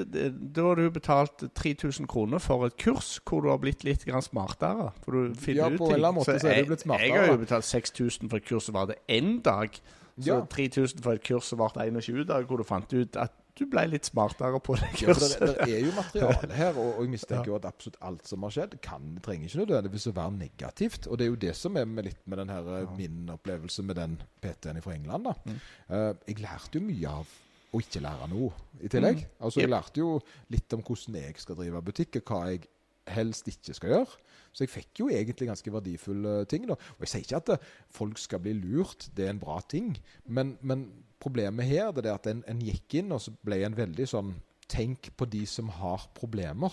da 0.54 0.62
har 0.68 0.76
du 0.78 0.86
betalt 0.94 1.44
3000 1.58 2.06
kroner 2.08 2.40
for 2.40 2.68
et 2.68 2.76
kurs 2.78 3.16
hvor 3.26 3.42
du 3.42 3.50
har 3.50 3.58
blitt 3.58 3.84
litt 3.84 4.06
grann 4.06 4.22
smartere. 4.22 4.92
For 5.04 5.12
du 5.18 5.34
finner 5.34 5.64
Ja, 5.64 5.70
ut 5.74 5.78
ting. 5.82 5.88
så 6.24 6.38
du 6.38 6.48
jeg- 6.48 7.10
Jeg 7.10 7.18
har 7.18 7.28
jo 7.34 7.38
betalt 7.42 7.66
6000 7.66 8.30
for 8.30 8.38
et 8.38 8.46
kurs 8.46 8.64
som 8.70 8.76
varte 8.76 8.96
én 9.10 9.42
dag. 9.42 9.74
Så 10.22 10.28
Ja. 10.34 10.40
3000 10.46 11.02
for 11.04 11.12
et 11.18 11.24
kurs 11.24 11.44
som 11.50 11.60
varte 11.60 11.80
21 11.84 12.26
dager, 12.30 12.46
hvor 12.48 12.58
du 12.58 12.64
fant 12.64 12.94
ut 12.94 13.16
at 13.18 13.32
du 13.60 13.66
ble 13.68 13.82
litt 13.92 14.06
smartere 14.08 14.60
på 14.64 14.76
det 14.80 14.88
Ja, 15.02 15.08
kurset. 15.12 15.40
det, 15.40 15.56
det 15.66 15.74
er 15.76 15.86
jo 15.86 15.92
materiale 15.98 16.54
her, 16.62 16.78
og, 16.78 16.94
og 16.98 17.02
jeg 17.04 17.10
mistenker 17.12 17.44
Ja. 17.44 17.52
jo 17.52 17.56
at 17.56 17.66
absolutt 17.66 17.98
alt 18.02 18.28
som 18.28 18.44
har 18.44 18.50
skjedd, 18.56 18.78
kan, 18.82 19.18
trenger 19.22 19.50
ikke 19.50 19.60
nødvendigvis 19.66 20.08
å 20.08 20.14
være 20.16 20.32
negativt. 20.38 21.08
Og 21.08 21.18
det 21.20 21.26
er 21.26 21.30
jo 21.34 21.36
det 21.36 21.56
som 21.60 21.76
er 21.78 21.86
med 21.86 22.06
litt 22.06 22.22
med 22.26 22.38
den 22.40 22.50
her, 22.50 22.62
eh, 22.78 22.82
Ja. 22.86 22.96
min 22.98 23.30
opplevelse 23.30 23.84
med 23.84 23.96
den 24.00 24.22
PT-en 24.42 24.82
fra 24.82 24.94
England. 24.96 25.24
da. 25.26 25.34
Mm. 25.46 25.60
Uh, 25.90 26.14
jeg 26.28 26.40
lærte 26.40 26.80
jo 26.80 26.82
mye 26.88 27.08
av 27.10 27.28
å 27.74 27.80
ikke 27.80 28.02
lære 28.04 28.30
noe 28.30 28.52
i 28.84 28.88
tillegg. 28.88 29.16
Mm. 29.26 29.36
Altså, 29.42 29.60
Jeg 29.62 29.70
lærte 29.70 29.98
jo 30.00 30.20
litt 30.50 30.74
om 30.74 30.82
hvordan 30.84 31.16
jeg 31.22 31.36
skal 31.38 31.56
drive 31.56 31.82
butikk, 31.82 32.16
og 32.18 32.24
hva 32.32 32.42
jeg 32.52 32.68
helst 33.08 33.48
ikke 33.48 33.74
skal 33.76 33.90
gjøre. 33.90 34.08
Så 34.52 34.66
jeg 34.66 34.74
fikk 34.74 35.04
jo 35.04 35.10
egentlig 35.12 35.48
ganske 35.50 35.74
verdifulle 35.74 36.46
ting. 36.52 36.68
da. 36.68 36.76
Og 36.76 37.06
jeg 37.06 37.14
sier 37.14 37.26
ikke 37.26 37.42
at 37.42 37.54
eh, 37.56 37.68
folk 37.96 38.20
skal 38.20 38.42
bli 38.44 38.56
lurt, 38.60 39.10
det 39.16 39.26
er 39.26 39.36
en 39.36 39.42
bra 39.42 39.60
ting. 39.64 39.94
Men, 40.28 40.58
men 40.62 40.90
problemet 41.22 41.70
her 41.70 41.92
det 41.96 42.06
er 42.06 42.18
at 42.18 42.28
en, 42.32 42.44
en 42.50 42.64
gikk 42.64 43.00
inn, 43.00 43.14
og 43.16 43.24
så 43.24 43.34
ble 43.46 43.62
en 43.66 43.78
veldig 43.78 44.10
sånn 44.16 44.34
Tenk 44.72 45.10
på 45.20 45.26
de 45.28 45.42
som 45.52 45.68
har 45.82 46.06
problemer. 46.16 46.72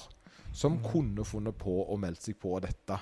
Som 0.54 0.76
kunne 0.84 1.24
funnet 1.26 1.56
på 1.58 1.72
å 1.82 1.96
melde 1.98 2.28
seg 2.28 2.36
på 2.38 2.52
dette. 2.62 2.94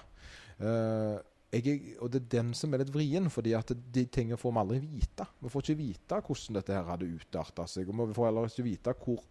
Uh, 0.57 1.21
jeg, 1.53 1.99
og 2.01 2.09
det 2.13 2.23
er 2.23 2.31
den 2.39 2.55
som 2.57 2.73
er 2.73 2.81
litt 2.83 2.93
vrien, 2.95 3.29
fordi 3.33 3.53
at 3.59 3.75
de 3.77 4.07
tingene 4.13 4.39
får 4.41 4.55
vi 4.55 4.63
aldri 4.63 4.81
vite. 4.81 5.27
Vi 5.43 5.53
får 5.53 5.67
ikke 5.67 5.79
vite 5.83 6.23
hvordan 6.27 6.59
dette 6.59 6.75
her 6.79 6.89
hadde 6.89 7.11
utarta 7.13 7.67
seg. 7.71 7.93
Og 7.93 8.09
vi 8.09 8.17
får 8.17 8.29
heller 8.31 8.51
ikke 8.51 8.67
vite 8.67 8.97
hvor, 9.05 9.23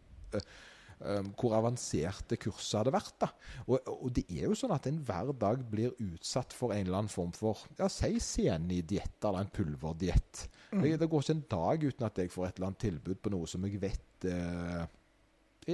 eh, 1.02 1.16
eh, 1.16 1.24
hvor 1.40 1.56
avanserte 1.58 2.38
kurset 2.42 2.80
hadde 2.80 2.94
vært. 2.96 3.16
da. 3.22 3.30
Og, 3.68 3.80
og 3.92 4.12
det 4.16 4.26
er 4.30 4.48
jo 4.48 4.58
sånn 4.58 4.74
at 4.76 4.88
en 4.90 5.02
hver 5.06 5.34
dag 5.42 5.64
blir 5.72 5.96
utsatt 6.04 6.56
for 6.56 6.76
en 6.76 6.86
eller 6.86 7.02
annen 7.02 7.12
form 7.12 7.34
for 7.36 7.66
ja, 7.80 7.90
si 7.92 8.16
sendidiett 8.24 9.24
eller 9.26 9.46
en 9.46 9.54
pulverdiett. 9.54 10.46
Det, 10.76 10.96
det 11.00 11.10
går 11.10 11.24
ikke 11.24 11.36
en 11.38 11.46
dag 11.52 11.86
uten 11.86 12.08
at 12.08 12.20
jeg 12.20 12.34
får 12.34 12.48
et 12.48 12.58
eller 12.58 12.72
annet 12.72 12.84
tilbud 12.84 13.22
på 13.24 13.32
noe 13.34 13.48
som 13.48 13.66
jeg 13.68 13.80
vet 13.82 14.28
eh, 14.32 14.86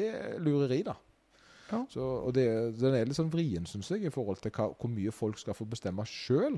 er 0.02 0.38
lureri, 0.44 0.82
da. 0.88 0.96
Ja. 1.72 1.86
Så, 1.88 2.04
og 2.04 2.34
det, 2.36 2.46
den 2.82 2.98
er 2.98 3.08
litt 3.08 3.16
sånn 3.16 3.32
vrien, 3.32 3.66
syns 3.70 3.94
jeg, 3.94 4.04
i 4.04 4.12
forhold 4.14 4.42
til 4.44 4.52
hva, 4.52 4.74
hvor 4.76 4.92
mye 4.92 5.14
folk 5.16 5.40
skal 5.40 5.56
få 5.56 5.64
bestemme 5.72 6.04
sjøl. 6.08 6.58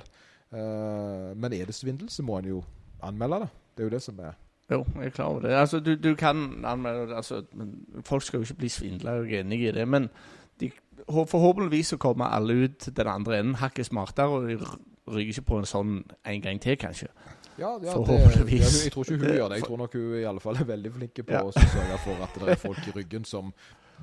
men 0.53 1.53
er 1.53 1.69
det 1.69 1.75
svindel, 1.77 2.09
så 2.09 2.25
må 2.25 2.39
en 2.39 2.49
jo 2.49 2.63
anmelde 3.05 3.43
det. 3.43 3.51
Det 3.73 3.83
er 3.83 3.87
jo 3.87 3.93
det 3.93 4.01
som 4.05 4.19
er 4.25 4.33
Jo, 4.73 4.85
jeg 4.95 5.05
er 5.05 5.09
klar 5.09 5.25
over 5.25 5.39
det. 5.45 5.51
Altså, 5.53 5.79
du, 5.79 5.95
du 5.95 6.15
kan. 6.15 6.65
Altså, 6.65 7.43
folk 8.05 8.23
skal 8.23 8.37
jo 8.37 8.47
ikke 8.47 8.61
bli 8.63 8.69
svindla, 8.69 9.11
jeg 9.11 9.45
er 9.45 9.53
i 9.53 9.71
det. 9.71 9.87
Men 9.87 10.09
de, 10.59 10.71
forhåpentligvis 11.09 11.93
så 11.93 11.97
kommer 11.97 12.25
alle 12.25 12.53
ut 12.63 12.89
den 12.97 13.07
andre 13.07 13.39
enden 13.39 13.55
hakket 13.55 13.85
smartere, 13.85 14.27
og 14.27 14.49
de 14.49 14.57
ryker 15.07 15.27
ikke 15.27 15.41
på 15.41 15.59
en 15.59 15.69
sånn 15.69 15.95
en 16.25 16.41
gang 16.41 16.61
til, 16.61 16.77
kanskje. 16.79 17.11
Ja, 17.57 17.77
ja 17.83 17.93
Forhåpentligvis. 17.93 18.65
Det, 18.71 18.83
jeg 18.87 18.91
tror 18.95 19.05
ikke 19.07 19.19
hun 19.19 19.37
gjør 19.37 19.49
det. 19.51 19.61
Jeg 19.61 19.67
tror 19.67 19.79
nok 19.83 19.95
hun 19.99 20.17
i 20.19 20.25
alle 20.29 20.43
fall 20.43 20.59
er 20.59 20.67
veldig 20.73 20.91
flink 20.97 21.23
på 21.29 21.39
å 21.39 21.53
sørge 21.55 22.01
for 22.03 22.25
at 22.25 22.37
det 22.41 22.53
er 22.55 22.61
folk 22.61 22.89
i 22.89 22.95
ryggen 22.97 23.25
som 23.29 23.53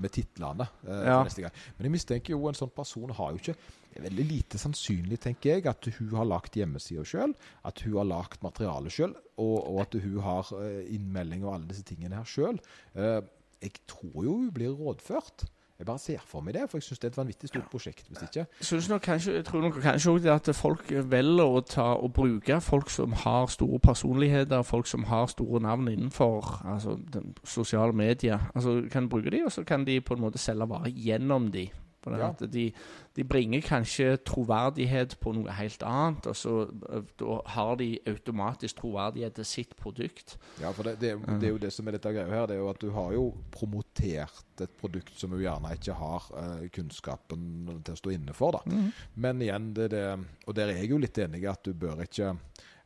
med 0.00 0.12
titlene 0.14 0.66
eh, 0.86 1.02
Ja. 1.08 1.18
neste 1.26 1.42
gang. 1.44 1.54
Men 1.76 1.88
jeg 1.88 1.94
mistenker 1.96 2.36
jo 2.36 2.48
en 2.48 2.56
sånn 2.56 2.72
person 2.74 3.10
har 3.10 3.34
jo 3.34 3.40
ikke 3.42 3.56
Det 3.90 3.98
er 3.98 4.04
veldig 4.06 4.24
lite 4.28 4.58
sannsynlig, 4.62 5.16
tenker 5.18 5.56
jeg, 5.56 5.64
at 5.66 5.88
hun 5.96 6.12
har 6.14 6.28
lagt 6.30 6.54
hjemmesida 6.54 7.02
sjøl, 7.02 7.32
at 7.66 7.80
hun 7.82 7.96
har 7.98 8.06
lagt 8.06 8.44
materialet 8.46 8.94
sjøl, 8.94 9.16
og, 9.34 9.56
og 9.66 9.80
at 9.82 9.96
hun 9.98 10.20
har 10.22 10.52
eh, 10.60 10.84
innmelding 10.94 11.42
og 11.42 11.56
alle 11.56 11.66
disse 11.72 11.82
tingene 11.88 12.20
her 12.20 12.28
sjøl. 12.28 12.60
jeg 12.94 13.72
tror 13.90 14.22
jo 14.22 14.36
hun 14.36 14.52
blir 14.54 14.70
rådført. 14.78 15.48
Jeg 15.80 15.86
bare 15.86 15.98
ser 15.98 16.18
for 16.28 16.44
meg 16.44 16.52
det, 16.54 16.66
for 16.68 16.76
jeg 16.76 16.82
syns 16.82 16.98
det 17.00 17.06
er 17.08 17.12
et 17.14 17.16
vanvittig 17.16 17.48
stort 17.48 17.68
prosjekt. 17.72 18.02
Hvis 18.08 18.22
ikke 18.26 18.42
synes 18.60 18.88
nok 18.90 19.00
kanskje, 19.00 19.32
jeg 19.38 19.44
tror 19.48 19.62
nok 19.64 19.78
kanskje 19.80 20.10
òg 20.12 20.18
det 20.26 20.32
at 20.34 20.50
folk 20.58 20.90
velger 21.08 21.54
å 21.56 21.62
ta 21.64 21.86
og 21.96 22.12
bruke 22.18 22.58
folk 22.60 22.92
som 22.92 23.16
har 23.22 23.48
store 23.48 23.80
personligheter, 23.80 24.60
folk 24.62 24.90
som 24.90 25.08
har 25.08 25.30
store 25.32 25.62
navn 25.64 25.88
innenfor 25.88 26.60
altså, 26.68 26.98
den 27.14 27.32
sosiale 27.44 27.96
medier. 27.96 28.50
Altså, 28.54 28.82
kan 28.92 29.08
bruke 29.08 29.32
de, 29.32 29.40
og 29.48 29.52
så 29.56 29.64
kan 29.64 29.88
de 29.88 29.96
på 30.04 30.18
en 30.18 30.20
måte 30.20 30.38
selge 30.38 30.68
varer 30.68 30.92
gjennom 30.92 31.48
de 31.54 31.70
På 32.00 32.10
det 32.14 32.18
Ja. 32.22 32.28
at 32.32 32.42
de, 32.52 32.72
de 33.14 33.24
bringer 33.28 33.60
kanskje 33.60 34.16
troverdighet 34.24 35.18
på 35.20 35.34
noe 35.36 35.52
helt 35.52 35.82
annet, 35.84 36.26
og 36.30 36.36
så 36.36 36.54
eh, 36.92 37.02
da 37.20 37.34
har 37.56 37.74
de 37.76 37.98
automatisk 38.08 38.76
troverdighet 38.80 39.34
til 39.36 39.44
sitt 39.44 39.76
produkt. 39.76 40.38
Ja, 40.62 40.70
for 40.72 40.88
det, 40.88 40.94
det, 41.02 41.12
det 41.40 41.48
er 41.50 41.52
jo 41.52 41.58
det 41.60 41.72
som 41.76 41.86
er 41.88 41.98
dette 41.98 42.12
greia 42.16 42.26
her. 42.32 42.46
Det 42.48 42.56
er 42.56 42.62
jo 42.62 42.70
at 42.72 42.80
du 42.80 42.90
har 42.96 43.12
jo 43.12 43.26
promotert 43.52 44.64
et 44.64 44.72
produkt 44.80 45.12
som 45.20 45.30
du 45.32 45.40
gjerne 45.42 45.72
ikke 45.76 45.94
har 45.96 46.26
eh, 46.40 46.66
kunnskapen 46.72 47.44
til 47.84 47.94
å 47.96 48.00
stå 48.00 48.14
inne 48.16 48.32
for. 48.36 48.56
da. 48.58 48.64
Mhm. 48.68 48.90
Men 49.20 49.42
igjen, 49.44 49.70
det, 49.76 49.90
det, 49.92 50.04
og 50.46 50.56
der 50.56 50.72
er 50.72 50.80
jeg 50.82 50.90
jo 50.94 50.98
litt 51.04 51.18
enig 51.20 51.44
i 51.44 51.50
at 51.52 51.64
du 51.64 51.74
bør 51.74 52.02
ikke 52.06 52.32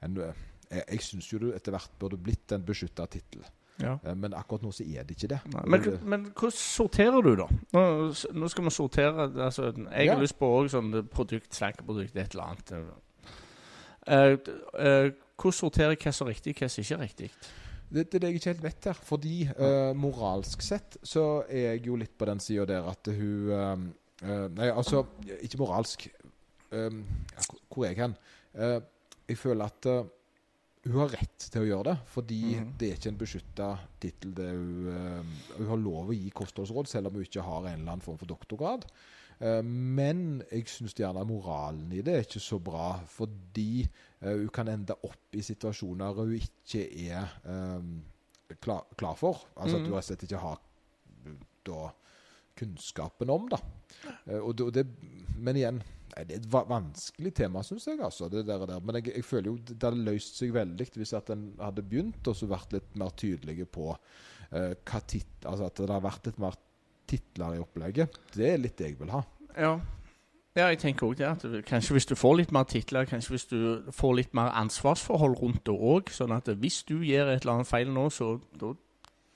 en, 0.05 0.19
Jeg, 0.71 0.83
jeg 0.91 1.01
syns 1.07 1.27
jo 1.31 1.39
du 1.39 1.53
etter 1.55 1.71
hvert 1.75 1.93
burde 2.01 2.17
blitt 2.19 2.51
en 2.57 2.63
beskytta 2.67 3.07
tittel. 3.07 3.45
Ja. 3.83 3.97
Eh, 4.05 4.15
Men 4.15 4.35
akkurat 4.39 4.63
nå 4.63 4.71
så 4.73 4.85
er 4.87 5.03
det 5.03 5.17
ikke 5.17 5.29
det. 5.33 5.41
Men, 5.67 5.87
men 6.07 6.27
hvordan 6.31 6.55
sorterer 6.55 7.23
du, 7.27 7.33
da? 7.41 7.47
Nå, 7.75 7.83
nå 8.39 8.49
skal 8.53 8.65
vi 8.65 8.71
sortere 8.71 9.27
altså, 9.47 9.73
Jeg 9.75 10.11
har 10.11 10.15
Ja. 10.17 10.21
lyst 10.23 10.39
på 10.39 10.47
òg 10.47 10.69
sånn 10.71 10.93
produkt, 11.11 11.51
slankeprodukt, 11.55 12.15
et 12.17 12.35
eller 12.37 12.45
annet. 12.53 12.73
Uh, 14.05 14.37
uh, 14.79 15.11
hvordan 15.41 15.57
sorterer 15.59 15.95
jeg 15.97 16.03
hva 16.05 16.13
som 16.15 16.29
er 16.29 16.35
riktig, 16.37 16.55
hva 16.61 16.69
som 16.71 16.85
ikke 16.85 16.95
er 16.95 17.03
riktig? 17.07 17.31
Det, 17.95 18.05
det 18.13 18.15
er 18.15 18.19
det 18.25 18.29
jeg 18.31 18.39
ikke 18.41 18.53
helt 18.53 18.63
vet 18.63 18.85
her. 18.91 19.01
Fordi 19.11 19.35
uh, 19.59 19.91
moralsk 19.97 20.63
sett 20.63 20.99
så 21.03 21.27
er 21.49 21.73
jeg 21.75 21.87
jo 21.89 21.97
litt 22.01 22.15
på 22.19 22.29
den 22.31 22.41
sida 22.41 22.67
der 22.71 22.91
at 22.91 23.11
hun 23.11 23.93
Nei, 24.25 24.71
altså, 24.71 25.03
ikke 25.43 25.59
moralsk. 25.61 26.07
Hvor- 26.71 27.85
er 27.85 27.91
jeg 27.91 27.99
hen? 27.99 28.15
Jeg 29.29 29.37
føler 29.37 29.65
at 29.67 29.89
hun 30.85 30.99
har 31.01 31.09
rett 31.17 31.39
til 31.51 31.63
å 31.63 31.67
gjøre 31.69 31.85
det, 31.91 31.97
fordi 32.13 32.39
Mhm. 32.61 32.73
det 32.79 32.89
er 32.91 32.97
ikke 32.99 33.09
en 33.13 33.19
beskytta 33.19 33.69
tittel. 34.01 34.35
Hun, 34.37 34.89
eh, 34.93 35.57
hun 35.59 35.67
har 35.69 35.77
lov 35.81 36.09
å 36.11 36.15
gi 36.17 36.31
kostholdsråd, 36.31 36.87
selv 36.89 37.07
om 37.09 37.15
hun 37.15 37.25
ikke 37.25 37.43
har 37.43 37.67
en 37.67 37.81
eller 37.81 37.93
annen 37.93 38.01
form 38.05 38.19
for 38.19 38.27
doktorgrad. 38.27 38.85
Eh, 39.41 39.63
men 39.63 40.43
jeg 40.53 40.67
syns 40.67 40.95
gjerne 40.95 41.25
moralen 41.27 41.91
i 41.93 42.03
det 42.03 42.15
er 42.15 42.23
ikke 42.23 42.41
så 42.41 42.59
bra, 42.63 43.01
fordi 43.09 43.83
eh, 44.23 44.31
hun 44.37 44.49
kan 44.49 44.69
ende 44.69 44.95
opp 45.03 45.35
i 45.35 45.41
situasjoner 45.41 46.15
hun 46.15 46.37
ikke 46.39 46.85
er 47.11 47.29
eh, 47.45 48.55
klar, 48.61 48.85
klar 48.97 49.17
for. 49.17 49.41
Altså 49.57 49.77
at 49.77 49.83
hun 49.83 49.91
du 49.91 49.97
rett 49.97 50.05
og 50.05 50.11
slett 50.13 50.23
ikke 50.29 50.39
har 50.45 50.61
eh, 51.27 51.33
da 51.65 51.91
kunnskapen 52.57 53.31
om, 53.31 53.49
da. 53.49 53.57
Og 54.45 54.55
det, 54.73 54.85
men 55.37 55.57
igjen 55.57 55.83
Det 56.15 56.37
er 56.37 56.39
et 56.39 56.53
vanskelig 56.53 57.33
tema, 57.35 57.63
syns 57.67 57.89
jeg. 57.89 57.99
altså, 57.99 58.29
det 58.31 58.45
der, 58.47 58.63
og 58.63 58.69
der. 58.71 58.83
Men 58.85 59.01
jeg, 59.01 59.17
jeg 59.17 59.25
føler 59.27 59.51
jo 59.51 59.57
det 59.67 59.83
hadde 59.83 60.05
løst 60.07 60.39
seg 60.39 60.53
veldig 60.55 60.87
hvis 60.95 61.15
at 61.19 61.33
en 61.35 61.49
hadde 61.59 61.83
begynt 61.83 62.31
og 62.31 62.37
så 62.39 62.47
vært 62.51 62.77
litt 62.77 62.95
mer 63.01 63.11
tydelige 63.19 63.67
på 63.67 63.89
uh, 63.91 63.99
hva 64.55 65.01
tit, 65.03 65.33
altså 65.43 65.67
at 65.67 65.83
det 65.83 65.91
har 65.91 66.05
vært 66.05 66.31
litt 66.31 66.39
mer 66.43 66.59
titler 67.11 67.57
i 67.57 67.63
opplegget. 67.63 68.21
Det 68.37 68.53
er 68.53 68.63
litt 68.63 68.79
det 68.79 68.93
jeg 68.93 69.01
vil 69.01 69.11
ha. 69.15 69.25
Ja. 69.59 69.73
ja, 70.55 70.69
jeg 70.71 70.81
tenker 70.85 71.11
òg 71.11 71.19
det. 71.19 71.33
At 71.35 71.67
kanskje 71.67 71.99
hvis 71.99 72.09
du 72.11 72.15
får 72.19 72.39
litt 72.41 72.55
mer 72.55 72.69
titler, 72.71 73.11
kanskje 73.11 73.35
hvis 73.35 73.51
du 73.51 73.59
får 73.95 74.17
litt 74.21 74.39
mer 74.39 74.55
ansvarsforhold 74.63 75.37
rundt 75.43 75.67
det 75.67 75.75
òg. 75.75 76.15
Sånn 76.15 76.35
at 76.37 76.49
hvis 76.63 76.85
du 76.87 77.01
gjør 77.03 77.35
et 77.35 77.43
eller 77.43 77.59
annet 77.59 77.71
feil 77.71 77.91
nå, 77.91 78.07
så 78.15 78.37
da 78.55 78.77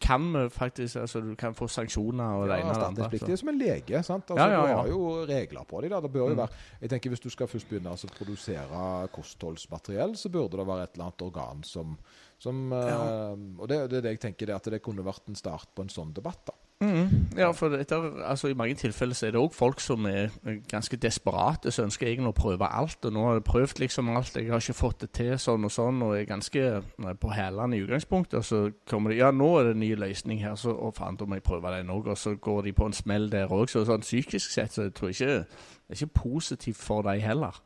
kan 0.01 0.33
vi 0.33 0.49
faktisk 0.49 0.97
Altså 0.97 1.21
du 1.21 1.35
kan 1.37 1.55
få 1.55 1.67
sanksjoner 1.69 2.25
og 2.39 2.49
det 2.49 2.57
Ja, 2.59 2.63
ene 2.63 2.71
og 2.71 2.77
det 2.77 2.87
andre. 2.87 3.09
Det 3.19 3.29
er 3.33 3.37
som 3.37 3.49
en 3.49 3.59
lege. 3.59 4.03
sant? 4.05 4.31
Altså, 4.31 4.37
Ja, 4.37 4.51
ja, 4.51 4.67
Du 4.67 4.77
har 4.79 4.87
jo 4.89 5.25
regler 5.27 5.65
på 5.65 5.81
det. 5.83 5.91
Da. 5.91 6.01
Det 6.01 6.13
bør 6.13 6.29
jo 6.29 6.35
Mm. 6.35 6.37
være, 6.37 6.49
jeg 6.81 6.91
tenker 6.91 7.11
Hvis 7.11 7.21
du 7.21 7.29
skal 7.31 7.47
først 7.47 7.69
begynne 7.69 7.91
altså, 7.91 8.07
å 8.07 8.17
produsere 8.19 9.09
kostholdsmateriell, 9.13 10.17
så 10.17 10.29
burde 10.31 10.57
det 10.57 10.67
være 10.67 10.83
et 10.83 10.95
eller 10.95 11.05
annet 11.09 11.23
organ 11.23 11.63
som, 11.65 11.99
som 12.39 12.71
Ja. 12.73 13.33
eh, 13.33 13.37
Og 13.59 13.69
det, 13.69 13.91
det 13.91 13.99
er 13.99 14.03
det 14.03 14.11
jeg 14.19 14.21
tenker, 14.21 14.47
det 14.47 14.55
at 14.55 14.65
det 14.71 14.83
kunne 14.83 15.05
vært 15.05 15.29
en 15.29 15.35
start 15.35 15.69
på 15.75 15.83
en 15.83 15.89
sånn 15.89 16.13
debatt. 16.15 16.45
da. 16.47 16.53
Mhm. 16.81 17.27
Ja, 17.37 17.51
for 17.51 17.75
etter, 17.75 18.23
altså, 18.23 18.49
I 18.49 18.55
mange 18.55 18.75
tilfeller 18.75 19.14
så 19.14 19.27
er 19.27 19.31
det 19.35 19.41
òg 19.41 19.55
folk 19.55 19.81
som 19.81 20.07
er 20.07 20.29
eh, 20.47 20.61
ganske 20.71 20.97
desperate, 20.97 21.73
som 21.75 21.88
ønsker 21.88 22.07
egentlig 22.07 22.31
å 22.31 22.37
prøve 22.38 22.69
alt. 22.71 23.05
og 23.05 23.12
Nå 23.12 23.25
har 23.27 23.33
jeg 23.35 23.45
prøvd 23.49 23.81
liksom 23.83 24.12
alt, 24.14 24.37
jeg 24.37 24.47
har 24.47 24.62
ikke 24.62 24.77
fått 24.79 25.01
det 25.01 25.11
til 25.19 25.33
sånn 25.43 25.67
og 25.67 25.73
sånn, 25.75 25.99
og 26.07 26.14
er 26.14 26.29
ganske 26.31 26.62
eh, 26.79 27.17
på 27.19 27.33
hælene 27.35 27.77
i 27.77 27.83
utgangspunktet. 27.83 28.38
Og 28.38 28.47
så 28.47 28.61
kommer 28.87 29.11
de 29.11 29.19
ja, 29.19 29.33
nå 29.35 29.51
er 29.59 29.64
det 29.64 29.75
en 29.75 29.83
ny 29.83 29.91
løsning 29.99 30.38
her, 30.45 30.55
så 30.55 30.71
å 30.71 30.93
faen, 30.95 31.19
da 31.19 31.27
må 31.27 31.41
jeg 31.41 31.49
prøve 31.51 31.75
den 31.75 31.91
òg. 31.91 32.12
Og 32.14 32.19
så 32.19 32.37
går 32.38 32.62
de 32.69 32.77
på 32.79 32.87
en 32.87 32.95
smell 32.95 33.27
der 33.33 33.51
òg. 33.51 33.67
Så 33.67 33.83
sånn 33.88 34.07
psykisk 34.07 34.55
sett 34.55 34.79
så 34.79 34.87
jeg 34.87 34.95
tror 34.95 35.11
ikke 35.11 35.35
det 35.35 35.97
er 35.97 35.99
ikke 35.99 36.23
positivt 36.23 36.79
for 36.79 37.03
dem 37.03 37.19
heller. 37.21 37.59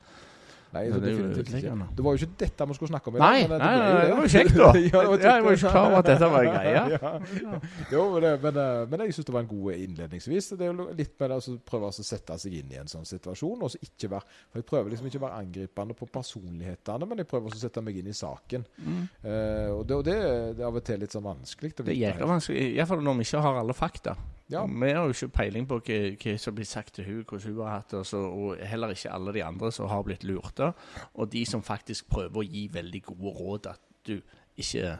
Nei, 0.72 0.82
så 0.88 0.98
det 1.02 1.10
definitivt 1.10 1.50
ikke. 1.58 1.72
Det 1.96 2.04
var 2.04 2.14
jo 2.16 2.20
ikke 2.22 2.36
dette 2.40 2.66
vi 2.70 2.74
skulle 2.78 2.90
snakke 2.92 3.10
om 3.10 3.16
i 3.16 3.20
Nei, 3.20 3.42
dag. 3.42 3.50
nei, 3.50 3.58
ble 3.58 3.66
nei, 3.66 3.88
jo 3.92 4.06
det 4.06 4.14
var 4.16 4.22
jo 4.22 4.30
kjekt, 4.32 4.54
da. 4.56 4.68
ja, 4.80 4.84
det 4.88 5.02
var 5.10 5.22
Ja, 5.22 5.32
jeg 5.36 5.44
var 5.44 5.56
ikke 5.58 5.72
klar 5.74 5.88
over 5.88 5.98
at 5.98 6.08
dette 6.08 6.30
var 6.32 6.46
en 6.46 6.54
greie. 6.56 6.72
ja. 6.94 7.58
Jo, 7.92 8.04
men, 8.14 8.26
men, 8.46 8.60
eh, 8.62 8.78
men 8.88 9.04
jeg 9.04 9.16
syns 9.18 9.28
det 9.28 9.34
var 9.36 9.44
en 9.44 9.50
god 9.50 9.76
innledningsvis. 9.76 10.48
Det 10.56 10.66
er 10.66 10.72
jo 10.72 10.88
litt 11.02 11.12
med 11.20 11.34
det 11.34 11.38
å 11.42 11.56
prøve 11.68 11.92
å 11.92 12.06
sette 12.08 12.38
seg 12.40 12.56
inn 12.62 12.72
i 12.72 12.80
en 12.80 12.88
sånn 12.88 13.04
situasjon. 13.08 13.66
og 13.68 13.74
så 13.74 13.82
ikke 13.84 14.12
være, 14.14 14.38
for 14.48 14.62
Jeg 14.62 14.68
prøver 14.72 14.94
liksom 14.94 15.10
ikke 15.10 15.20
å 15.20 15.26
være 15.26 15.40
angripende 15.44 15.98
på 15.98 16.08
personlighetene, 16.18 17.08
men 17.10 17.20
jeg 17.20 17.30
prøver 17.30 17.52
også 17.52 17.60
å 17.60 17.64
sette 17.66 17.84
meg 17.84 18.00
inn 18.00 18.08
i 18.08 18.16
saken. 18.16 18.64
Mm. 18.80 19.02
Uh, 19.22 19.70
og 19.76 19.84
det, 19.86 19.98
og 19.98 20.06
det, 20.08 20.18
det 20.56 20.64
er 20.64 20.70
av 20.70 20.80
og 20.80 20.86
til 20.88 21.04
litt 21.04 21.12
sånn 21.12 21.26
vanskelig. 21.26 21.74
Det 21.82 21.92
er 21.92 22.00
jækla 22.06 22.32
vanskelig, 22.32 22.70
iallfall 22.78 23.04
når 23.04 23.20
vi 23.20 23.28
ikke 23.28 23.44
har 23.44 23.60
alle 23.60 23.76
fakta. 23.76 24.16
Ja. 24.52 24.66
Vi 24.68 24.90
har 24.92 25.08
jo 25.08 25.14
ikke 25.14 25.32
peiling 25.38 25.68
på 25.68 25.78
hva, 25.80 25.98
hva 26.20 26.36
som 26.40 26.56
blir 26.56 26.68
sagt 26.68 26.98
til 26.98 27.08
hun, 27.08 27.22
hvordan 27.24 27.54
hun 27.54 27.64
har 27.64 27.80
hatt 27.80 27.94
det, 27.94 28.04
og 28.18 28.60
heller 28.68 28.92
ikke 28.94 29.14
alle 29.14 29.34
de 29.34 29.44
andre 29.46 29.72
som 29.72 29.88
har 29.90 30.04
blitt 30.06 30.26
lurte. 30.28 30.72
Og 31.14 31.32
de 31.32 31.44
som 31.48 31.64
faktisk 31.64 32.10
prøver 32.12 32.42
å 32.42 32.46
gi 32.46 32.66
veldig 32.72 33.02
gode 33.08 33.34
råd 33.38 33.72
at 33.72 33.82
du 34.06 34.18
ikke 34.60 34.96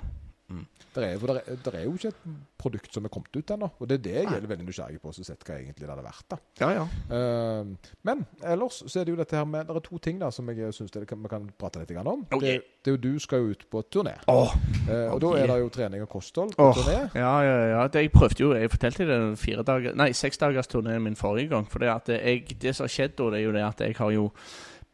Der 0.93 1.07
er, 1.07 1.19
for 1.19 1.27
der 1.33 1.41
er, 1.41 1.77
er 1.79 1.85
jo 1.87 1.95
ikke 1.97 2.11
et 2.13 2.25
produkt 2.61 2.95
som 2.95 3.07
er 3.09 3.13
kommet 3.13 3.37
ut 3.37 3.51
ennå. 3.55 3.69
Og 3.81 3.89
det 3.89 3.97
er 3.99 4.03
det 4.05 4.15
jeg 4.19 4.37
er 4.37 4.47
veldig 4.51 4.67
nysgjerrig 4.67 5.01
på, 5.01 5.13
så 5.17 5.25
sett 5.25 5.45
hva 5.47 5.57
egentlig 5.57 5.87
det 5.87 5.91
hadde 5.91 6.05
vært. 6.05 6.27
da. 6.31 6.39
Ja, 6.61 6.71
ja. 6.77 6.83
Uh, 7.09 7.93
men 8.05 8.25
ellers 8.45 8.83
så 8.85 9.01
er 9.01 9.09
det 9.09 9.15
jo 9.15 9.21
dette 9.21 9.37
her 9.39 9.47
med 9.49 9.67
Det 9.69 9.77
er 9.77 9.87
to 9.87 9.99
ting 10.05 10.21
da 10.21 10.29
som 10.35 10.51
jeg 10.53 10.75
syns 10.77 10.93
vi 10.95 11.07
kan 11.09 11.49
prate 11.59 11.81
litt 11.81 11.95
grann 11.95 12.11
om. 12.13 12.27
Okay. 12.29 12.59
det, 12.59 12.83
det 12.85 12.93
er 12.93 12.97
jo 12.99 13.01
Du 13.03 13.23
skal 13.25 13.43
jo 13.43 13.55
ut 13.57 13.65
på 13.71 13.83
turné. 13.89 14.19
Åh, 14.29 14.57
uh, 14.89 15.15
og 15.15 15.15
Oh, 15.15 15.21
da 15.23 15.31
er 15.39 15.49
det 15.49 15.61
jo 15.63 15.71
trening 15.73 16.05
og 16.05 16.11
kosthold 16.13 16.53
på 16.59 16.69
oh, 16.69 16.77
turné. 16.77 16.99
ja, 17.15 17.33
ja, 17.47 17.57
ja. 17.73 17.87
Det, 17.89 18.05
jeg 18.05 18.13
prøvde 18.13 18.45
jo, 18.45 18.53
jeg 18.59 18.71
fortalte 18.71 19.09
det 19.09 19.21
fire 19.39 19.65
dager, 19.65 19.97
nei, 19.97 20.11
seksdagersturneen 20.17 21.03
min 21.03 21.17
forrige 21.17 21.49
gang. 21.55 21.69
For 21.71 21.83
det, 21.83 21.89
at 21.89 22.13
jeg, 22.19 22.45
det 22.61 22.77
som 22.77 22.85
har 22.85 22.93
skjedd 22.93 23.17
da, 23.17 23.31
det 23.33 23.41
er 23.41 23.47
jo 23.47 23.57
det 23.57 23.65
at 23.65 23.81
jeg 23.87 23.97
har 23.99 24.13
jo 24.13 24.29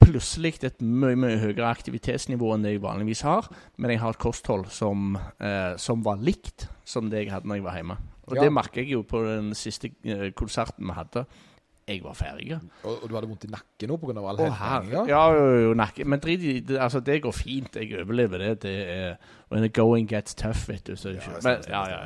plutselig 0.01 0.63
et 0.65 0.81
mye 0.81 1.17
mye 1.19 1.39
høyere 1.43 1.69
aktivitetsnivå 1.69 2.53
enn 2.55 2.63
det 2.67 2.77
jeg 2.77 2.83
vanligvis 2.85 3.23
har. 3.27 3.49
Men 3.77 3.91
jeg 3.95 4.01
har 4.03 4.15
et 4.17 4.23
kosthold 4.23 4.69
som, 4.73 5.19
eh, 5.41 5.75
som 5.77 6.03
var 6.07 6.17
likt 6.23 6.69
som 6.85 7.11
det 7.11 7.25
jeg 7.27 7.33
hadde 7.35 7.49
når 7.51 7.61
jeg 7.61 7.65
var 7.69 7.77
hjemme. 7.81 7.99
Og 8.29 8.37
Ja. 8.37 8.43
det 8.43 8.53
merker 8.53 8.83
jeg 8.83 8.91
jo 8.93 9.03
på 9.03 9.23
den 9.25 9.55
siste 9.55 9.91
eh, 10.05 10.31
konserten 10.33 10.87
vi 10.87 10.93
hadde. 10.93 11.27
Jeg 11.89 12.03
var 12.05 12.13
ferdig. 12.13 12.53
Og, 12.85 13.03
og 13.03 13.09
du 13.09 13.15
hadde 13.17 13.29
vondt 13.31 13.45
i 13.47 13.49
nakken 13.49 13.89
nå 13.89 13.97
pga. 13.97 14.21
all 14.21 14.37
hentinga. 14.37 15.07
Ja, 15.09 15.23
jo, 15.33 15.45
jo, 15.63 15.75
nakke. 15.75 16.05
Men 16.05 16.21
drit 16.21 16.43
i 16.45 16.61
det. 16.61 16.77
Altså, 16.79 17.01
det 17.01 17.23
går 17.23 17.33
fint. 17.33 17.77
Jeg 17.81 17.95
overlever 18.03 18.39
det. 18.39 18.61
Det 18.63 18.75
er 18.89 19.17
When 19.51 19.63
the 19.63 19.71
going 19.71 20.07
gets 20.07 20.35
tough, 20.35 20.69
vet 20.69 20.85
du. 20.85 20.97
Så, 20.97 21.15
Ja, 21.17 21.21
men, 21.43 21.63
ja, 21.67 21.89
ja, 21.89 22.01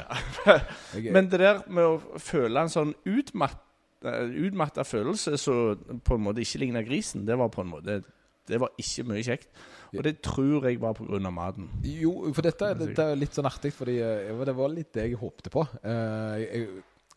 ja. 0.47 0.59
Men 1.13 1.29
det 1.29 1.41
der 1.41 1.63
med 1.67 1.83
å 1.85 2.19
føle 2.23 2.61
en 2.63 2.69
sånn 2.71 2.95
utmatt, 3.05 3.59
utmatta 4.03 4.83
følelse 4.85 5.37
som 5.39 5.79
på 6.05 6.15
en 6.19 6.25
måte 6.27 6.43
ikke 6.43 6.59
ligner 6.65 6.83
grisen, 6.87 7.25
det 7.27 7.37
var 7.39 7.49
på 7.55 7.63
en 7.63 7.71
måte 7.71 8.03
Det 8.49 8.59
var 8.59 8.73
ikke 8.77 9.05
mye 9.07 9.23
kjekt. 9.23 9.49
Og 9.97 10.03
det 10.03 10.17
tror 10.23 10.65
jeg 10.67 10.81
var 10.81 10.95
pga. 10.99 11.31
maten. 11.31 11.69
jo, 11.85 12.33
for 12.35 12.43
dette, 12.43 12.73
dette 12.75 12.99
er 13.13 13.15
litt 13.17 13.33
sånn 13.37 13.47
artig, 13.47 13.71
fordi 13.73 14.01
eh, 14.03 14.45
det 14.45 14.55
var 14.57 14.69
litt 14.69 14.93
det 14.93 15.05
jeg 15.11 15.19
håpte 15.21 15.51
på. 15.51 15.63
Eh, 15.87 16.67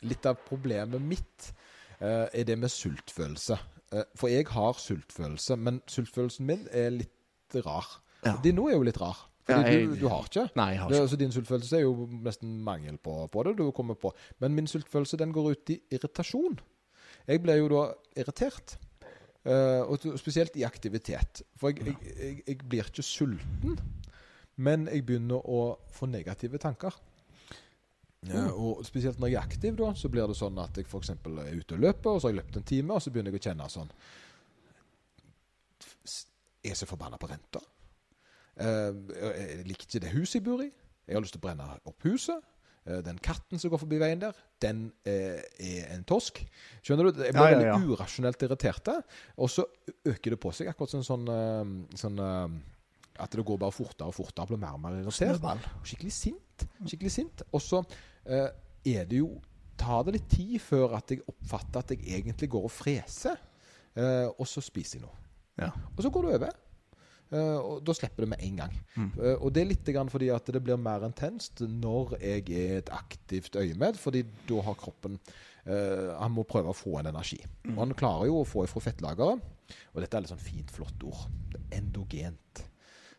litt 0.05 0.25
av 0.29 0.37
problemet 0.45 1.01
mitt 1.01 1.51
eh, 1.99 2.27
er 2.31 2.43
det 2.45 2.59
med 2.59 2.69
sultfølelse. 2.69 3.57
For 4.15 4.29
jeg 4.29 4.45
har 4.51 4.73
sultfølelse, 4.77 5.55
men 5.57 5.81
sultfølelsen 5.87 6.45
min 6.45 6.67
er 6.71 6.91
litt 6.91 7.55
rar. 7.65 7.85
Ja. 8.25 8.35
Din 8.43 8.55
nå 8.59 8.69
er 8.69 8.75
jo 8.77 8.83
litt 8.85 9.01
rar. 9.01 9.17
Fordi 9.45 9.61
Ja, 9.61 9.71
jeg- 9.71 9.87
du, 9.89 9.95
du 10.01 10.07
har 10.09 10.23
ikke. 10.25 10.49
Nei, 10.55 10.71
jeg 10.73 10.79
har 10.81 10.89
Det, 10.89 11.01
altså 11.01 11.17
Din 11.17 11.31
sultfølelse 11.31 11.77
er 11.77 11.81
jo 11.81 12.07
nesten 12.25 12.61
mangel 12.63 12.97
på, 12.97 13.27
på 13.31 13.43
det. 13.45 13.57
du 13.57 13.71
kommer 13.71 13.93
på. 13.95 14.11
Men 14.39 14.53
min 14.55 14.67
sultfølelse 14.67 15.17
den 15.17 15.31
går 15.33 15.51
ut 15.51 15.69
i 15.69 15.79
irritasjon. 15.91 16.59
Jeg 17.25 17.41
ble 17.41 17.57
jo 17.59 17.69
da 17.71 17.85
irritert. 18.17 18.77
Uh, 19.45 19.85
og 19.85 20.01
spesielt 20.17 20.55
i 20.57 20.63
aktivitet. 20.65 21.43
For 21.59 21.69
jeg, 21.69 21.85
jeg, 21.85 22.13
jeg, 22.17 22.38
jeg 22.47 22.61
blir 22.65 22.88
ikke 22.89 23.05
sulten, 23.05 23.75
men 24.57 24.88
jeg 24.89 25.05
begynner 25.05 25.43
å 25.45 25.59
få 25.93 26.09
negative 26.09 26.57
tanker. 26.61 26.97
Uh, 28.25 28.49
og 28.49 28.85
spesielt 28.88 29.19
når 29.21 29.29
jeg 29.29 29.38
er 29.38 29.45
aktiv, 29.45 29.75
da, 29.77 29.91
så 29.93 30.09
blir 30.09 30.25
det 30.25 30.38
sånn 30.39 30.57
at 30.63 30.79
jeg 30.79 30.89
f.eks. 30.89 31.13
er 31.13 31.59
ute 31.59 31.77
og 31.77 31.83
løper, 31.83 32.09
og 32.15 32.21
så 32.21 32.27
har 32.27 32.33
jeg 32.33 32.39
løpt 32.39 32.57
en 32.57 32.65
time, 32.71 32.95
og 32.95 33.05
så 33.05 33.13
begynner 33.13 33.35
jeg 33.35 33.43
å 33.43 33.45
kjenne 33.45 33.69
sånn 33.69 33.91
Jeg 36.65 36.73
er 36.73 36.79
så 36.79 36.89
forbanna 36.89 37.21
på 37.21 37.29
renta. 37.29 37.61
Uh, 38.57 38.97
jeg 39.13 39.67
liker 39.69 39.85
ikke 39.85 40.03
det 40.07 40.15
huset 40.15 40.39
jeg 40.39 40.47
bor 40.47 40.65
i. 40.65 40.71
Jeg 41.05 41.19
har 41.19 41.21
lyst 41.21 41.38
til 41.38 41.43
å 41.43 41.45
brenne 41.45 41.69
opp 41.85 42.09
huset. 42.09 42.41
Eh, 42.85 43.01
Den 43.01 43.17
katten 43.17 43.59
som 43.59 43.71
går 43.73 43.81
forbi 43.81 43.97
veien 44.01 44.21
der, 44.21 44.35
den 44.61 44.91
eh, 45.09 45.41
er 45.57 45.95
en 45.95 46.03
tosk. 46.07 46.43
Skjønner 46.85 47.09
du? 47.09 47.23
Jeg 47.23 47.33
blir 47.33 47.41
Ja, 47.41 47.49
ja, 47.49 47.77
veldig 47.77 47.95
urasjonelt 47.97 48.45
irritert. 48.45 48.91
Og 49.37 49.49
så 49.49 49.65
øker 50.05 50.36
det 50.36 50.39
på 50.39 50.53
seg, 50.53 50.69
akkurat 50.69 50.93
sånn, 50.93 51.25
eh, 51.33 51.97
sånn 51.97 52.21
eh, 52.21 52.61
At 53.23 53.31
det 53.31 53.45
går 53.47 53.57
bare 53.57 53.71
fortere 53.71 54.09
og 54.11 54.13
fortere. 54.17 54.47
Blir 54.49 54.59
mer 54.59 54.73
og 54.75 54.81
mer 54.83 54.97
irritert. 54.99 55.41
Skikkelig 55.88 56.11
sint. 56.11 56.65
Skikkelig 56.83 57.11
sint. 57.13 57.43
Og 57.53 57.61
så 57.63 57.79
er 58.25 59.05
det 59.07 59.21
jo 59.21 59.29
tar 59.77 60.03
det 60.03 60.13
litt 60.17 60.27
tid 60.29 60.59
før 60.59 60.97
at 60.97 61.07
jeg 61.13 61.21
oppfatter 61.27 61.79
at 61.79 61.93
jeg 61.95 62.03
egentlig 62.19 62.49
går 62.51 62.67
og 62.67 62.71
freser. 62.71 63.39
Og 64.36 64.43
så 64.47 64.59
spiser 64.61 64.99
jeg 64.99 65.05
noe. 65.05 65.15
Ja. 65.61 65.69
Og 65.95 66.03
så 66.03 66.11
går 66.11 66.27
det 66.27 66.36
over. 66.41 66.51
Eh, 67.34 67.57
og 67.57 67.82
da 67.86 67.95
slipper 67.97 68.26
det 68.26 68.32
med 68.36 68.43
en 68.45 68.61
gang. 68.61 68.78
Mm. 68.95 69.09
Eh, 69.17 69.36
og 69.39 69.53
det 69.55 69.63
er 69.63 69.71
litt 69.71 69.91
fordi 70.11 70.30
at 70.34 70.53
det 70.53 70.61
blir 70.63 70.78
mer 70.78 71.05
intenst 71.07 71.61
når 71.65 72.17
jeg 72.19 72.45
er 72.53 72.78
et 72.84 72.93
aktivt 72.93 73.55
øyemed, 73.55 73.97
fordi 73.97 74.26
da 74.47 74.61
har 74.61 74.80
kroppen 74.80 75.19
Uh, 75.65 76.13
Han 76.21 76.36
må 76.36 76.45
prøve 76.45 76.69
å 76.69 76.78
få 76.78 76.99
en 76.99 77.09
energi. 77.09 77.39
Og 77.71 77.80
han 77.82 77.97
klarer 77.97 78.30
jo 78.30 78.41
å 78.43 78.45
få 78.45 78.67
ifra 78.67 78.84
fettlageret. 78.86 79.51
Og 79.95 80.03
dette 80.03 80.17
er 80.17 80.21
litt 80.21 80.30
sånn 80.30 80.41
fint, 80.41 80.69
flott 80.69 81.05
ord. 81.07 81.23
Endogent. 81.73 82.61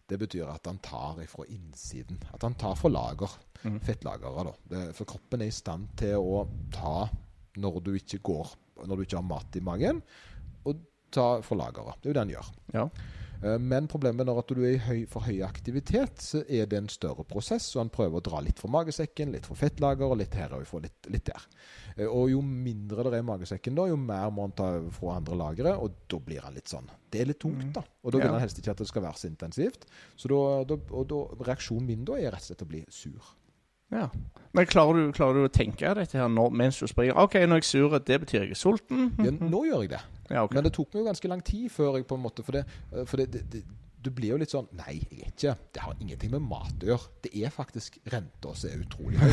Det 0.07 0.19
betyr 0.21 0.47
at 0.53 0.69
han 0.71 0.79
tar 0.79 1.19
ifra 1.25 1.49
innsiden. 1.51 2.21
At 2.31 2.47
han 2.47 2.55
tar 2.55 2.77
fra 2.79 2.93
lager. 2.93 3.35
Mm. 3.65 3.81
Fettlagere, 3.83 4.47
da. 4.47 4.55
Det, 4.71 4.83
for 4.95 5.11
kroppen 5.11 5.43
er 5.43 5.51
i 5.51 5.57
stand 5.57 5.91
til 5.99 6.23
å 6.23 6.45
ta 6.71 7.09
når 7.59 7.81
du 7.83 7.95
ikke 7.97 8.21
går 8.21 8.51
Når 8.87 8.99
du 8.99 9.03
ikke 9.07 9.17
har 9.17 9.25
mat 9.25 9.57
i 9.57 9.63
magen, 9.65 10.03
og 10.69 10.83
ta 11.11 11.41
fra 11.41 11.57
lageret. 11.57 11.97
Det 12.03 12.11
er 12.11 12.13
jo 12.13 12.17
det 12.19 12.25
han 12.27 12.33
gjør. 12.35 12.49
Ja. 12.75 12.83
Eh, 13.43 13.59
Men 13.59 13.87
problemet 13.89 14.27
når 14.27 14.39
at 14.39 14.49
du 14.49 14.63
er 14.65 14.75
i 14.75 14.79
høy, 14.79 15.07
for 15.09 15.21
høy 15.27 15.43
aktivitet, 15.45 16.19
så 16.23 16.43
er 16.49 16.67
det 16.67 16.79
en 16.79 16.89
større 16.89 17.25
prosess. 17.25 17.69
Og 17.77 17.83
han 17.85 17.91
prøver 17.91 18.19
å 18.21 18.23
dra 18.25 18.41
litt 18.41 18.59
fra 18.59 18.69
magesekken, 18.73 19.33
litt 19.33 19.47
fra 19.47 19.55
fettlager 19.57 20.07
og 20.11 20.19
litt 20.19 20.35
her 20.35 20.53
og 20.57 20.67
fra 20.67 20.81
litt, 20.81 21.11
litt 21.13 21.25
der. 21.27 21.47
Eh, 21.97 22.07
Og 22.07 22.31
jo 22.31 22.41
mindre 22.43 23.05
det 23.05 23.15
er 23.15 23.25
i 23.25 23.29
magesekken, 23.31 23.75
da, 23.75 23.87
jo 23.91 23.97
mer 23.97 24.31
må 24.31 24.43
han 24.49 24.53
ta 24.53 24.71
fra 24.91 25.17
andre 25.17 25.37
lagre. 25.37 25.77
Og 25.79 25.93
da 26.09 26.19
blir 26.19 26.41
han 26.43 26.55
litt 26.55 26.69
sånn 26.69 26.89
Det 27.11 27.21
er 27.21 27.27
litt 27.27 27.41
tungt, 27.41 27.73
da. 27.73 27.83
Og 28.05 28.13
da 28.13 28.19
vil 28.19 28.27
Ja. 28.27 28.33
han 28.33 28.41
helst 28.41 28.59
ikke 28.59 28.71
at 28.71 28.79
det 28.79 28.89
skal 28.89 29.03
være 29.03 29.15
så 29.19 29.29
intensivt. 29.31 29.87
Så 30.17 30.29
da, 30.29 30.65
da, 30.65 30.81
og 30.93 31.09
da, 31.09 31.21
reaksjonen 31.45 31.87
min 31.87 32.05
da 32.05 32.15
er 32.15 32.31
rett 32.33 32.43
og 32.43 32.49
slett 32.57 32.63
å 32.63 32.69
bli 32.69 32.85
sur. 32.91 33.23
Ja. 33.95 34.09
Men 34.57 34.67
klarer 34.67 34.99
du, 34.99 35.13
klarer 35.15 35.37
du 35.37 35.47
å 35.47 35.53
tenke 35.53 35.91
dette 35.99 36.19
her 36.19 36.31
når, 36.33 36.55
mens 36.57 36.79
du 36.81 36.89
springer? 36.89 37.19
OK, 37.21 37.37
når 37.45 37.61
jeg 37.61 37.67
er 37.67 37.71
sur, 37.71 37.97
det 38.09 38.21
betyr 38.23 38.47
jeg 38.47 38.55
er 38.57 38.61
sulten? 38.61 39.11
Ja, 39.27 39.33
nå 39.37 39.65
gjør 39.69 39.85
jeg 39.85 39.93
det. 39.93 40.05
Ja, 40.31 40.43
okay. 40.43 40.57
Men 40.59 40.67
det 40.67 40.73
tok 40.75 40.95
meg 40.95 41.03
jo 41.03 41.09
ganske 41.11 41.31
lang 41.31 41.43
tid 41.47 41.67
før 41.71 41.99
jeg 41.99 42.07
på 42.09 42.17
en 42.19 42.25
måte 42.25 42.43
For 42.43 42.57
det, 42.57 42.65
for 43.07 43.21
det, 43.21 43.29
det, 43.37 43.45
det 43.53 43.61
du 44.07 44.13
blir 44.15 44.35
jo 44.35 44.39
litt 44.41 44.53
sånn 44.53 44.69
Nei, 44.79 44.97
jeg 45.01 45.19
er 45.19 45.31
ikke 45.33 45.55
Det 45.75 45.83
har 45.83 46.01
ingenting 46.03 46.33
med 46.37 46.45
mat 46.47 46.85
å 46.85 46.91
gjøre. 46.93 47.13
Det 47.27 47.33
er 47.41 47.55
faktisk 47.55 47.99
renta 48.13 48.55
som 48.55 48.71
er 48.71 48.83
utrolig 48.85 49.21
høy. 49.21 49.33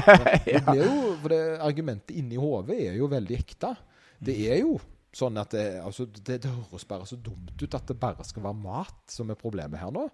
Det 0.46 0.62
blir 0.66 0.82
jo, 0.84 0.96
for 1.22 1.32
det 1.32 1.42
Argumentet 1.64 2.16
inni 2.20 2.40
hodet 2.40 2.76
er 2.90 2.98
jo 3.00 3.08
veldig 3.10 3.38
ekte. 3.38 3.74
Det 4.20 4.36
er 4.50 4.60
jo 4.60 4.76
sånn 5.16 5.40
at 5.40 5.54
det, 5.56 5.64
altså, 5.82 6.06
det, 6.06 6.36
det 6.44 6.50
høres 6.52 6.84
bare 6.86 7.06
så 7.08 7.16
dumt 7.18 7.56
ut 7.58 7.74
at 7.74 7.88
det 7.88 7.96
bare 7.98 8.26
skal 8.26 8.44
være 8.44 8.60
mat 8.60 9.10
som 9.10 9.32
er 9.32 9.38
problemet 9.40 9.80
her 9.80 9.90
nå. 9.94 10.04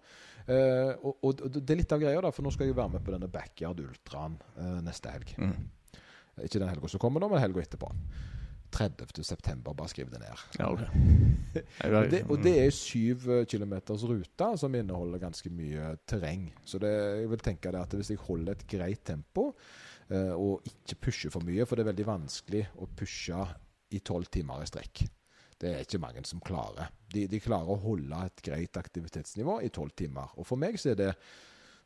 Eh, 0.46 0.92
og, 1.02 1.24
og 1.26 1.48
det 1.56 1.64
er 1.74 1.80
litt 1.82 1.94
av 1.94 2.02
greia, 2.02 2.22
da, 2.22 2.30
for 2.34 2.46
nå 2.46 2.52
skal 2.54 2.68
jeg 2.68 2.78
være 2.78 2.96
med 2.96 3.04
på 3.06 3.14
denne 3.14 3.30
Backyard 3.30 3.82
Ultraen 3.82 4.38
eh, 4.60 4.78
neste 4.86 5.12
helg. 5.12 5.34
Mm. 5.42 6.00
Ikke 6.44 6.60
den 6.60 6.70
helga 6.70 6.90
som 6.92 7.02
kommer, 7.02 7.22
nå, 7.22 7.30
men 7.32 7.42
helga 7.42 7.64
etterpå. 7.64 7.90
30. 8.76 9.24
september, 9.24 9.74
bare 9.74 9.88
skriv 9.88 10.10
det 10.10 10.20
ned. 10.20 10.42
Ja, 10.58 10.68
ok. 10.72 10.82
Og 11.86 12.10
det, 12.12 12.18
og 12.28 12.40
det 12.44 12.52
er 12.60 12.72
syv 12.74 13.28
eh, 13.32 13.44
kilometers 13.48 14.04
rute 14.04 14.48
som 14.60 14.74
inneholder 14.76 15.22
ganske 15.22 15.50
mye 15.54 15.94
terreng. 16.08 16.50
Så 16.68 16.80
det, 16.82 16.92
jeg 17.22 17.30
vil 17.32 17.44
tenke 17.46 17.72
det 17.72 17.80
at 17.80 17.96
hvis 17.96 18.12
jeg 18.12 18.20
holder 18.26 18.52
et 18.52 18.66
greit 18.68 19.04
tempo 19.08 19.46
eh, 20.10 20.34
og 20.34 20.66
ikke 20.68 20.98
pusher 21.06 21.32
for 21.32 21.46
mye, 21.46 21.64
for 21.64 21.78
det 21.78 21.86
er 21.86 21.92
veldig 21.94 22.08
vanskelig 22.10 22.66
å 22.76 22.90
pushe 22.98 23.46
i 23.96 24.02
tolv 24.04 24.28
timer 24.34 24.66
i 24.66 24.68
strekk. 24.68 25.06
Det 25.58 25.70
er 25.72 25.84
ikke 25.86 25.98
mange 26.02 26.24
som 26.28 26.40
klarer. 26.44 26.90
De, 27.12 27.26
de 27.26 27.40
klarer 27.40 27.70
å 27.72 27.78
holde 27.80 28.18
et 28.26 28.42
greit 28.44 28.76
aktivitetsnivå 28.76 29.62
i 29.64 29.70
tolv 29.72 29.94
timer. 29.96 30.28
Og 30.36 30.44
for 30.46 30.56
meg 30.60 30.76
så 30.78 30.90
er 30.92 30.98
det 31.00 31.12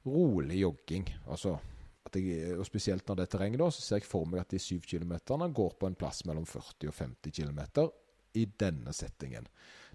rolig 0.06 0.60
jogging. 0.60 1.06
Altså 1.28 1.58
at 2.06 2.16
jeg, 2.16 2.56
og 2.58 2.64
Spesielt 2.66 3.06
når 3.06 3.16
det 3.20 3.26
er 3.28 3.32
terreng, 3.36 3.56
da, 3.60 3.68
så 3.70 3.82
ser 3.84 4.00
jeg 4.00 4.08
for 4.08 4.24
meg 4.26 4.40
at 4.42 4.50
de 4.54 4.58
syv 4.62 4.80
kilometerne 4.88 5.50
går 5.54 5.74
på 5.78 5.86
en 5.90 5.94
plass 6.00 6.24
mellom 6.26 6.46
40 6.48 6.88
og 6.90 6.96
50 6.96 7.34
kilometer 7.36 7.90
i 8.40 8.46
denne 8.58 8.92
settingen. 8.96 9.46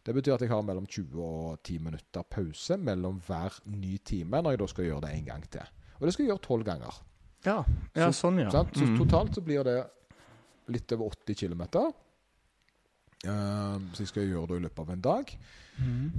Det 0.05 0.13
betyr 0.13 0.36
at 0.36 0.43
jeg 0.45 0.51
har 0.51 0.61
mellom 0.61 0.86
20 0.86 1.17
og 1.26 1.59
10 1.65 1.80
minutter 1.82 2.23
pause 2.30 2.78
mellom 2.78 3.17
hver 3.26 3.55
ny 3.73 3.95
time 4.05 4.41
når 4.43 4.53
jeg 4.53 4.61
da 4.61 4.67
skal 4.71 4.86
gjøre 4.89 5.03
det 5.07 5.13
en 5.17 5.30
gang 5.32 5.45
til. 5.49 5.71
Og 5.97 6.05
det 6.05 6.13
skal 6.13 6.26
jeg 6.26 6.32
gjøre 6.34 6.45
tolv 6.45 6.67
ganger. 6.67 7.01
Ja, 7.45 7.57
ja 7.95 8.11
Så- 8.11 8.21
sånn, 8.28 8.39
ja. 8.43 8.49
Sant? 8.53 8.73
Så 8.78 8.86
Mm. 8.86 8.97
totalt 9.01 9.34
så 9.36 9.41
blir 9.41 9.63
det 9.63 9.78
litt 10.67 10.91
over 10.93 11.09
80 11.09 11.36
km. 11.36 11.63
Så 13.24 13.99
jeg 14.03 14.07
skal 14.07 14.28
gjøre 14.30 14.47
det 14.47 14.57
i 14.59 14.63
løpet 14.66 14.80
av 14.80 14.89
en 14.93 15.01
dag. 15.01 15.38
Mm. 15.78 16.11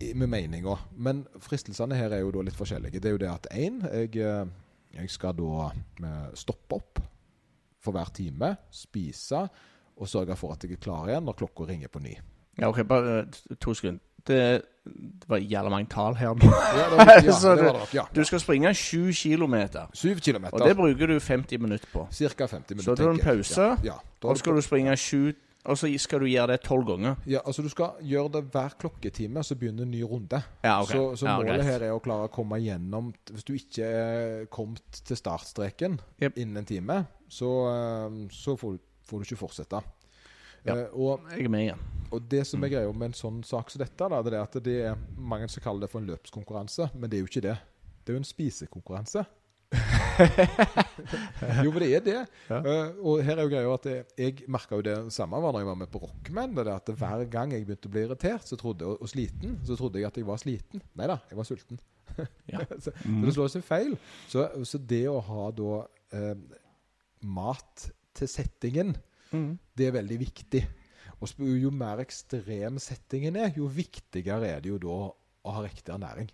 I- 0.00 0.12
Med 0.14 0.26
meninga. 0.28 0.76
Men 0.96 1.26
fristelsene 1.40 1.94
her 1.96 2.10
er 2.12 2.20
jo 2.20 2.30
da 2.30 2.40
litt 2.42 2.54
forskjellige. 2.56 3.00
Det 3.00 3.04
er 3.04 3.10
jo 3.10 3.18
det 3.18 3.28
at 3.30 3.46
én, 3.52 3.82
jeg, 3.92 4.16
eh, 4.16 4.46
jeg 4.94 5.10
skal 5.10 5.34
da 5.36 5.70
eh, 6.04 6.30
stoppe 6.34 6.74
opp 6.76 7.00
for 7.80 7.92
hver 7.92 8.10
time, 8.14 8.56
spise 8.70 9.48
og 9.96 10.08
sørge 10.08 10.36
for 10.36 10.52
at 10.52 10.62
jeg 10.64 10.72
er 10.72 10.76
klar 10.80 11.08
igjen 11.08 11.24
når 11.24 11.36
klokka 11.36 11.66
ringer 11.68 11.88
på 11.88 12.00
ny. 12.00 12.14
Ja, 12.58 12.68
OK, 12.68 12.82
bare 12.88 13.26
to 13.60 13.74
sekunder. 13.74 14.00
Det, 14.26 14.62
det 14.84 15.28
var 15.28 15.38
jævla 15.40 15.70
mange 15.70 15.88
tall 15.88 16.14
her 16.14 16.34
nå. 16.34 16.44
Ja, 16.44 16.88
det 16.90 16.96
var, 16.98 17.12
ja, 17.24 17.32
Så 17.40 17.54
det 17.56 17.58
du- 17.58 17.64
var 17.64 17.72
det. 17.80 17.94
Ja. 17.94 18.02
Du 18.14 18.24
skal 18.24 18.40
springe 18.40 18.74
sju 18.74 19.12
kilometer, 19.12 19.86
Syv 19.94 20.18
og 20.52 20.60
det 20.68 20.76
bruker 20.76 21.06
du 21.06 21.18
50 21.20 21.58
minutter 21.60 21.86
på. 21.92 22.06
Cirka 22.10 22.46
50 22.46 22.74
minutter. 22.74 22.84
Så 22.84 22.96
tar 22.96 23.04
du 23.04 23.10
en 23.10 23.18
pause, 23.18 23.60
Ja, 23.62 23.76
ja. 23.84 23.94
Da 24.22 24.28
Og 24.28 24.36
så 24.36 24.40
skal 24.40 24.54
du 24.54 24.60
springe 24.60 24.96
sju 24.96 25.32
Og 25.68 25.76
så 25.76 25.90
skal 26.00 26.22
du 26.22 26.26
gjøre 26.30 26.54
det 26.54 26.62
tolv 26.64 26.86
ganger. 26.88 27.16
Ja, 27.28 27.42
altså 27.44 27.62
Du 27.62 27.68
skal 27.68 27.98
gjøre 28.00 28.30
det 28.38 28.44
hver 28.54 28.72
klokketime, 28.80 29.42
så 29.44 29.54
begynner 29.60 29.84
en 29.84 29.90
ny 29.92 30.00
runde. 30.08 30.40
Ja, 30.64 30.78
okay. 30.82 30.96
Så, 30.96 31.16
så 31.20 31.26
Ja, 31.26 31.36
målet 31.36 31.58
greit. 31.60 31.64
her 31.68 31.80
er 31.84 31.92
å 31.92 32.00
klare 32.00 32.28
å 32.28 32.32
komme 32.32 32.56
gjennom 32.62 33.12
Hvis 33.28 33.44
du 33.44 33.52
ikke 33.58 33.84
er 33.84 34.46
kommet 34.46 35.02
til 35.04 35.16
startstreken 35.20 35.98
yep. 36.22 36.38
innen 36.38 36.56
en 36.62 36.64
time, 36.70 37.06
så, 37.28 37.50
eh, 37.74 38.16
så 38.32 38.56
får, 38.56 38.78
du- 38.78 38.84
får 39.04 39.18
du 39.18 39.28
ikke 39.28 39.40
fortsette. 39.44 39.82
Ja. 40.64 40.74
uh, 40.74 40.88
og, 40.92 41.20
Jeg 41.30 41.44
er 41.44 41.48
med 41.48 41.60
igjen. 41.64 41.84
og 42.12 42.28
det 42.28 42.46
som 42.46 42.64
er 42.64 42.68
greia 42.68 42.92
med 42.92 43.06
en 43.10 43.16
sånn 43.16 43.44
sak 43.44 43.70
som 43.70 43.80
dette, 43.80 44.08
da, 44.12 44.22
det 44.22 44.34
er 44.34 44.42
at 44.42 44.58
det 44.64 44.74
er 44.90 44.96
mange 45.16 45.48
som 45.48 45.62
kaller 45.64 45.80
det 45.86 45.90
for 45.90 46.00
en 46.00 46.08
løpskonkurranse, 46.10 46.90
men 46.94 47.08
det 47.08 47.16
er 47.16 47.22
jo 47.24 47.30
ikke 47.30 47.44
det. 47.48 47.58
Det 48.04 48.12
er 48.12 48.18
jo 48.18 48.20
en 48.24 48.28
spisekonkurranse. 48.28 49.24
jo, 51.64 51.70
men 51.72 51.80
det 51.82 51.88
er 51.96 52.04
det. 52.04 52.16
Ja. 52.50 52.58
Uh, 52.60 53.00
og 53.12 53.22
her 53.26 53.38
er 53.38 53.46
jo 53.46 53.52
greia 53.52 53.72
at 53.74 53.86
jeg, 53.90 54.04
jeg 54.20 54.48
merka 54.52 54.78
jo 54.78 54.84
det 54.86 54.96
samme 55.14 55.40
var 55.42 55.54
når 55.54 55.64
jeg 55.64 55.70
var 55.70 55.78
med 55.82 55.90
på 55.92 56.02
Rockman. 56.04 56.54
Det 56.56 56.66
at 56.74 56.92
hver 57.00 57.24
gang 57.32 57.54
jeg 57.54 57.66
begynte 57.68 57.90
å 57.90 57.94
bli 57.94 58.04
irritert 58.06 58.48
så 58.48 58.58
trodde, 58.60 58.88
og, 58.88 59.00
og 59.04 59.10
sliten, 59.12 59.58
så 59.66 59.76
trodde 59.78 60.00
jeg 60.02 60.10
at 60.10 60.20
jeg 60.20 60.28
var 60.28 60.40
sliten. 60.42 60.82
Nei 60.98 61.08
da, 61.10 61.18
jeg 61.30 61.40
var 61.40 61.48
sulten. 61.48 61.80
Ja. 62.50 62.64
så, 62.84 62.92
Mm. 63.04 63.20
så 63.22 63.26
det 63.28 63.36
slår 63.36 63.52
seg 63.54 63.64
feil. 63.64 63.94
Så, 64.28 64.44
så 64.66 64.80
det 64.90 65.04
å 65.10 65.20
ha 65.24 65.46
da 65.56 65.78
uh, 65.86 66.34
mat 67.22 67.88
til 68.16 68.30
settingen, 68.30 68.96
Mm. 69.30 69.52
det 69.78 69.84
er 69.86 69.92
veldig 69.94 70.16
viktig. 70.18 70.60
Og 71.22 71.42
jo 71.54 71.68
mer 71.70 72.00
ekstrem 72.02 72.80
settingen 72.82 73.36
er, 73.38 73.52
jo 73.54 73.68
viktigere 73.70 74.48
er 74.56 74.64
det 74.64 74.72
jo 74.72 74.78
da 74.82 74.96
å 75.12 75.52
ha 75.54 75.62
riktig 75.62 75.92
ernæring. 75.94 76.26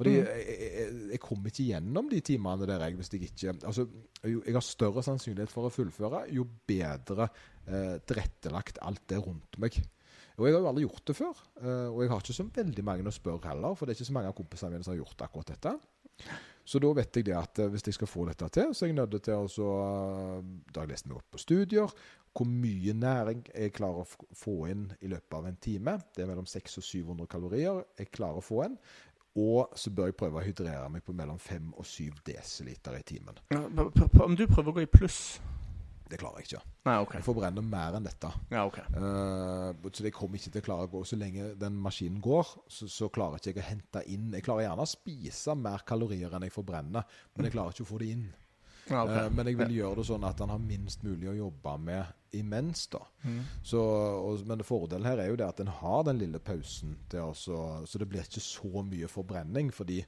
Fordi 0.00 0.14
Mm. 0.16 0.26
jeg, 0.32 0.58
jeg, 0.80 0.92
jeg 1.12 1.20
kommer 1.20 1.50
ikke 1.52 1.66
gjennom 1.68 2.06
de 2.08 2.20
timene 2.24 2.66
der 2.70 2.80
jeg, 2.86 2.94
hvis 2.96 3.10
jeg 3.12 3.26
ikke 3.26 3.52
altså, 3.68 3.84
jo, 4.24 4.42
Jeg 4.46 4.54
har 4.56 4.64
større 4.64 5.02
sannsynlighet 5.04 5.52
for 5.52 5.68
å 5.68 5.72
fullføre 5.74 6.22
jo 6.32 6.46
bedre 6.66 7.26
eh, 7.68 7.98
tilrettelagt 8.08 8.80
alt 8.80 9.12
er 9.12 9.20
rundt 9.20 9.58
meg. 9.60 9.76
Og 10.40 10.46
jeg 10.48 10.54
har 10.56 10.62
jo 10.62 10.68
aldri 10.70 10.86
gjort 10.86 11.04
det 11.10 11.16
før. 11.18 11.42
eh, 11.60 11.88
og 11.92 12.00
jeg 12.00 12.10
har 12.14 12.22
ikke 12.24 12.38
så 12.38 12.46
veldig 12.56 12.84
mange 12.88 13.04
å 13.10 13.12
spørre 13.12 13.50
heller, 13.52 13.74
for 13.76 13.84
det 13.84 13.92
er 13.92 14.00
ikke 14.00 14.08
så 14.08 14.16
mange 14.16 14.30
av 14.32 14.38
kompisene 14.40 14.72
mine 14.72 14.86
som 14.86 14.94
har 14.94 15.02
gjort 15.02 15.26
akkurat 15.26 15.52
dette. 15.52 15.74
Så 16.70 16.78
da 16.80 16.90
vet 16.94 17.16
jeg 17.16 17.24
det 17.26 17.34
at 17.36 17.58
eh, 17.60 17.68
hvis 17.72 17.84
jeg 17.90 17.98
skal 17.98 18.08
få 18.08 18.24
dette 18.30 18.48
til, 18.56 18.72
så 18.72 18.86
er 18.86 18.92
jeg 18.94 18.96
nødt 19.02 19.20
til 19.26 19.36
å 19.36 19.68
eh, 19.76 20.40
Da 20.72 20.80
har 20.80 20.88
jeg 20.88 20.94
lest 20.94 21.10
meg 21.10 21.18
opp 21.20 21.28
på 21.36 21.42
studier. 21.44 21.92
Hvor 22.30 22.46
mye 22.46 22.92
næring 22.94 23.40
jeg 23.50 23.72
klarer 23.74 24.04
å 24.04 24.34
få 24.38 24.68
inn 24.70 24.84
i 25.02 25.08
løpet 25.10 25.34
av 25.34 25.48
en 25.48 25.56
time. 25.58 25.96
Det 26.14 26.22
er 26.22 26.28
mellom 26.30 26.46
600 26.46 26.78
og 26.78 26.86
700 26.86 27.26
kalorier 27.32 27.80
jeg 27.98 28.12
klarer 28.14 28.38
å 28.38 28.44
få 28.44 28.60
inn. 28.68 28.76
Og 29.38 29.70
så 29.78 29.92
bør 29.94 30.10
jeg 30.10 30.18
prøve 30.18 30.40
å 30.40 30.42
hydrere 30.42 30.88
meg 30.90 31.04
på 31.06 31.14
mellom 31.14 31.38
5 31.38 31.70
og 31.78 31.86
7 31.86 32.10
dl 32.26 32.98
i 32.98 33.06
timen. 33.06 33.38
Ja, 33.54 33.62
Om 33.62 34.36
du 34.36 34.46
prøver 34.50 34.72
å 34.72 34.74
gå 34.74 34.82
i 34.82 34.90
pluss 34.90 35.38
Det 36.10 36.18
klarer 36.18 36.42
jeg 36.42 36.48
ikke. 36.48 36.62
Nei, 36.88 36.96
OK. 36.98 37.14
Jeg 37.14 37.22
forbrenner 37.22 37.62
mer 37.62 37.94
enn 37.94 38.08
dette. 38.08 38.32
Ja, 38.50 38.64
ok. 38.66 38.80
uh, 38.96 39.70
så 39.94 40.02
det 40.02 40.10
kommer 40.16 40.40
ikke 40.40 40.50
til 40.50 40.64
å 40.64 40.66
klare 40.66 40.88
å 40.88 40.90
gå 40.90 41.04
Så 41.06 41.18
lenge 41.20 41.52
den 41.60 41.76
maskinen 41.78 42.18
går, 42.24 42.50
så, 42.66 42.88
så 42.90 43.06
klarer 43.14 43.38
ikke 43.38 43.52
jeg 43.52 43.62
å 43.62 43.68
hente 43.68 44.02
inn 44.10 44.32
Jeg 44.34 44.42
klarer 44.48 44.66
gjerne 44.66 44.86
å 44.88 44.90
spise 44.90 45.54
mer 45.54 45.86
kalorier 45.86 46.34
enn 46.34 46.48
jeg 46.48 46.56
forbrenner, 46.56 47.06
men 47.36 47.46
jeg 47.46 47.54
klarer 47.54 47.76
ikke 47.76 47.86
å 47.86 47.92
få 47.92 48.02
det 48.02 48.10
inn. 48.16 48.26
Ja, 48.90 49.04
ok. 49.04 49.10
Eh, 49.16 49.28
men 49.36 49.46
jeg 49.50 49.58
vil 49.60 49.76
gjøre 49.78 50.00
det 50.00 50.06
sånn 50.08 50.24
at 50.26 50.40
han 50.42 50.52
har 50.52 50.62
minst 50.62 51.04
mulig 51.06 51.30
å 51.30 51.36
jobbe 51.36 51.76
med 51.78 52.16
imens. 52.36 52.86
da 52.90 53.00
Mm. 53.24 53.42
så, 53.62 53.80
og, 53.80 54.46
Men 54.46 54.64
fordelen 54.64 55.06
her 55.06 55.18
er 55.18 55.28
jo 55.28 55.36
det 55.36 55.46
at 55.48 55.60
en 55.60 55.66
har 55.66 56.04
den 56.04 56.18
lille 56.18 56.38
pausen, 56.38 56.96
til 57.08 57.20
å 57.20 57.34
så, 57.34 57.98
det 57.98 58.08
blir 58.08 58.22
ikke 58.22 58.40
så 58.40 58.82
mye 58.86 59.08
forbrenning. 59.08 59.70
Fordi 59.72 60.04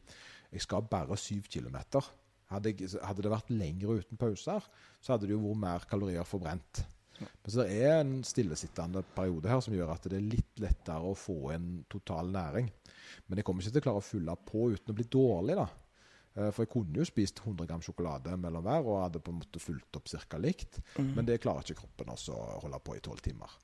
jeg 0.53 0.61
skal 0.61 0.83
bare 0.83 1.17
syv 1.17 1.49
kilometer. 1.49 2.03
Hadde, 2.51 2.75
hadde 3.03 3.23
det 3.23 3.31
vært 3.33 3.51
lengre 3.51 4.03
uten 4.03 4.19
pauser, 4.21 4.61
så 5.01 5.15
hadde 5.15 5.27
det 5.27 5.33
jo 5.33 5.41
vært 5.41 5.63
mer 5.63 5.87
kalorier 5.89 6.25
forbrent. 6.29 6.83
Men 7.23 7.53
så 7.53 7.63
det 7.63 7.77
er 7.85 8.01
en 8.01 8.23
stillesittende 8.27 9.03
periode 9.15 9.49
her 9.49 9.61
som 9.61 9.75
gjør 9.75 9.93
at 9.95 10.09
det 10.11 10.19
er 10.19 10.27
litt 10.27 10.59
lettere 10.63 11.07
å 11.07 11.15
få 11.17 11.53
en 11.55 11.85
total 11.93 12.33
næring. 12.35 12.71
Men 13.29 13.39
jeg 13.39 13.47
kommer 13.47 13.63
ikke 13.63 13.77
til 13.77 13.83
å 13.83 13.87
klare 13.87 14.03
å 14.03 14.07
fylle 14.07 14.37
på 14.49 14.67
uten 14.73 14.93
å 14.93 14.97
bli 14.99 15.07
dårlig, 15.13 15.57
da. 15.61 15.67
Eh, 16.35 16.49
For 16.51 16.65
jeg 16.65 16.71
kunne 16.73 16.97
jo 16.97 17.05
spist 17.05 17.43
100 17.45 17.67
gram 17.69 17.83
sjokolade 17.85 18.37
mellom 18.41 18.65
hver 18.65 18.87
og 18.89 19.03
hadde 19.03 19.21
på 19.25 19.33
en 19.35 19.41
måte 19.43 19.61
fulgt 19.61 19.99
opp 19.99 20.09
ca. 20.09 20.39
likt. 20.41 20.81
Mm. 20.97 21.13
Men 21.19 21.29
det 21.29 21.41
klarer 21.45 21.67
ikke 21.67 21.83
kroppen 21.83 22.13
også 22.15 22.37
å 22.37 22.59
holde 22.65 22.81
på 22.85 22.97
i 22.97 23.05
tolv 23.05 23.21
timer. 23.25 23.59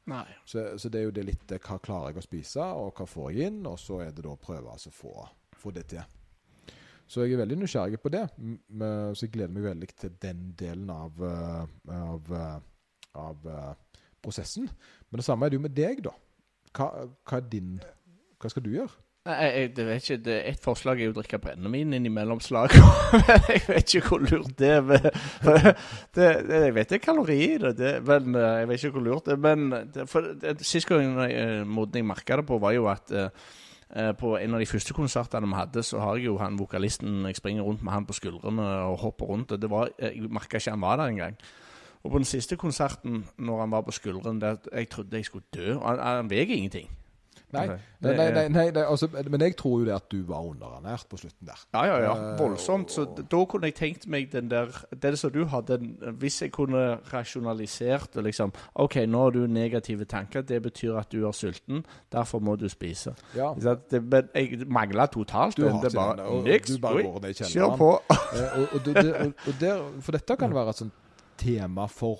Så, 0.44 0.66
så 0.78 0.92
det 0.92 1.00
er 1.00 1.08
jo 1.08 1.16
det 1.16 1.26
litt 1.30 1.52
eh, 1.52 1.62
hva 1.64 1.80
klarer 1.80 2.12
jeg 2.12 2.20
å 2.22 2.26
spise, 2.28 2.68
og 2.76 2.92
hva 2.98 3.08
får 3.08 3.32
jeg 3.32 3.52
inn, 3.52 3.64
og 3.66 3.78
så 3.80 4.02
er 4.04 4.12
det 4.12 4.26
da 4.26 4.34
å 4.34 4.40
prøve 4.40 4.72
altså 4.74 4.92
å 4.92 4.98
få, 4.98 5.14
få 5.56 5.72
det 5.76 5.86
til. 5.94 6.04
Så 7.08 7.24
jeg 7.24 7.38
er 7.38 7.40
veldig 7.40 7.56
nysgjerrig 7.62 8.02
på 8.04 8.10
det. 8.12 8.26
Så 9.16 9.24
jeg 9.24 9.32
gleder 9.32 9.54
meg 9.54 9.64
veldig 9.64 9.86
til 9.96 10.16
den 10.20 10.50
delen 10.60 10.90
av, 10.92 11.22
eh, 11.24 11.94
av, 11.96 12.34
av 13.16 13.46
prosessen. 14.20 14.68
Men 15.08 15.22
det 15.22 15.24
samme 15.24 15.46
er 15.46 15.54
det 15.54 15.56
jo 15.56 15.64
med 15.64 15.72
deg, 15.72 16.02
da. 16.04 16.12
Hva, 16.76 17.08
hva 17.24 17.40
din 17.40 17.78
Hva 18.38 18.50
skal 18.52 18.62
du 18.62 18.68
gjøre? 18.70 18.92
Nei, 19.28 19.36
jeg, 19.44 19.70
det 19.76 19.84
vet 19.84 20.06
ikke, 20.06 20.16
det 20.24 20.34
Et 20.48 20.62
forslag 20.64 21.00
er 21.02 21.08
jo 21.10 21.12
å 21.12 21.16
drikke 21.18 21.38
brennevin 21.42 21.90
innimellom 21.98 22.38
slagene. 22.40 22.86
Jeg 23.52 23.62
vet 23.68 23.94
ikke 23.98 24.08
hvor 24.14 24.22
lurt 24.24 24.54
det 24.56 24.70
er. 24.78 24.80
med- 24.88 25.08
det, 26.16 26.28
det, 26.48 26.60
jeg 26.64 26.74
vet 26.78 26.88
det 26.88 26.96
er 26.96 27.02
kalorier 27.04 27.66
i 27.68 27.72
det, 27.76 27.90
men 28.08 28.34
eh, 28.38 28.54
jeg 28.62 28.68
vet 28.70 28.84
ikke 28.86 28.94
hvor 28.96 29.04
lurt 29.04 29.26
det 29.28 29.34
er. 29.36 29.40
Men 29.44 29.66
det, 29.94 30.06
for 30.08 30.30
sist 30.64 30.88
gang 30.88 31.18
jeg, 31.28 31.66
måten 31.68 32.00
jeg 32.00 32.06
merka 32.08 32.38
det 32.40 32.46
på, 32.48 32.56
var 32.62 32.72
jo 32.72 32.86
at 32.88 33.12
eh, 33.12 33.28
eh, 33.92 34.12
på 34.16 34.30
en 34.40 34.56
av 34.56 34.62
de 34.64 34.68
første 34.70 34.96
konsertene 34.96 35.50
vi 35.52 35.58
hadde, 35.60 35.84
så 35.84 36.00
har 36.00 36.16
jeg 36.16 36.30
jo 36.30 36.38
han 36.40 36.56
vokalisten 36.58 37.26
Jeg 37.28 37.36
springer 37.36 37.68
rundt 37.68 37.84
med 37.84 37.92
han 37.98 38.06
på 38.08 38.16
skuldrene 38.16 38.64
og 38.88 38.96
hopper 39.04 39.28
rundt. 39.34 39.52
og 39.52 39.60
det 39.60 39.68
var, 39.70 39.90
Jeg 40.00 40.24
merka 40.32 40.56
ikke 40.56 40.72
han 40.72 40.86
var 40.86 40.96
der 41.02 41.12
engang. 41.12 41.36
Og 42.04 42.12
på 42.14 42.22
den 42.22 42.24
siste 42.30 42.56
konserten, 42.56 43.26
når 43.36 43.60
han 43.66 43.70
var 43.76 43.84
på 43.84 43.92
skuldrene, 43.92 44.40
der, 44.40 44.56
jeg 44.72 44.88
trodde 44.88 45.16
jeg 45.20 45.28
skulle 45.28 45.44
dø. 45.52 45.74
og 45.76 45.84
Han, 45.90 46.00
han 46.22 46.30
veier 46.32 46.48
ingenting. 46.56 46.88
Nei, 47.52 47.66
nei, 47.68 48.12
nei, 48.14 48.30
nei, 48.30 48.48
nei, 48.52 48.64
nei 48.76 48.82
altså, 48.84 49.08
men 49.30 49.40
jeg 49.40 49.54
tror 49.56 49.78
jo 49.80 49.86
det 49.88 49.94
at 49.94 50.08
du 50.12 50.18
var 50.28 50.44
underernært 50.44 51.06
på 51.08 51.16
slutten 51.16 51.48
der. 51.48 51.62
Ja, 51.74 51.84
ja, 51.88 51.98
ja. 52.02 52.10
Eh, 52.16 52.38
Voldsomt. 52.38 52.92
Så 52.92 53.06
da 53.18 53.40
kunne 53.48 53.70
jeg 53.70 53.74
tenkt 53.78 54.06
meg 54.06 54.28
den 54.32 54.50
der 54.50 54.68
Det 54.92 55.14
som 55.18 55.32
du 55.32 55.44
hadde, 55.48 55.78
Hvis 56.20 56.42
jeg 56.42 56.52
kunne 56.52 56.98
rasjonalisert 57.12 58.16
liksom 58.24 58.52
OK, 58.74 58.96
nå 59.08 59.22
har 59.22 59.30
du 59.30 59.46
negative 59.46 60.04
tanker. 60.04 60.42
Det 60.42 60.60
betyr 60.62 60.98
at 61.00 61.12
du 61.12 61.24
er 61.26 61.32
sulten. 61.32 61.84
Derfor 62.12 62.38
må 62.44 62.56
du 62.56 62.68
spise. 62.68 63.14
Ja. 63.36 63.54
Det, 63.90 64.02
men 64.04 64.28
jeg 64.34 64.66
mangla 64.68 65.06
totalt 65.06 65.56
Du 65.56 65.68
har 65.68 65.80
Det 65.82 65.94
bare 65.94 66.16
den, 66.16 66.26
og 66.26 66.44
niks. 66.44 66.70
du 66.74 66.80
bare 66.80 67.02
går 67.02 67.20
ned 67.20 67.30
i 67.30 67.32
Kjør 67.32 67.48
kjelleren. 67.48 67.78
på. 67.78 68.02
Eh, 68.10 68.58
og, 68.58 68.68
og, 68.74 69.32
og 69.46 69.54
der, 69.60 69.82
for 70.00 70.12
dette 70.12 70.36
kan 70.36 70.54
være 70.54 70.68
et 70.76 70.82
sånt 70.84 70.92
tema 71.38 71.86
for 71.86 72.18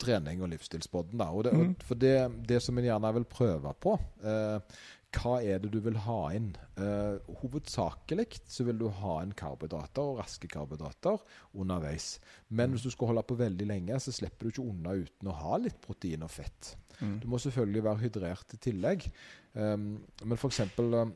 trening 0.00 0.42
og 0.42 0.52
livsstilspodden. 0.52 1.20
Da. 1.20 1.30
Og 1.30 1.46
det, 1.46 1.54
og, 1.54 1.86
for 1.86 2.00
det, 2.00 2.18
det 2.48 2.60
som 2.64 2.78
en 2.78 2.86
gjerne 2.86 3.14
vil 3.18 3.26
prøve 3.30 3.72
på 3.82 3.94
eh, 4.26 4.78
Hva 5.14 5.34
er 5.46 5.62
det 5.62 5.70
du 5.74 5.78
vil 5.84 5.98
ha 6.06 6.20
inn? 6.34 6.52
Eh, 6.80 7.32
hovedsakelig 7.42 8.40
så 8.50 8.66
vil 8.66 8.80
du 8.80 8.88
ha 9.02 9.18
inn 9.22 9.34
karbohydrater 9.38 10.14
og 10.14 10.22
raske 10.22 10.50
karbohydrater 10.50 11.20
underveis. 11.52 12.16
Men 12.48 12.74
hvis 12.74 12.86
du 12.86 12.90
skal 12.94 13.12
holde 13.12 13.26
på 13.28 13.38
veldig 13.38 13.68
lenge, 13.70 14.00
så 14.02 14.14
slipper 14.14 14.48
du 14.48 14.54
ikke 14.54 14.68
unna 14.68 14.96
uten 15.04 15.30
å 15.30 15.38
ha 15.42 15.60
litt 15.62 15.78
protein 15.84 16.26
og 16.26 16.34
fett. 16.34 16.74
Du 17.00 17.26
må 17.30 17.40
selvfølgelig 17.42 17.84
være 17.84 18.02
hydrert 18.04 18.54
i 18.54 18.60
tillegg. 18.68 19.06
Um, 19.54 19.96
men 20.22 20.38
f.eks. 20.38 20.60
Um, 20.78 21.14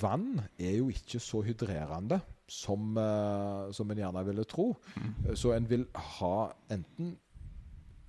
vann 0.00 0.42
er 0.60 0.76
jo 0.78 0.90
ikke 0.92 1.20
så 1.20 1.42
hydrerende 1.44 2.20
som, 2.48 2.96
eh, 2.98 3.72
som 3.72 3.90
en 3.90 3.98
gjerne 3.98 4.24
ville 4.26 4.44
tro. 4.44 4.72
Mm. 4.96 5.36
Så 5.36 5.52
en 5.56 5.68
vil 5.68 5.86
ha 6.18 6.52
enten 6.70 7.16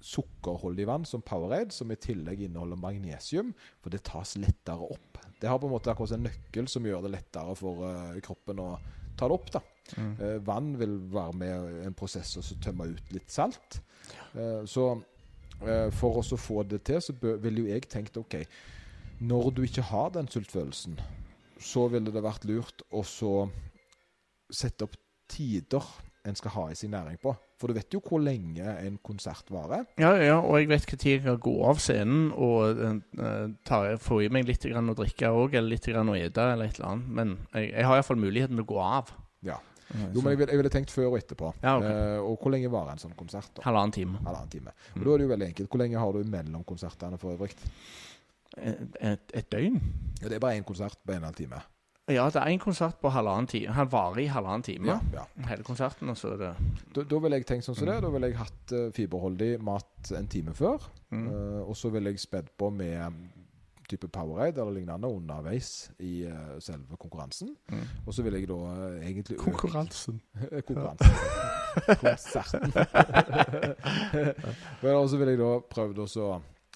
sukkerholdig 0.04 0.88
vann 0.90 1.06
som 1.08 1.24
Powerade, 1.24 1.72
som 1.72 1.92
i 1.92 2.00
tillegg 2.00 2.44
inneholder 2.44 2.80
magnesium, 2.80 3.54
for 3.82 3.94
det 3.94 4.04
tas 4.08 4.36
lettere 4.42 4.90
opp. 4.96 5.22
Det 5.40 5.50
har 5.50 5.60
på 5.60 5.70
en 5.70 5.74
måte 5.76 5.92
akkurat 5.92 6.16
en 6.18 6.28
nøkkel 6.28 6.68
som 6.72 6.86
gjør 6.88 7.06
det 7.06 7.14
lettere 7.16 7.56
for 7.60 7.86
uh, 7.88 8.20
kroppen 8.24 8.62
å 8.64 8.68
ta 9.18 9.30
det 9.30 9.38
opp. 9.38 9.50
da. 9.54 9.64
Eh, 9.94 10.38
vann 10.42 10.72
vil 10.80 10.96
være 11.12 11.34
med 11.38 11.66
i 11.70 11.82
en 11.86 11.96
prosess 11.98 12.38
og 12.40 12.46
så 12.48 12.56
tømme 12.64 12.88
ut 12.96 13.12
litt 13.14 13.32
salt. 13.32 13.82
Uh, 14.34 14.64
så 14.66 14.94
for 15.96 16.18
oss 16.20 16.34
å 16.36 16.38
få 16.42 16.64
det 16.68 16.82
til, 16.90 16.98
så 17.00 17.14
ville 17.22 17.62
jo 17.62 17.70
jeg 17.70 17.86
tenkt 17.88 18.18
OK, 18.20 18.34
når 19.24 19.46
du 19.56 19.62
ikke 19.64 19.86
har 19.86 20.10
den 20.12 20.28
sultfølelsen, 20.28 20.98
så 21.62 21.86
ville 21.94 22.12
det 22.12 22.24
vært 22.26 22.44
lurt 22.50 22.84
å 22.92 23.04
så 23.08 23.46
sette 24.52 24.90
opp 24.90 24.98
tider 25.32 25.86
en 26.28 26.36
skal 26.36 26.56
ha 26.58 26.66
i 26.72 26.76
sin 26.76 26.92
næring 26.92 27.22
på. 27.22 27.32
For 27.64 27.72
du 27.72 27.78
vet 27.78 27.96
jo 27.96 28.02
hvor 28.04 28.20
lenge 28.20 28.74
en 28.84 28.98
konsert 29.08 29.48
varer. 29.54 29.86
Ja, 29.96 30.10
ja, 30.20 30.36
og 30.44 30.58
jeg 30.60 30.68
vet 30.68 30.84
når 30.92 31.06
jeg 31.08 31.22
kan 31.24 31.38
gå 31.46 31.54
av 31.64 31.78
scenen 31.80 32.26
og 32.36 32.82
uh, 32.84 33.54
ta, 33.64 33.78
få 34.04 34.18
i 34.26 34.28
meg 34.36 34.50
litt 34.50 34.68
grann 34.68 34.92
å 34.92 34.96
drikke 35.00 35.30
òg, 35.32 35.56
eller 35.56 35.72
litt 35.78 35.88
grann 35.88 36.12
å 36.12 36.18
ete, 36.20 36.44
eller 36.44 36.68
et 36.68 36.82
eller 36.82 36.90
annet. 36.90 37.14
Men 37.20 37.32
jeg, 37.54 37.70
jeg 37.70 37.88
har 37.88 38.02
iallfall 38.02 38.20
muligheten 38.20 38.60
til 38.60 38.66
å 38.66 38.70
gå 38.74 38.82
av. 38.84 39.14
Ja. 39.48 39.62
Jo, 39.94 40.20
men 40.26 40.34
jeg 40.34 40.42
ville, 40.42 40.52
jeg 40.52 40.60
ville 40.60 40.74
tenkt 40.74 40.92
før 40.92 41.14
og 41.14 41.16
etterpå. 41.22 41.54
Ja, 41.64 41.78
okay. 41.80 41.96
uh, 41.96 42.28
og 42.28 42.44
hvor 42.44 42.52
lenge 42.52 42.72
varer 42.74 42.98
en 42.98 43.04
sånn 43.06 43.16
konsert? 43.16 43.54
da? 43.56 43.64
Halvannen 43.70 43.96
time. 43.96 44.20
Halvannen 44.28 44.52
time. 44.52 44.76
Og 44.98 45.06
Da 45.06 45.14
er 45.14 45.24
det 45.24 45.30
jo 45.30 45.32
veldig 45.32 45.50
enkelt. 45.54 45.72
Hvor 45.72 45.84
lenge 45.86 46.04
har 46.04 46.18
du 46.18 46.34
mellom 46.36 46.66
konsertene 46.68 47.22
for 47.22 47.38
øvrig? 47.38 47.56
Et, 48.60 49.00
et, 49.00 49.38
et 49.40 49.48
døgn. 49.56 49.80
Ja, 50.20 50.28
det 50.28 50.36
er 50.36 50.44
bare 50.44 50.60
én 50.60 50.68
konsert 50.68 51.00
på 51.00 51.16
en 51.16 51.24
halv 51.30 51.40
time. 51.40 51.64
Ja, 52.12 52.26
det 52.28 52.36
er 52.36 52.52
en 52.52 52.60
konsert 52.60 52.98
på 53.00 53.08
halvannen 53.16 53.48
time. 53.48 53.72
Han 53.78 53.88
varer 53.88 54.26
i 54.26 54.26
halvannen 54.28 54.64
time. 54.66 54.90
Ja, 54.92 54.98
ja. 55.14 55.24
Hele 55.48 55.64
konserten, 55.64 56.10
og 56.12 56.18
så 56.20 56.34
er 56.34 56.42
det 56.42 56.50
Da, 56.96 57.06
da 57.08 57.20
ville 57.24 57.38
jeg 57.40 57.48
tenkt 57.48 57.64
sånn 57.64 57.78
som 57.78 57.88
det. 57.88 58.02
Da 58.04 58.10
ville 58.12 58.28
jeg 58.28 58.40
hatt 58.42 58.74
eh, 58.76 58.90
fiberholdig 58.98 59.54
mat 59.64 60.12
en 60.20 60.28
time 60.28 60.52
før. 60.58 60.84
Mm. 61.16 61.30
Uh, 61.30 61.62
og 61.64 61.78
så 61.80 61.94
ville 61.94 62.12
jeg 62.12 62.20
spedd 62.20 62.50
på 62.60 62.68
med 62.76 63.00
mm, 63.08 63.22
type 63.88 64.10
Powerade 64.12 64.60
eller 64.60 64.76
lignende 64.76 65.08
underveis 65.08 65.70
i 66.04 66.26
uh, 66.28 66.58
selve 66.60 67.00
konkurransen. 67.00 67.54
Mm. 67.72 67.86
Og 68.04 68.18
så 68.18 68.28
ville 68.28 68.42
jeg 68.42 68.52
da 68.52 68.60
egentlig 69.00 69.40
Konkurransen. 69.40 70.20
Konkurransen. 70.68 71.16
Konserten. 72.04 72.76
Men 74.84 75.00
også 75.00 75.22
ville 75.22 75.38
jeg 75.38 75.44
da 75.46 75.54
prøvd 75.72 76.04
å 76.04 76.10
så 76.10 76.28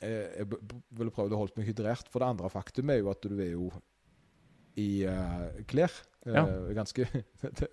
eh, 0.02 0.40
Jeg 0.40 0.48
ville 0.48 1.12
prøvd 1.12 1.36
å 1.36 1.44
holde 1.44 1.60
meg 1.60 1.68
hydrert. 1.74 2.08
For 2.14 2.24
det 2.24 2.32
andre 2.32 2.54
faktum 2.54 2.96
er 2.96 3.04
jo 3.04 3.12
at 3.12 3.28
du 3.28 3.36
er 3.36 3.52
jo 3.58 3.70
i 4.78 5.06
uh, 5.10 5.48
klær. 5.70 5.92
Eh, 6.26 6.34
Ja. 6.36 6.42
Ganske 6.76 7.06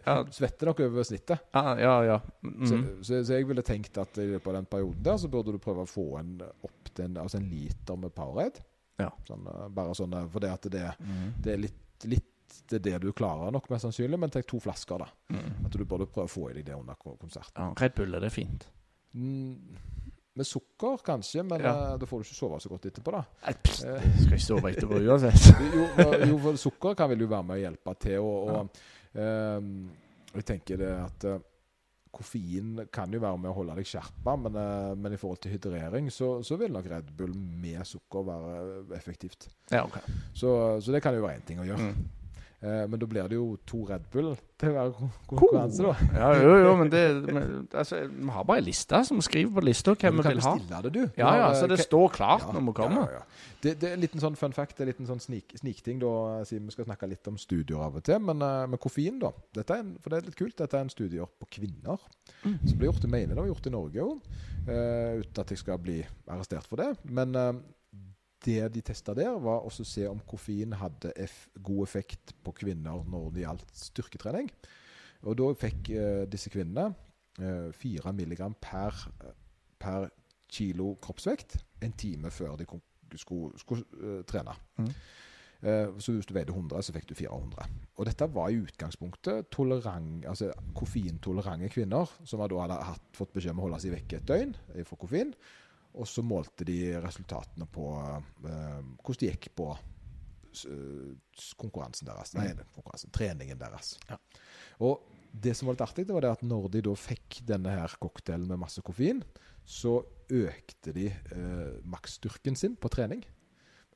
Ja. 0.07 0.17
Svetter 0.37 0.69
nok 0.71 0.81
over 0.85 1.03
snittet. 1.05 1.41
Ja, 1.53 1.73
ja. 1.81 1.95
ja. 2.07 2.19
Mm. 2.47 2.67
Så, 2.71 2.77
så, 3.03 3.19
så 3.27 3.35
jeg 3.41 3.49
ville 3.49 3.65
tenkt 3.67 3.99
at 3.99 4.17
i 4.23 4.29
løpet 4.31 4.47
av 4.53 4.55
den 4.61 4.69
perioden 4.71 5.03
der 5.03 5.17
så 5.19 5.29
burde 5.33 5.53
du 5.53 5.59
prøve 5.59 5.83
å 5.83 5.91
få 5.91 6.05
en 6.21 6.37
opp 6.45 6.93
den, 6.95 7.17
altså 7.19 7.41
en 7.41 7.49
liter 7.51 7.99
med 7.99 8.15
Powerade. 8.15 8.63
Ja. 9.03 9.09
Sånn, 9.27 9.43
eh, 9.51 9.65
bare 9.75 9.97
sånn 9.99 10.15
For 10.31 10.45
det 10.45 10.53
at 10.55 10.69
det, 10.71 10.85
Mm. 11.03 11.33
det 11.43 11.53
er 11.57 11.59
litt, 11.65 12.07
litt 12.07 12.31
det, 12.71 12.77
er 12.79 12.85
det 12.87 13.01
du 13.03 13.11
klarer 13.13 13.51
nok, 13.51 13.67
mest 13.73 13.83
sannsynlig. 13.89 14.19
Men 14.23 14.31
tenk 14.31 14.47
to 14.47 14.61
flasker, 14.63 15.03
da. 15.03 15.09
Mm. 15.35 15.65
At 15.67 15.75
du 15.75 15.83
burde 15.85 16.07
prøve 16.07 16.29
å 16.31 16.31
få 16.31 16.47
i 16.53 16.55
deg 16.61 16.69
det 16.71 16.77
under 16.79 16.95
konserten. 17.03 17.59
Ja, 17.59 17.73
Red 17.83 17.97
Bull 17.99 18.15
er 18.15 18.23
det 18.23 18.31
fint. 18.33 18.69
Mm, 19.19 19.75
med 20.35 20.47
sukker, 20.47 20.99
kanskje, 21.07 21.43
men 21.47 21.61
Ja. 21.63 21.73
eh, 21.93 21.97
da 21.99 22.07
får 22.07 22.19
du 22.23 22.27
ikke 22.27 22.37
sove 22.41 22.61
så 22.61 22.69
godt 22.73 22.87
etterpå, 22.91 23.13
da. 23.15 23.23
Nei, 23.47 23.55
pst, 23.63 23.83
du 23.85 23.89
jeg 23.95 24.21
skal 24.25 24.37
ikke 24.39 24.47
sove 24.49 24.73
etterpå 24.73 25.01
uansett. 25.07 25.49
Jo, 25.79 25.85
eh, 26.03 26.29
jo 26.29 26.39
for 26.43 26.57
sukker 26.61 26.95
kan 26.99 27.11
vel 27.13 27.21
jo 27.25 27.29
være 27.31 27.47
med 27.51 27.57
å 27.57 27.63
hjelpe 27.63 27.95
til. 28.03 28.19
Og, 28.19 28.49
og 28.51 29.21
ehm, 29.23 29.75
jeg 30.35 30.47
tenker 30.49 30.81
det 30.81 30.91
at 30.99 31.27
uh, 31.31 31.39
koffein 32.15 32.83
kan 32.95 33.13
jo 33.15 33.21
være 33.23 33.39
med 33.39 33.51
å 33.51 33.55
holde 33.55 33.77
deg 33.79 33.87
skjerpa, 33.87 34.35
men, 34.43 34.59
uh, 34.59 34.95
men 34.99 35.15
i 35.15 35.19
forhold 35.19 35.39
til 35.45 35.55
hydrering 35.55 36.11
så, 36.11 36.41
så 36.47 36.59
vil 36.59 36.75
nok 36.75 36.91
Red 36.91 37.15
Bull 37.19 37.35
med 37.39 37.87
sukker 37.87 38.27
være 38.27 38.99
effektivt. 38.99 39.49
Ja, 39.71 39.85
okay. 39.87 40.03
Så, 40.35 40.81
så 40.83 40.95
det 40.95 41.03
kan 41.03 41.15
jo 41.15 41.23
være 41.23 41.39
én 41.39 41.47
ting 41.47 41.63
å 41.63 41.67
gjøre. 41.71 41.93
Mm. 41.95 42.24
Eh, 42.63 42.87
men 42.89 42.99
da 43.01 43.07
blir 43.07 43.27
det 43.29 43.37
jo 43.37 43.57
to 43.67 43.83
Red 43.85 44.07
Bull 44.13 44.31
til 44.59 44.71
hver 44.73 44.93
kon- 44.97 45.11
konkurranse, 45.29 45.83
da. 45.85 45.95
Ja, 46.17 46.29
jo, 46.41 46.53
jo, 46.65 46.77
men 46.81 46.89
det 46.91 47.01
men, 47.35 47.69
altså, 47.75 47.99
Vi 48.09 48.29
har 48.31 48.45
bare 48.49 48.57
ei 48.63 48.65
liste 48.65 49.01
som 49.05 49.21
skriver 49.21 49.53
på 49.59 49.65
lista 49.67 49.93
hvem 49.95 50.17
vi 50.23 50.29
vil 50.29 50.41
ha. 50.41 50.55
du 50.55 50.61
kan 50.61 50.63
bestille 50.63 50.83
det, 50.87 50.93
du. 50.95 51.21
Ja, 51.21 51.35
ja, 51.37 51.51
eh, 51.51 51.57
så 51.61 51.67
det 51.69 51.79
står 51.83 52.09
klart 52.15 52.47
Ja, 52.47 52.53
når 52.57 52.65
vi 52.71 52.73
kommer. 52.79 53.11
Ja, 53.11 53.19
ja. 53.19 53.51
Det, 53.65 53.75
det 53.81 53.89
er 53.91 53.95
en 53.99 54.01
liten 54.01 54.21
sånn 54.21 54.37
fun 54.37 54.53
fact, 54.53 54.77
det 54.77 54.81
er 54.85 54.87
en 54.89 54.93
liten 54.95 55.07
sånn 55.09 55.21
snik, 55.21 55.53
snikting, 55.61 55.99
da, 56.01 56.45
siden 56.45 56.67
vi 56.69 56.73
skal 56.77 56.85
snakke 56.89 57.09
litt 57.09 57.29
om 57.29 57.37
studier 57.41 57.81
av 57.81 57.97
og 57.97 58.05
til. 58.05 58.19
Men 58.21 58.41
uh, 58.45 58.67
med 58.69 58.81
koffein, 58.81 59.19
da. 59.21 59.31
Dette 59.57 59.75
er 59.77 59.85
en, 59.85 59.95
for 60.01 60.13
det 60.13 60.19
er 60.23 60.27
litt 60.31 60.37
kult. 60.37 60.57
Dette 60.59 60.77
er 60.77 60.85
en 60.85 60.93
studie 60.93 61.21
på 61.41 61.51
kvinner 61.59 61.99
Mm. 62.45 62.59
som 62.69 62.77
ble 62.79 62.87
gjort. 62.91 63.01
Jeg 63.05 63.11
mener 63.11 63.35
det 63.35 63.41
var 63.41 63.47
gjort 63.49 63.67
i 63.67 63.71
Norge 63.73 64.03
òg, 64.05 64.21
uten 64.69 65.41
at 65.41 65.51
jeg 65.53 65.59
skal 65.61 65.79
bli 65.81 65.99
arrestert 66.29 66.67
for 66.69 66.77
det. 66.81 66.91
Men 67.05 67.35
eh, 67.37 67.53
det 68.45 68.69
de 68.75 68.83
testa 68.85 69.15
der, 69.17 69.33
var 69.43 69.65
også 69.65 69.85
å 69.85 69.89
se 69.89 70.07
om 70.09 70.23
koffein 70.29 70.77
hadde 70.79 71.13
god 71.65 71.83
effekt 71.87 72.35
på 72.45 72.55
kvinner 72.61 73.05
når 73.11 73.31
det 73.35 73.45
gjaldt 73.45 73.77
styrketrening. 73.85 74.51
Og 75.25 75.39
da 75.41 75.51
fikk 75.57 75.91
eh, 75.95 76.25
disse 76.31 76.53
kvinnene 76.53 76.91
eh, 77.41 77.71
4 77.73 78.13
mg 78.13 78.43
per, 78.61 78.99
per 79.81 80.11
kilo 80.53 80.95
kroppsvekt 81.03 81.57
en 81.85 81.95
time 81.99 82.31
før 82.33 82.59
de 82.61 82.67
skulle, 83.21 83.59
skulle 83.61 83.85
uh, 84.01 84.21
trene. 84.29 84.55
Mm. 84.79 84.91
Eh, 85.65 85.89
så 85.99 86.13
hvis 86.13 86.27
du 86.29 86.35
veide 86.37 86.53
100, 86.53 86.83
så 86.85 86.93
fikk 86.93 87.09
du 87.09 87.15
400. 87.17 87.69
Og 87.97 88.07
dette 88.09 88.29
var 88.35 88.51
i 88.53 88.61
utgangspunktet 88.61 89.49
tolerant, 89.55 90.27
altså 90.29 90.51
koffeintolerante 90.77 91.71
kvinner 91.73 92.11
som 92.25 92.43
da 92.43 92.59
hadde 92.61 92.81
hatt, 92.91 93.07
fått 93.17 93.33
beskjed 93.33 93.55
om 93.55 93.63
å 93.63 93.69
holde 93.69 93.81
seg 93.81 93.95
vekke 93.95 94.21
et 94.21 94.27
døgn 94.29 94.53
eh, 94.75 94.85
fra 94.85 94.99
koffein. 95.01 95.33
Og 95.95 96.09
så 96.11 96.25
målte 96.27 96.67
de 96.67 96.79
resultatene 97.03 97.67
på 97.71 97.89
eh, 97.95 98.81
hvordan 98.99 99.21
det 99.21 99.31
gikk 99.31 99.51
på 99.59 99.69
eh, 99.75 101.13
konkurransen 101.61 102.11
deres. 102.11 102.35
Nei, 102.35 102.49
konkurransen, 102.75 103.13
treningen 103.15 103.61
deres. 103.61 103.95
Ja. 104.11 104.19
Og 104.83 105.05
det 105.35 105.55
som 105.59 105.69
var 105.69 105.77
litt 105.77 105.87
artig, 105.87 106.07
det 106.09 106.15
var 106.15 106.27
det 106.27 106.35
at 106.37 106.45
når 106.47 106.69
de 106.75 106.85
da 106.87 106.95
fikk 106.99 107.41
denne 107.47 107.73
her 107.75 107.95
cocktailen 108.03 108.47
med 108.51 108.63
masse 108.63 108.83
koffein, 108.87 109.23
så 109.65 110.01
økte 110.31 110.93
de 110.95 111.09
eh, 111.11 111.81
maksstyrken 111.91 112.59
sin 112.59 112.77
på 112.77 112.91
trening. 112.93 113.25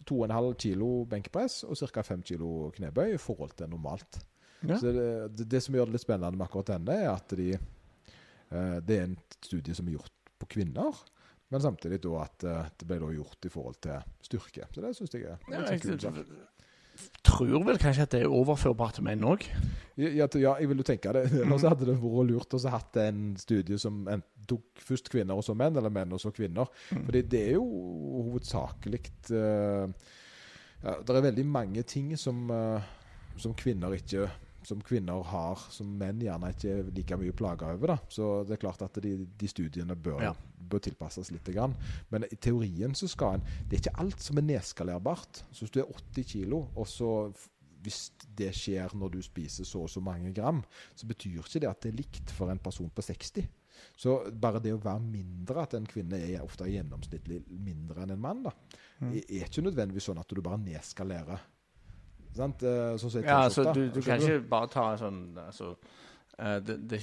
2,5 0.09 0.55
kilo 0.63 0.89
benkpress 1.11 1.63
og 1.69 1.77
ca. 1.77 2.03
5 2.07 2.23
kilo 2.31 2.71
knebøy 2.75 3.15
i 3.17 3.21
forhold 3.21 3.57
til 3.59 3.71
normalt. 3.71 4.21
Ja. 4.63 4.79
Så 4.79 4.93
det, 4.95 5.09
det, 5.37 5.47
det 5.51 5.61
som 5.63 5.77
gjør 5.77 5.91
det 5.91 5.99
litt 5.99 6.07
spennende 6.07 6.39
med 6.39 6.47
akkurat 6.49 6.73
denne, 6.73 6.97
er 6.97 7.11
at 7.13 7.35
de, 7.39 7.53
eh, 7.55 8.79
det 8.83 8.97
er 8.97 9.07
en 9.07 9.19
studie 9.45 9.77
som 9.77 9.89
er 9.89 9.99
gjort 9.99 10.35
på 10.39 10.51
kvinner. 10.57 11.03
Men 11.49 11.65
samtidig 11.65 12.03
da 12.05 12.15
at 12.27 12.45
eh, 12.45 12.71
det 12.81 12.89
ble 12.89 13.13
gjort 13.17 13.49
i 13.49 13.53
forhold 13.53 13.81
til 13.85 14.05
styrke. 14.25 14.69
Så 14.75 14.85
det 14.85 14.95
syns 14.97 15.17
jeg 15.17 15.29
er 15.29 15.39
Ja, 15.53 15.65
jeg 15.71 15.81
tror 17.23 17.63
vel 17.63 17.79
kanskje 17.79 18.05
at 18.09 18.15
det 18.15 18.25
er 18.25 18.33
overførbart 18.35 18.99
til 18.99 19.07
menn 19.07 19.23
òg. 19.27 19.45
Ja, 19.99 20.27
ja, 20.27 20.55
jeg 20.59 20.69
vil 20.71 20.83
jo 20.83 20.87
tenke 20.87 21.13
det. 21.15 21.29
Ellers 21.45 21.67
hadde 21.67 21.87
det 21.87 21.95
vært 22.01 22.31
lurt 22.33 22.57
å 22.57 22.61
ha 22.67 22.75
hatt 22.75 22.99
en 23.05 23.31
studie 23.39 23.79
som 23.81 24.03
tok 24.49 24.83
først 24.83 25.11
kvinner 25.13 25.39
og 25.39 25.45
så 25.47 25.55
menn, 25.59 25.77
eller 25.79 25.93
menn 25.95 26.15
og 26.17 26.23
så 26.23 26.33
kvinner. 26.35 26.71
Fordi 26.91 27.23
det 27.31 27.45
er 27.51 27.57
jo 27.59 27.67
hovedsakelig 28.29 29.03
uh, 29.31 29.87
ja, 30.83 30.95
Det 31.05 31.15
er 31.15 31.27
veldig 31.29 31.47
mange 31.47 31.85
ting 31.89 32.15
som, 32.19 32.49
uh, 32.51 32.83
som 33.39 33.55
kvinner 33.59 33.95
ikke 33.99 34.29
som 34.69 34.81
kvinner 34.85 35.23
har, 35.33 35.65
som 35.73 35.91
menn 35.99 36.21
gjerne 36.23 36.51
ikke 36.55 36.71
er 36.77 36.91
like 36.95 37.19
mye 37.21 37.35
plaga 37.37 37.73
over. 37.75 37.95
da. 37.95 37.99
Så 38.13 38.29
det 38.47 38.59
er 38.59 38.63
klart 38.67 38.83
at 38.85 39.01
de, 39.03 39.15
de 39.41 39.49
studiene 39.51 39.97
bør, 39.97 40.21
Ja. 40.29 40.33
bør 40.69 40.83
tilpasses 40.85 41.31
litt. 41.33 41.49
Grann. 41.55 41.75
Men 42.13 42.25
i 42.31 42.37
teorien 42.37 42.93
så 42.95 43.09
skal 43.09 43.39
en 43.39 43.47
Det 43.69 43.79
er 43.79 43.83
ikke 43.89 43.99
alt 44.05 44.21
som 44.21 44.37
er 44.39 44.43
nedskalerbart. 44.53 45.43
Så 45.53 45.65
hvis 45.65 45.71
du 45.73 45.81
er 45.81 45.89
80 45.89 46.25
kilo, 46.35 46.67
og 46.77 46.87
så 46.87 47.13
hvis 47.83 48.11
det 48.37 48.51
skjer 48.59 48.91
når 48.99 49.13
du 49.15 49.21
spiser 49.23 49.65
så 49.65 49.85
og 49.85 49.89
så 49.89 50.01
mange 50.03 50.33
gram, 50.35 50.63
så 50.99 51.07
betyr 51.07 51.39
ikke 51.39 51.61
det 51.63 51.69
at 51.71 51.81
det 51.81 51.93
er 51.93 51.97
likt 52.03 52.31
for 52.35 52.51
en 52.51 52.59
person 52.59 52.91
på 52.91 53.03
60. 53.07 53.47
Så 53.97 54.17
bare 54.35 54.59
det 54.61 54.73
å 54.75 54.81
være 54.83 55.01
mindre, 55.01 55.63
at 55.63 55.75
en 55.79 55.87
kvinne 55.87 56.19
er 56.19 56.43
ofte 56.43 56.67
gjennomsnittlig 56.67 57.45
mindre 57.49 58.03
enn 58.03 58.11
en 58.17 58.21
mann, 58.21 58.43
da, 58.43 58.51
Mm. 59.01 59.13
er 59.15 59.23
er 59.31 59.45
ikke 59.47 59.63
nødvendigvis 59.63 60.09
sånn 60.11 60.19
at 60.19 60.27
du 60.35 60.41
bare 60.43 60.59
nedskalerer. 60.59 61.39
Sant? 62.37 62.63
Eh, 62.63 62.97
Sånn 62.99 63.11
som 63.11 63.25
Ja, 63.25 63.39
altså, 63.45 63.73
du, 63.75 63.89
du 63.91 64.01
kan 64.03 64.21
ikke 64.21 64.41
bare 64.49 64.69
ta 64.69 64.97
sånn 65.01 65.37
altså, 65.47 65.73
eh, 66.39 66.59
det, 66.61 66.77
det, 66.89 67.01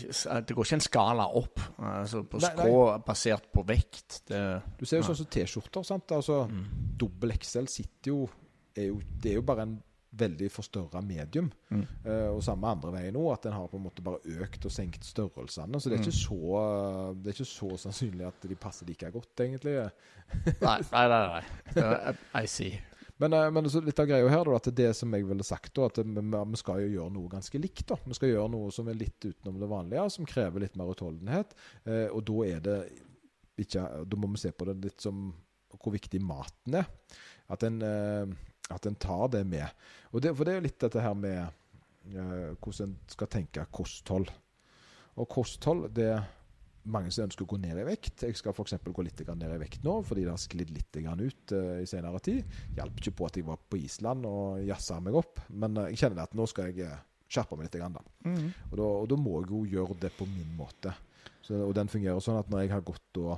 det 0.47 0.55
går 0.55 0.63
ikke 0.65 0.77
en 0.79 0.85
skala 0.85 1.25
opp 1.41 1.59
altså, 1.79 2.23
på 2.23 2.39
Nei, 2.39 2.53
nei. 2.61 2.99
basert 3.05 3.49
på 3.53 3.65
vekt. 3.67 4.21
Det, 4.29 4.43
Du 4.79 4.85
ser 4.85 5.01
jo 5.01 5.09
sånn 5.09 5.15
som 5.23 5.25
T-skjorter. 5.25 5.83
sant? 5.83 6.11
Altså, 6.11 6.45
Mm. 6.47 6.63
Dobbel 6.97 7.31
XL 7.37 7.65
sitter 7.67 8.11
jo, 8.13 8.29
er 8.77 8.87
jo 8.93 9.01
Det 9.21 9.31
er 9.31 9.35
jo 9.41 9.41
bare 9.41 9.61
en 9.67 9.81
veldig 10.15 10.47
forstørra 10.47 11.01
medium. 11.03 11.49
Mm. 11.69 11.81
Uh, 12.05 12.29
og 12.37 12.41
samme 12.41 12.69
andre 12.71 12.93
veien 12.93 13.13
nå, 13.17 13.25
at 13.33 13.45
en 13.49 13.51
har 13.51 13.67
på 13.67 13.75
en 13.75 13.83
måte 13.83 14.01
bare 14.01 14.21
økt 14.45 14.63
og 14.63 14.71
senket 14.71 15.03
størrelsene. 15.03 15.75
Så 15.81 15.89
det 15.91 15.97
er 15.97 16.03
Mm. 16.03 16.05
ikke 16.07 16.19
så 16.21 17.15
Det 17.19 17.27
er 17.27 17.35
ikke 17.35 17.49
så 17.51 17.77
sannsynlig 17.77 18.25
at 18.27 18.47
de 18.47 18.55
passer 18.55 18.85
like 18.87 19.11
godt, 19.11 19.35
egentlig. 19.43 19.73
nei, 20.61 20.79
nei, 20.93 21.07
nei. 21.09 21.41
nei. 21.75 22.13
I 22.43 22.45
see. 22.47 22.79
Men, 23.17 23.33
eh, 23.33 23.51
men 23.51 23.67
litt 23.85 23.99
av 23.99 24.09
greia 24.09 24.29
her, 24.29 24.47
da, 24.47 24.57
at 24.59 24.69
det 24.75 24.89
som 24.97 25.13
jeg 25.15 25.27
ville 25.27 25.45
sagt, 25.47 25.73
da, 25.77 25.87
at 25.87 25.99
vi, 26.03 26.59
skal 26.59 26.83
jo 26.83 26.91
gjøre 26.97 27.13
noe 27.15 27.31
ganske 27.31 27.61
likt. 27.61 27.87
da. 27.91 27.97
Vi 28.03 28.17
skal 28.17 28.33
gjøre 28.33 28.51
noe 28.51 28.73
som 28.75 28.89
er 28.91 28.99
litt 28.99 29.19
utenom 29.23 29.59
det 29.61 29.71
vanlige, 29.71 30.07
som 30.17 30.27
krever 30.29 30.65
litt 30.65 30.75
mer 30.79 30.91
utholdenhet. 30.91 31.55
Eh, 31.85 32.07
og 32.09 32.25
da 32.27 32.39
er 32.49 32.63
det 32.65 32.79
ikke 33.55 33.85
Da 34.03 34.17
må 34.19 34.27
vi 34.33 34.39
se 34.41 34.49
på 34.51 34.65
det 34.67 34.73
litt 34.83 34.99
som 34.99 35.29
hvor 35.79 35.93
viktig 35.93 36.19
maten 36.19 36.75
er. 36.81 36.89
At 37.51 37.63
en, 37.63 37.77
eh, 37.81 38.33
at 38.73 38.85
en 38.85 38.97
tar 38.99 39.29
det 39.31 39.45
med. 39.47 39.69
Det, 40.11 40.33
for 40.35 40.43
det 40.43 40.51
er 40.51 40.59
jo 40.59 40.65
litt 40.67 40.81
dette 40.83 41.03
her 41.03 41.15
med 41.15 41.61
hvordan 42.05 42.89
en 42.91 42.97
skal 43.09 43.29
tenke 43.31 43.63
kosthold. 43.73 44.27
Og 45.15 45.29
kosthold 45.31 45.87
det 45.95 46.11
mange 46.91 47.11
som 47.13 47.25
ønsker 47.25 47.45
å 47.45 47.49
gå 47.49 47.59
ned 47.61 47.79
i 47.81 47.85
vekt. 47.87 48.23
Jeg 48.27 48.37
skal 48.37 48.53
f.eks. 48.53 48.77
gå 48.83 49.05
litt 49.05 49.23
ned 49.27 49.55
i 49.55 49.59
vekt 49.61 49.85
nå, 49.85 49.97
fordi 50.05 50.25
det 50.25 50.33
har 50.33 50.41
sklidd 50.41 50.71
litt 50.75 50.99
ut 50.99 51.55
eh, 51.55 51.81
i 51.81 51.89
senere 51.89 52.21
tid. 52.23 52.45
Hjalp 52.77 53.01
ikke 53.01 53.15
på 53.19 53.27
at 53.29 53.39
jeg 53.39 53.47
var 53.47 53.59
på 53.59 53.79
Island 53.81 54.27
og 54.29 54.61
jazza 54.65 54.99
meg 55.03 55.17
opp, 55.17 55.41
men 55.49 55.77
eh, 55.81 55.91
jeg 55.93 56.03
kjenner 56.03 56.25
at 56.25 56.37
nå 56.37 56.47
skal 56.49 56.69
jeg 56.69 56.85
eh, 56.85 57.01
skjerpe 57.31 57.57
meg 57.57 57.67
litt. 57.67 57.79
Grann, 57.81 57.97
da. 57.97 58.05
Mm. 58.29 58.47
Og, 58.69 58.77
da, 58.79 58.85
og 58.87 59.09
da 59.11 59.19
må 59.19 59.39
jeg 59.41 59.51
jo 59.51 59.63
gjøre 59.75 59.99
det 60.05 60.13
på 60.17 60.29
min 60.29 60.53
måte. 60.57 60.93
Så, 61.41 61.57
og 61.57 61.73
den 61.77 61.91
fungerer 61.91 62.23
sånn 62.23 62.39
at 62.39 62.51
når 62.53 62.65
jeg 62.65 62.73
har 62.73 62.85
gått 62.85 63.05
da, 63.17 63.35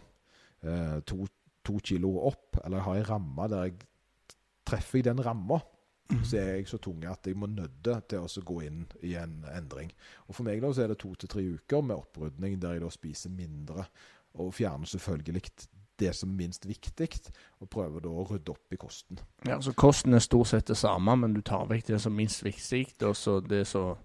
to, 1.07 1.25
to 1.65 1.79
kilo 1.85 2.13
opp, 2.27 2.59
eller 2.63 2.83
har 2.85 2.99
en 2.99 3.09
ramme 3.09 3.47
der 3.51 3.67
jeg 3.67 3.79
treffer 4.67 4.99
i 4.99 5.07
den 5.07 5.19
ramma, 5.23 5.59
så 6.23 6.37
er 6.39 6.51
jeg 6.55 6.67
så 6.71 6.79
tung 6.81 7.03
at 7.05 7.27
jeg 7.27 7.37
må 7.37 7.49
nødde 7.51 7.97
til 8.09 8.23
å 8.23 8.43
gå 8.47 8.61
inn 8.67 8.85
i 9.03 9.15
en 9.19 9.41
endring. 9.51 9.91
Og 10.27 10.37
For 10.37 10.47
meg 10.47 10.61
da 10.63 10.71
så 10.73 10.85
er 10.85 10.93
det 10.93 11.01
to 11.03 11.13
til 11.15 11.31
tre 11.31 11.43
uker 11.57 11.83
med 11.83 11.97
opprydning 11.97 12.59
der 12.61 12.77
jeg 12.77 12.85
da 12.85 12.91
spiser 12.93 13.33
mindre, 13.33 13.87
og 14.37 14.53
fjerner 14.53 14.87
selvfølgelig 14.87 15.41
det 15.99 16.13
som 16.15 16.29
er 16.29 16.39
minst 16.43 16.67
viktig, 16.69 17.09
og 17.59 17.69
prøver 17.73 18.03
da 18.05 18.11
å 18.13 18.25
rydde 18.29 18.53
opp 18.53 18.73
i 18.73 18.79
kosten. 18.79 19.19
Ja, 19.47 19.57
så 19.61 19.73
Kosten 19.73 20.13
er 20.13 20.21
stort 20.21 20.51
sett 20.51 20.67
det 20.69 20.77
samme, 20.77 21.15
men 21.17 21.33
du 21.33 21.41
tar 21.41 21.65
vekk 21.69 21.87
det 21.87 22.01
som 22.03 22.13
er 22.13 22.21
minst 22.21 22.43
viktig, 22.45 22.85
og 23.07 23.15
så 23.17 23.39
det 23.41 23.63
eh, 23.65 23.97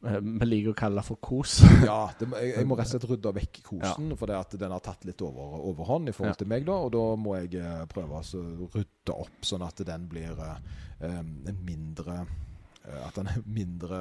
vi 0.00 0.46
liker 0.48 0.72
å 0.72 0.76
kalle 0.80 1.00
det 1.02 1.06
for 1.10 1.20
kos. 1.20 1.58
Ja, 1.84 1.98
det, 2.18 2.28
jeg, 2.40 2.54
jeg 2.56 2.68
må 2.68 2.76
rett 2.78 2.88
og 2.88 2.94
slett 2.94 3.08
rydde 3.10 3.32
vekk 3.36 3.58
kosen, 3.66 4.14
for 4.16 4.30
det 4.30 4.38
at 4.38 4.54
den 4.62 4.72
har 4.72 4.80
tatt 4.84 5.04
litt 5.04 5.20
over, 5.26 5.58
overhånd 5.72 6.08
i 6.08 6.14
forhold 6.16 6.32
Ja. 6.36 6.40
til 6.40 6.48
meg. 6.48 6.64
da, 6.68 6.78
Og 6.86 6.92
da 6.94 7.02
må 7.20 7.36
jeg 7.42 7.58
eh, 7.60 7.84
prøve 7.90 8.16
altså, 8.22 8.40
å 8.40 8.70
rydde 8.72 9.16
opp, 9.26 9.42
sånn 9.44 9.66
at 9.66 9.82
den 9.84 10.08
blir 10.08 10.40
eh, 10.40 10.56
en 11.10 11.60
mindre 11.66 12.22
eh, 12.24 13.02
At 13.06 13.20
den 13.20 13.28
er 13.28 13.42
mindre, 13.44 14.00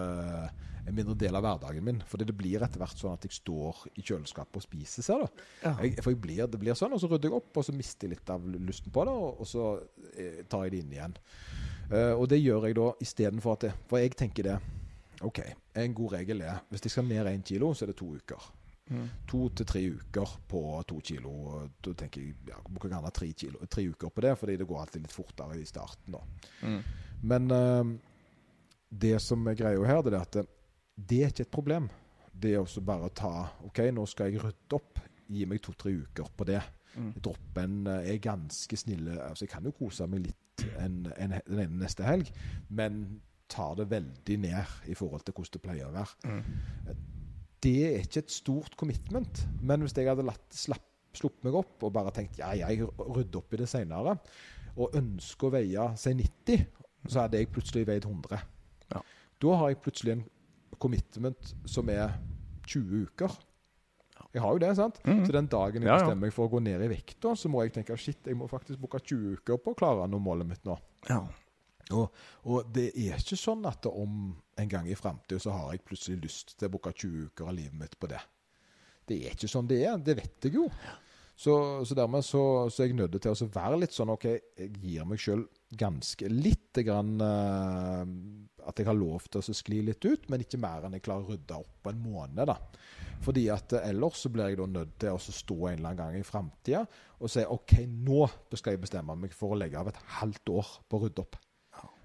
en 0.88 0.96
mindre 0.96 1.18
del 1.20 1.36
av 1.36 1.44
hverdagen 1.44 1.84
min. 1.84 2.00
For 2.08 2.18
det 2.24 2.32
blir 2.38 2.64
etter 2.64 2.80
hvert 2.80 2.96
sånn 2.98 3.18
at 3.20 3.28
jeg 3.28 3.36
står 3.36 3.84
i 4.00 4.02
kjøleskapet 4.08 4.56
og 4.62 4.64
spiser, 4.64 5.04
ser 5.06 5.26
du. 5.26 5.44
Ja. 5.66 5.76
Jeg, 5.84 5.98
for 6.00 6.16
jeg 6.16 6.22
blir, 6.24 6.46
det 6.48 6.62
blir 6.64 6.80
sånn, 6.80 6.96
og 6.96 7.04
så 7.04 7.12
rydder 7.12 7.28
jeg 7.30 7.42
opp, 7.42 7.52
og 7.60 7.68
så 7.68 7.76
mister 7.76 8.08
jeg 8.08 8.16
litt 8.16 8.32
av 8.34 8.48
lysten 8.56 8.96
på 8.96 9.04
det, 9.06 9.18
og, 9.20 9.44
og 9.44 9.52
så 9.52 9.68
eh, 10.16 10.40
tar 10.48 10.64
jeg 10.70 10.78
det 10.78 10.84
inn 10.86 10.96
igjen. 10.96 11.18
Eh, 11.92 12.14
og 12.16 12.30
det 12.32 12.40
gjør 12.40 12.70
jeg 12.70 12.80
da 12.80 12.88
istedenfor 13.04 13.58
at 13.58 13.64
det 13.68 13.70
For 13.90 14.00
jeg 14.00 14.16
tenker 14.16 14.48
det 14.48 14.58
OK, 15.26 15.42
en 15.76 15.94
god 15.94 16.14
regel 16.16 16.42
er 16.48 16.62
hvis 16.70 16.86
jeg 16.86 16.94
skal 16.94 17.08
ned 17.08 17.28
én 17.28 17.44
kilo, 17.46 17.74
så 17.74 17.86
er 17.86 17.92
det 17.92 18.00
to 18.00 18.14
uker. 18.16 18.50
Mm. 18.90 19.10
To 19.30 19.42
til 19.54 19.68
tre 19.70 19.82
uker 19.94 20.32
på 20.50 20.62
to 20.90 21.00
kilo. 21.06 21.34
Da 21.86 21.94
tenker 21.94 22.24
jeg 22.24 22.36
ja, 22.50 22.58
bruker 22.66 22.90
gjerne 22.90 23.12
tre, 23.14 23.28
kilo, 23.38 23.62
tre 23.70 23.86
uker 23.90 24.14
på 24.14 24.24
det, 24.26 24.34
fordi 24.40 24.56
det 24.58 24.68
går 24.70 24.82
alltid 24.82 25.06
litt 25.06 25.14
fortere 25.14 25.60
i 25.60 25.68
starten. 25.70 26.18
Mm. 26.64 26.80
Men 27.30 27.52
uh, 27.54 27.92
det 28.90 29.20
som 29.22 29.46
er 29.48 29.60
greia 29.60 29.86
her, 29.86 30.02
det 30.06 30.16
er 30.16 30.26
at 30.26 30.40
det, 30.40 31.22
er 31.22 31.34
ikke 31.34 31.46
et 31.46 31.54
problem. 31.54 31.90
Det 32.34 32.56
er 32.56 32.64
også 32.64 32.82
bare 32.86 33.10
å 33.10 33.14
ta 33.14 33.34
OK, 33.68 33.84
nå 33.94 34.06
skal 34.10 34.32
jeg 34.32 34.44
rydde 34.44 34.80
opp. 34.80 35.04
Gi 35.30 35.46
meg 35.46 35.62
to-tre 35.62 35.94
uker 35.94 36.32
på 36.36 36.48
det. 36.50 36.62
Mm. 36.96 37.12
Droppen 37.22 37.82
eh, 37.88 38.14
er 38.16 38.24
ganske 38.24 38.78
snille. 38.80 39.20
Altså, 39.22 39.46
jeg 39.46 39.52
kan 39.52 39.68
jo 39.68 39.76
kose 39.78 40.08
meg 40.10 40.24
litt 40.26 40.64
en, 40.82 41.04
en, 41.14 41.36
den 41.46 41.62
ene 41.62 41.84
neste 41.84 42.04
helg, 42.08 42.32
men 42.74 43.20
tar 43.50 43.78
det 43.80 43.90
veldig 43.92 44.38
ned 44.44 44.90
i 44.92 44.98
forhold 44.98 45.26
til 45.26 45.36
hvordan 45.36 45.56
det 45.56 45.64
pleier 45.64 45.90
å 45.90 45.96
være. 45.96 46.30
Mm. 46.30 47.00
Det 47.60 47.76
er 47.90 48.06
ikke 48.06 48.24
et 48.24 48.32
stort 48.32 48.78
commitment, 48.80 49.44
men 49.62 49.84
hvis 49.84 49.98
jeg 49.98 50.08
hadde 50.08 50.28
latt, 50.28 50.46
slapp, 50.56 50.86
sluppet 51.18 51.48
meg 51.48 51.58
opp 51.60 51.84
og 51.84 51.94
bare 51.96 52.14
tenkt 52.16 52.38
ja, 52.40 52.54
jeg 52.56 52.86
rydder 52.86 53.42
opp 53.42 53.56
i 53.56 53.60
det 53.60 53.68
senere, 53.72 54.16
og 54.80 54.96
ønsker 54.96 55.50
å 55.50 55.54
veie 55.58 55.88
si 56.00 56.14
90, 56.16 56.66
så 57.10 57.26
hadde 57.26 57.42
jeg 57.42 57.52
plutselig 57.52 57.88
veid 57.90 58.06
100. 58.08 58.40
Ja. 58.94 59.02
Da 59.44 59.60
har 59.62 59.74
jeg 59.74 59.82
plutselig 59.84 60.16
en 60.18 60.26
commitment 60.80 61.54
som 61.68 61.90
er 61.92 62.16
20 62.70 63.08
uker. 63.10 63.36
Jeg 64.30 64.44
har 64.44 64.54
jo 64.54 64.62
det, 64.62 64.72
sant? 64.78 65.00
Mm. 65.08 65.24
Så 65.26 65.34
den 65.34 65.50
dagen 65.50 65.84
jeg 65.84 65.90
bestemmer 65.90 66.28
meg 66.28 66.34
for 66.36 66.46
å 66.46 66.54
gå 66.54 66.62
ned 66.62 66.84
i 66.86 66.90
vekt, 66.92 67.26
så 67.40 67.50
må 67.52 67.64
jeg 67.66 67.74
tenke 67.80 67.98
shit, 67.98 68.20
jeg 68.30 68.38
må 68.38 68.48
faktisk 68.52 68.82
bruke 68.82 69.02
20 69.02 69.40
uker 69.40 69.58
på 69.64 69.74
å 69.74 69.80
klare 69.80 70.06
å 70.06 70.10
nå 70.12 70.20
målet 70.22 70.48
mitt 70.52 70.68
nå. 70.70 70.78
Ja. 71.10 71.24
Og, 71.98 72.10
og 72.46 72.68
det 72.74 72.92
er 72.94 73.18
ikke 73.18 73.38
sånn 73.40 73.66
at 73.66 73.88
om 73.90 74.32
en 74.60 74.72
gang 74.72 74.90
i 74.90 74.98
framtida 74.98 75.42
så 75.42 75.56
har 75.56 75.74
jeg 75.74 75.86
plutselig 75.88 76.24
lyst 76.28 76.58
til 76.58 76.70
å 76.70 76.74
bruke 76.76 76.94
20 76.94 77.30
uker 77.32 77.50
av 77.50 77.56
livet 77.58 77.80
mitt 77.80 77.96
på 78.00 78.10
det. 78.12 78.20
Det 79.10 79.24
er 79.26 79.34
ikke 79.34 79.50
sånn 79.50 79.70
det 79.70 79.80
er. 79.88 79.96
Det 79.98 80.18
vet 80.20 80.46
jeg 80.46 80.60
jo. 80.60 80.68
Så, 81.40 81.54
så 81.88 81.96
dermed 81.96 82.26
så, 82.28 82.42
så 82.68 82.84
er 82.84 82.90
jeg 82.90 82.98
nødt 83.00 83.16
til 83.24 83.32
å 83.32 83.48
være 83.56 83.80
litt 83.80 83.96
sånn 83.96 84.12
OK, 84.12 84.26
jeg 84.60 84.74
gir 84.84 85.06
meg 85.08 85.22
sjøl 85.24 85.46
ganske 85.80 86.28
lite 86.28 86.84
grann 86.84 87.14
uh, 87.24 88.02
At 88.68 88.82
jeg 88.82 88.90
har 88.90 88.98
lov 88.98 89.30
til 89.32 89.40
å 89.40 89.56
skli 89.56 89.80
litt 89.88 90.04
ut, 90.04 90.28
men 90.28 90.44
ikke 90.44 90.60
mer 90.60 90.84
enn 90.84 90.98
jeg 90.98 91.06
klarer 91.06 91.24
å 91.24 91.32
rydde 91.32 91.62
opp 91.62 91.78
på 91.86 91.94
en 91.94 92.04
måned. 92.04 92.44
da. 92.52 92.58
Fordi 93.24 93.48
at 93.52 93.74
eh, 93.76 93.88
ellers 93.90 94.20
så 94.20 94.32
blir 94.32 94.52
jeg 94.52 94.60
da 94.60 94.68
nødt 94.70 94.94
til 95.02 95.16
å 95.16 95.20
stå 95.20 95.58
en 95.58 95.80
eller 95.80 95.90
annen 95.90 96.02
gang 96.02 96.20
i 96.20 96.28
framtida 96.28 96.86
og 97.20 97.32
si 97.32 97.44
OK, 97.44 97.74
nå 97.88 98.28
skal 98.54 98.76
jeg 98.76 98.84
bestemme 98.84 99.16
meg 99.20 99.34
for 99.36 99.56
å 99.56 99.60
legge 99.60 99.80
av 99.80 99.90
et 99.92 100.04
halvt 100.20 100.54
år 100.60 100.76
på 100.88 101.00
å 101.00 101.08
rydde 101.08 101.24
opp. 101.26 101.40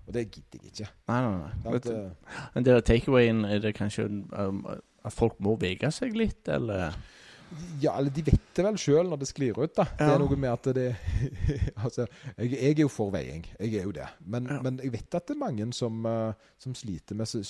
Og 0.06 0.12
det 0.12 0.26
gidder 0.30 0.60
jeg 0.62 0.72
ikke. 0.72 0.88
Nei, 1.08 1.20
nei, 1.24 1.50
nei. 1.64 1.72
Vet 1.78 1.84
du, 1.88 1.92
Eh, 1.94 2.38
Men 2.54 2.64
det 2.64 2.74
der 2.74 2.80
takeawayen, 2.92 3.44
er 3.44 3.58
det 3.64 3.74
kanskje 3.76 4.04
um, 4.36 4.66
at 5.04 5.12
folk 5.12 5.38
må 5.40 5.56
vege 5.60 5.90
seg 5.92 6.14
litt, 6.16 6.48
eller? 6.48 6.94
Ja, 7.78 7.92
eller 8.00 8.10
de 8.10 8.22
vet 8.26 8.40
det 8.56 8.64
vel 8.64 8.76
sjøl 8.80 9.06
når 9.06 9.18
det 9.20 9.28
sklir 9.28 9.58
ut, 9.60 9.74
da. 9.76 9.84
Det 9.98 10.06
er 10.10 10.18
noe 10.18 10.36
med 10.36 10.50
at 10.50 10.64
det 10.74 10.96
Altså, 11.84 12.06
jeg, 12.38 12.50
jeg 12.56 12.72
er 12.72 12.80
jo 12.82 12.88
for 12.90 13.12
veiing. 13.14 13.44
Jeg 13.60 13.74
er 13.78 13.84
jo 13.86 13.92
det. 13.94 14.08
Men, 14.26 14.48
Ja. 14.50 14.56
men 14.64 14.80
jeg 14.82 14.92
vet 14.96 15.14
at 15.14 15.26
det 15.28 15.36
er 15.36 15.40
mange 15.44 15.68
som, 15.76 16.00
eh, 16.08 16.32
som 16.58 16.74
sliter 16.74 17.14
med 17.14 17.28
å 17.28 17.42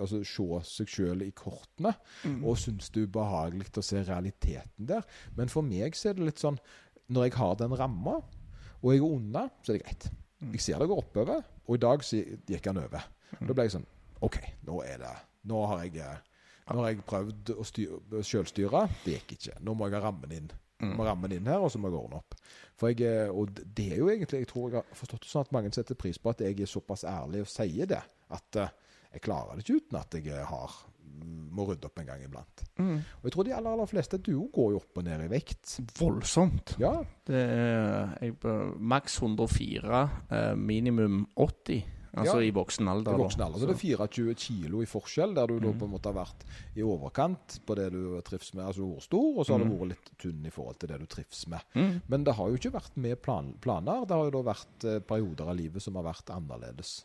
altså, 0.00 0.22
se 0.24 0.48
seg 0.72 0.88
sjøl 0.90 1.22
i 1.22 1.30
kortene, 1.36 1.94
Mm. 2.24 2.40
og 2.44 2.56
syns 2.58 2.90
det 2.90 3.02
er 3.02 3.06
ubehagelig 3.06 3.70
å 3.78 3.84
se 3.84 4.02
realiteten 4.02 4.86
der. 4.88 5.04
Men 5.36 5.48
for 5.52 5.62
meg 5.62 5.94
så 5.94 6.10
er 6.10 6.14
det 6.18 6.24
litt 6.32 6.42
sånn 6.42 6.58
Når 7.08 7.28
jeg 7.28 7.34
har 7.38 7.54
den 7.54 7.70
ramma, 7.78 8.16
og 8.82 8.92
jeg 8.92 8.98
er 8.98 9.04
unna, 9.06 9.44
så 9.62 9.70
er 9.72 9.78
det 9.78 9.84
greit. 9.84 10.08
Mm. 10.40 10.52
Jeg 10.52 10.64
ser 10.66 10.82
det 10.82 10.88
går 10.90 11.02
oppover, 11.02 11.44
og 11.66 11.76
i 11.76 11.82
dag 11.82 12.02
gikk 12.50 12.68
han 12.70 12.82
over. 12.82 13.08
Mm. 13.38 13.46
Da 13.48 13.56
ble 13.56 13.66
jeg 13.66 13.76
sånn 13.78 13.88
OK, 14.24 14.36
nå 14.64 14.80
er 14.86 15.00
det 15.02 15.14
Nå 15.46 15.60
har 15.70 15.82
jeg, 15.84 16.00
eh, 16.02 16.44
nå 16.72 16.82
har 16.82 16.90
jeg 16.90 17.02
prøvd 17.06 17.50
å 17.54 18.22
sjølstyre. 18.26 18.80
Det 19.04 19.12
gikk 19.20 19.36
ikke. 19.36 19.58
Nå 19.62 19.76
må 19.78 19.86
jeg 19.86 19.94
ha 19.94 20.00
rammen 20.08 20.32
inn. 20.34 20.48
Må 20.82 21.06
rammen 21.06 21.32
inn 21.32 21.46
her, 21.48 21.62
og 21.62 21.70
så 21.72 21.78
må 21.80 21.88
jeg 21.88 21.96
ordne 22.00 22.18
opp. 22.18 22.34
For 22.76 22.90
jeg, 22.90 23.06
eh, 23.06 23.30
og 23.30 23.54
det 23.54 23.86
er 23.94 24.00
jo 24.02 24.10
egentlig 24.12 24.42
Jeg 24.42 24.48
tror 24.50 24.66
jeg 24.68 24.80
har 24.80 24.98
forstått 24.98 25.22
det 25.22 25.30
sånn 25.30 25.46
at 25.46 25.54
mange 25.54 25.70
setter 25.72 25.96
pris 25.96 26.18
på 26.18 26.32
at 26.34 26.42
jeg 26.44 26.58
er 26.60 26.68
såpass 26.68 27.06
ærlig 27.08 27.44
og 27.46 27.52
sier 27.52 27.88
det. 27.88 28.02
At 28.34 28.58
eh, 28.60 28.74
jeg 29.16 29.24
klarer 29.26 29.56
det 29.56 29.64
ikke 29.66 29.80
uten 29.80 29.98
at 30.00 30.18
jeg 30.18 30.28
eh, 30.34 30.44
har 30.52 30.76
må 31.56 31.64
rydde 31.64 31.88
opp 31.88 31.98
en 32.02 32.06
gang 32.10 32.20
iblant. 32.26 32.62
Mm. 32.76 32.98
Og 33.00 33.24
jeg 33.24 33.32
tror 33.32 33.46
de 33.48 33.52
aller, 33.56 33.72
aller 33.72 33.88
fleste 33.88 34.18
Du 34.20 34.34
går 34.52 34.74
jo 34.74 34.80
opp 34.82 34.98
og 35.00 35.04
ned 35.06 35.22
i 35.24 35.28
vekt. 35.32 35.78
Voldsomt. 35.96 36.74
Ja, 36.82 36.98
Det 37.24 37.34
er 37.40 38.12
jeg, 38.20 38.34
maks 38.78 39.16
104, 39.22 40.02
eh, 40.30 40.54
minimum 40.60 41.22
80. 41.36 41.84
Altså 42.16 42.38
Ja. 42.40 42.46
i 42.48 42.50
voksen 42.50 42.88
alder. 42.88 43.12
i 43.12 43.16
voksen 43.20 43.42
alder. 43.44 43.58
Så 43.60 43.66
det 43.68 43.74
er 43.76 43.96
24 43.96 44.34
kilo 44.34 44.80
i 44.80 44.86
forskjell, 44.88 45.34
der 45.34 45.46
du 45.46 45.58
da 45.60 45.66
Mm. 45.72 45.78
på 45.78 45.84
en 45.84 45.90
måte 45.92 46.12
har 46.12 46.14
vært 46.24 46.44
i 46.74 46.80
overkant 46.80 47.60
på 47.66 47.74
det 47.76 47.90
du 47.92 48.20
trives 48.22 48.54
med. 48.54 48.64
Altså 48.64 48.76
du 48.80 48.86
har 48.88 48.94
vært 48.96 49.02
stor, 49.02 49.38
og 49.38 49.44
så 49.46 49.52
har 49.52 49.58
du 49.58 49.64
Mm. 49.66 49.78
vært 49.78 49.88
litt 49.88 50.10
tynn 50.18 50.46
i 50.46 50.50
forhold 50.50 50.78
til 50.78 50.88
det 50.88 50.98
du 51.00 51.06
trives 51.06 51.46
med. 51.48 51.60
Mm. 51.74 52.02
Men 52.08 52.24
det 52.24 52.34
har 52.34 52.48
jo 52.48 52.56
ikke 52.56 52.72
vært 52.72 52.96
med 52.96 53.20
plan 53.22 53.54
planer. 53.60 54.06
Det 54.06 54.16
har 54.16 54.30
jo 54.30 54.42
da 54.42 54.52
vært 54.52 54.84
eh, 54.84 54.98
perioder 55.00 55.48
av 55.48 55.56
livet 55.56 55.82
som 55.82 55.94
har 55.94 56.04
vært 56.04 56.24
annerledes. 56.30 57.04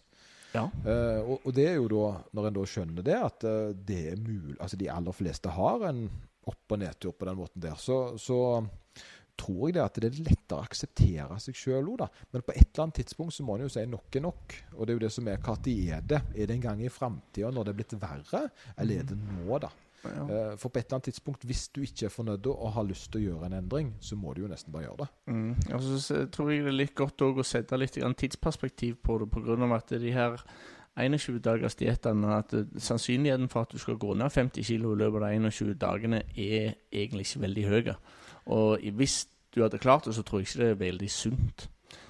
Ja. 0.52 0.66
Uh, 0.84 1.32
og, 1.32 1.48
og 1.48 1.56
det 1.56 1.70
er 1.70 1.80
jo 1.80 1.88
da, 1.92 2.08
når 2.36 2.50
en 2.50 2.58
da 2.58 2.68
skjønner 2.68 3.08
det, 3.08 3.18
at 3.18 3.48
uh, 3.48 3.72
det 3.72 4.02
er 4.12 4.20
mulig 4.20 4.58
Altså 4.60 4.80
de 4.80 4.90
aller 4.92 5.16
fleste 5.16 5.54
har 5.56 5.88
en 5.88 6.06
opp- 6.50 6.74
og 6.74 6.82
nedtur 6.82 7.14
på 7.16 7.28
den 7.30 7.38
måten 7.38 7.64
der, 7.64 7.78
så, 7.80 8.18
så 8.20 8.40
tror 9.42 9.70
jeg 9.70 9.76
det 9.78 9.84
at 9.84 10.00
det 10.02 10.10
er 10.10 10.18
lettere 10.26 10.60
å 10.60 10.66
akseptere 10.66 11.38
seg 11.42 11.58
sjøl 11.58 11.92
òg, 11.94 12.02
da. 12.04 12.08
Men 12.34 12.44
på 12.46 12.54
et 12.54 12.66
eller 12.66 12.84
annet 12.86 13.00
tidspunkt 13.02 13.36
så 13.36 13.46
må 13.46 13.56
en 13.58 13.66
jo 13.66 13.72
si 13.74 13.86
nok 13.90 14.18
er 14.18 14.26
nok. 14.26 14.58
Og 14.76 14.82
det 14.84 14.94
er 14.94 14.98
jo 14.98 15.04
det 15.06 15.14
som 15.16 15.30
er 15.32 15.46
når 15.46 15.76
er 15.96 16.04
det? 16.06 16.22
Er 16.36 16.50
det 16.50 16.58
en 16.58 16.66
gang 16.66 16.84
i 16.84 16.92
framtida 16.94 17.54
når 17.54 17.68
det 17.68 17.74
er 17.74 17.80
blitt 17.80 17.96
verre, 18.02 18.44
eller 18.76 19.02
er 19.02 19.08
det 19.12 19.18
nå, 19.22 19.62
da? 19.64 19.72
Ja. 20.04 20.26
Eh, 20.26 20.58
For 20.58 20.70
på 20.70 20.80
et 20.80 20.86
eller 20.86 20.98
annet 20.98 21.10
tidspunkt, 21.12 21.46
hvis 21.46 21.68
du 21.70 21.82
ikke 21.86 22.08
er 22.08 22.14
fornøyd 22.14 22.48
og 22.52 22.74
har 22.76 22.88
lyst 22.88 23.12
til 23.12 23.22
å 23.22 23.26
gjøre 23.30 23.50
en 23.50 23.58
endring, 23.60 23.94
så 24.02 24.18
må 24.20 24.34
du 24.34 24.44
jo 24.44 24.52
nesten 24.52 24.74
bare 24.74 24.88
gjøre 24.88 25.06
det. 25.06 25.10
Mm. 25.34 25.56
Og 25.78 25.88
så 25.88 26.22
tror 26.34 26.52
jeg 26.52 26.66
det 26.66 26.74
er 26.74 26.78
litt 26.80 26.96
godt 26.98 27.26
å 27.26 27.32
sette 27.46 27.80
litt 27.80 27.98
tidsperspektiv 27.98 29.02
på 29.04 29.20
det, 29.22 29.30
pga. 29.32 29.76
at 29.76 29.96
de 30.02 30.14
her 30.16 30.46
21-dagers 31.00 31.78
diettene 31.80 32.34
at 32.36 32.54
sannsynligheten 32.78 33.50
for 33.50 33.62
at 33.62 33.72
du 33.72 33.80
skal 33.80 33.98
gå 33.98 34.14
ned 34.14 34.30
50 34.30 34.64
kg 34.64 34.74
i 34.74 34.98
løpet 35.00 35.24
av 35.24 35.30
de 35.30 35.52
21 35.52 35.78
dagene, 35.80 36.24
er 36.36 36.74
egentlig 36.92 37.28
ikke 37.28 37.46
veldig 37.46 37.68
høy. 37.68 37.94
Og 38.52 38.90
hvis 38.98 39.28
du 39.56 39.62
hadde 39.64 39.80
klart 39.80 40.06
det, 40.06 40.16
så 40.16 40.24
tror 40.24 40.42
jeg 40.42 40.50
ikke 40.50 40.64
det 40.64 40.70
er 40.70 40.82
veldig 40.82 41.12
sunt. 41.12 41.70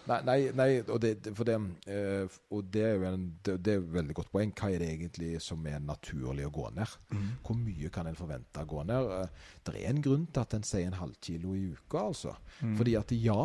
Nei, 0.10 0.18
nei, 0.26 0.38
nei 0.58 0.70
og 0.82 0.98
det, 1.04 1.12
for 1.38 1.48
det, 1.48 1.56
eh, 1.92 2.38
og 2.54 2.70
det 2.74 2.84
er 2.88 2.96
jo 2.96 3.06
en, 3.10 3.28
det, 3.46 3.56
er 3.74 3.82
et 3.82 3.92
veldig 3.94 4.16
godt 4.18 4.32
poeng. 4.34 4.54
Hva 4.58 4.72
er 4.74 4.82
det 4.82 4.90
egentlig 4.96 5.32
som 5.44 5.66
er 5.70 5.82
naturlig 5.86 6.48
å 6.48 6.54
gå 6.54 6.68
ned? 6.78 6.96
Hvor 7.46 7.58
mye 7.60 7.92
kan 7.94 8.10
en 8.10 8.18
forvente 8.18 8.64
å 8.64 8.70
gå 8.70 8.84
ned? 8.90 9.12
Eh, 9.20 9.50
Det 9.68 9.76
er 9.78 9.90
en 9.92 10.02
grunn 10.02 10.26
til 10.28 10.42
at 10.42 10.56
en 10.58 10.66
sier 10.66 10.90
en 10.90 11.00
halv 11.00 11.18
kilo 11.22 11.54
i 11.58 11.68
uka, 11.76 12.08
altså. 12.08 12.36
Mm. 12.62 12.76
Fordi 12.80 12.96
at 12.98 13.16
ja, 13.16 13.42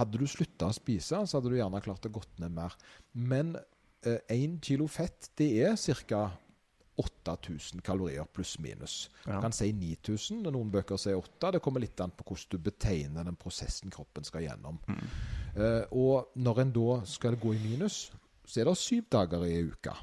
hadde 0.00 0.18
du 0.18 0.26
slutta 0.26 0.70
å 0.70 0.76
spise, 0.76 1.22
så 1.22 1.38
hadde 1.38 1.52
du 1.52 1.58
gjerne 1.60 1.82
klart 1.84 2.06
å 2.08 2.14
gå 2.18 2.24
ned 2.42 2.56
mer. 2.58 2.74
Men 3.14 3.56
én 4.32 4.58
kilo 4.64 4.86
fett, 4.88 5.30
det 5.36 5.50
er 5.62 5.76
ca. 6.08 6.30
8000 6.98 7.80
kalorier 7.82 8.24
pluss 8.34 8.58
minus. 8.58 9.10
Ja. 9.26 9.36
Du 9.36 9.40
kan 9.46 9.52
si 9.52 9.70
9000, 9.72 10.46
og 10.46 10.52
noen 10.52 10.70
bøker 10.74 10.98
sier 11.00 11.16
8. 11.16 11.52
Det 11.56 11.60
kommer 11.64 11.80
litt 11.80 12.00
an 12.00 12.10
på 12.12 12.24
hvordan 12.28 12.50
du 12.50 12.58
betegner 12.70 13.24
den 13.24 13.36
prosessen 13.40 13.90
kroppen 13.94 14.24
skal 14.26 14.42
gjennom. 14.44 14.78
Mm. 14.88 15.04
Uh, 15.56 15.84
og 15.96 16.34
når 16.36 16.60
en 16.64 16.72
da 16.76 16.98
skal 17.08 17.38
gå 17.40 17.54
i 17.56 17.62
minus, 17.62 18.10
så 18.44 18.60
er 18.60 18.68
det 18.68 18.76
syv 18.76 19.06
dager 19.12 19.46
i 19.46 19.62
uka. 19.70 19.94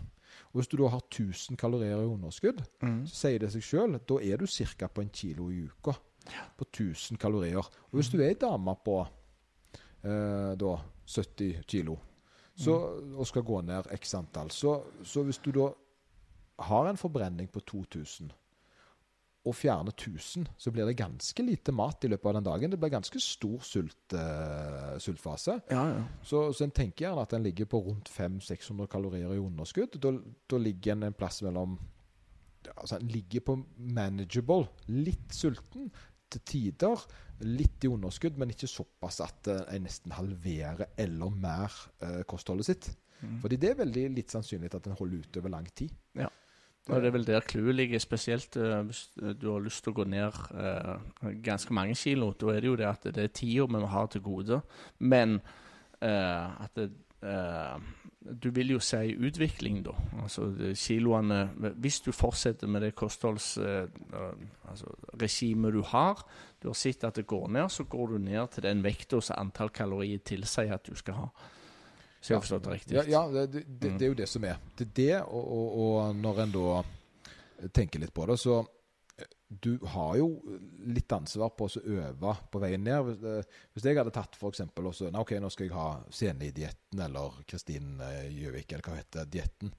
Og 0.53 0.61
hvis 0.61 0.69
du 0.71 0.77
da 0.79 0.89
har 0.89 1.03
1000 1.05 1.57
kalorier 1.59 2.01
i 2.01 2.07
underskudd, 2.07 2.63
Mm. 2.81 3.05
så 3.05 3.15
sier 3.27 3.39
det 3.39 3.51
seg 3.53 3.61
sjøl 3.61 3.99
da 3.99 4.19
er 4.23 4.37
du 4.37 4.47
ca. 4.47 4.87
på 4.87 5.01
en 5.01 5.09
kilo 5.09 5.49
i 5.51 5.65
uka. 5.67 5.93
På 6.57 6.65
1000 6.65 7.17
kalorier. 7.19 7.57
Og 7.59 7.93
hvis 7.99 8.09
du 8.09 8.17
er 8.21 8.29
ei 8.29 8.33
dame 8.39 8.73
på 8.83 8.99
uh, 9.01 10.53
da 10.55 10.77
70 11.07 11.63
kilo 11.67 11.97
så, 12.57 12.73
og 13.15 13.27
skal 13.27 13.43
gå 13.45 13.61
ned 13.61 13.85
x 13.93 14.15
antall, 14.17 14.49
så, 14.51 14.81
så 15.05 15.21
hvis 15.23 15.37
du 15.45 15.51
da 15.51 15.67
har 16.57 16.89
en 16.89 16.97
forbrenning 16.97 17.49
på 17.53 17.61
2000 17.65 18.31
og 19.47 19.55
fjerner 19.55 19.93
1000, 19.93 20.47
så 20.59 20.71
blir 20.75 20.87
det 20.89 20.97
ganske 20.99 21.43
lite 21.45 21.71
mat 21.71 22.03
i 22.03 22.09
løpet 22.11 22.29
av 22.29 22.33
den 22.37 22.47
dagen. 22.47 22.71
Det 22.71 22.79
blir 22.81 22.91
ganske 22.91 23.19
stor 23.23 23.61
sult, 23.63 24.15
uh, 24.15 24.97
sultfase. 24.99 25.59
Ja, 25.71 25.83
ja. 25.93 26.01
Så, 26.21 26.41
så 26.51 26.65
en 26.65 26.73
tenker 26.75 27.05
gjerne 27.05 27.23
at 27.23 27.35
en 27.37 27.45
ligger 27.45 27.69
på 27.71 27.79
rundt 27.85 28.11
500-600 28.11 28.89
kalorier 28.91 29.31
i 29.31 29.39
underskudd. 29.39 29.95
Da, 30.03 30.11
da 30.51 30.59
ligger 30.59 30.97
en 30.97 31.07
en 31.11 31.17
plass 31.17 31.43
mellom 31.45 31.77
Altså 32.67 32.97
en 32.97 33.07
ligger 33.07 33.39
på 33.47 33.53
manageable. 33.77 34.65
Litt 34.91 35.31
sulten 35.31 35.85
til 36.33 36.41
tider. 36.43 37.03
Litt 37.47 37.85
i 37.85 37.87
underskudd, 37.87 38.35
men 38.35 38.51
ikke 38.51 38.67
såpass 38.67 39.21
at 39.23 39.47
uh, 39.47 39.61
en 39.71 39.85
nesten 39.87 40.11
halverer 40.11 40.89
eller 40.99 41.31
mer 41.31 41.71
uh, 42.03 42.25
kostholdet 42.27 42.67
sitt. 42.67 42.89
Mm. 43.21 43.37
Fordi 43.45 43.59
det 43.61 43.71
er 43.71 43.79
veldig 43.79 44.03
litt 44.17 44.33
sannsynlig 44.33 44.73
at 44.75 44.89
en 44.89 44.97
holder 44.99 45.23
ut 45.23 45.39
over 45.39 45.55
lang 45.55 45.69
tid. 45.71 45.95
Ja. 46.19 46.27
Og 46.87 47.01
det 47.01 47.09
er 47.09 47.15
vel 47.17 47.27
der 47.27 47.43
clouet 47.43 47.75
ligger, 47.75 47.99
spesielt 47.99 48.55
eh, 48.57 48.81
hvis 48.87 49.09
du 49.41 49.51
har 49.51 49.63
lyst 49.63 49.83
til 49.83 49.91
å 49.91 49.97
gå 49.99 50.05
ned 50.07 50.31
eh, 50.55 50.95
ganske 51.43 51.73
mange 51.75 51.95
kilo. 51.99 52.31
Da 52.39 52.53
er 52.53 52.63
det 52.63 52.71
jo 52.71 52.79
det 52.79 52.87
at 52.87 53.07
det 53.11 53.23
er 53.23 53.33
tida 53.35 53.67
vi 53.67 53.91
har 53.91 54.07
til 54.11 54.23
gode. 54.23 54.61
Men 54.99 55.39
eh, 56.01 56.63
at 56.63 56.71
det, 56.79 56.91
eh, 57.23 57.77
Du 58.27 58.49
vil 58.51 58.71
jo 58.71 58.79
se 58.79 58.97
utvikling, 59.15 59.85
da. 59.85 59.91
Altså 60.21 60.51
kiloene 60.75 61.49
Hvis 61.79 62.01
du 62.01 62.11
fortsetter 62.11 62.67
med 62.67 62.81
det 62.81 62.95
kostholdsregimet 62.95 63.87
altså, 64.67 65.71
du 65.71 65.81
har, 65.81 66.25
du 66.61 66.67
har 66.67 66.73
sett 66.73 67.03
at 67.03 67.15
det 67.15 67.27
går 67.27 67.47
ned, 67.47 67.69
så 67.69 67.83
går 67.83 68.07
du 68.07 68.17
ned 68.17 68.47
til 68.51 68.63
den 68.63 68.83
vekta 68.83 69.21
som 69.21 69.39
antall 69.39 69.69
kalorier 69.69 70.19
tilsier 70.19 70.73
at 70.73 70.87
du 70.87 70.95
skal 70.95 71.13
ha. 71.13 71.27
Så 72.27 72.33
jeg 72.33 72.37
har 72.41 72.43
forstått 72.43 72.65
det 72.65 72.71
riktig. 72.75 72.95
Ja, 72.97 73.03
ja 73.07 73.21
det, 73.31 73.43
det, 73.53 73.61
det, 73.67 73.91
Mm. 73.93 73.97
det 73.97 74.05
er 74.05 74.09
jo 74.11 74.15
det 74.19 74.25
som 74.27 74.43
er. 74.43 74.57
Det 74.75 74.87
er 74.89 74.95
det, 74.99 75.13
og, 75.31 75.45
og, 75.57 75.67
og 75.83 76.15
når 76.19 76.41
en 76.43 76.55
da 76.57 76.81
tenker 77.73 78.01
litt 78.03 78.11
på 78.13 78.25
det, 78.27 78.35
så 78.41 78.57
eh, 78.59 79.29
du 79.47 79.77
har 79.93 80.17
jo 80.19 80.27
litt 80.91 81.15
ansvar 81.15 81.53
på 81.55 81.69
å 81.69 81.83
øve 81.85 82.33
på 82.51 82.59
veien 82.59 82.83
ned. 82.83 83.07
Hvis, 83.07 83.85
eh, 83.85 83.87
jeg 83.87 84.01
hadde 84.01 84.11
tatt 84.17 84.35
eksempel 84.49 84.89
også, 84.91 85.07
nei, 85.13 85.23
ok, 85.23 85.37
nå 85.39 85.53
skal 85.53 85.69
jeg 85.69 85.75
ha 85.77 85.87
Seni-dietten, 86.11 86.99
eller 87.07 87.39
Kristin 87.47 87.95
eh, 88.03 88.27
Gjøvik, 88.35 88.75
eller 88.75 88.89
hva 88.89 88.99
heter 88.99 89.31
dietten. 89.31 89.71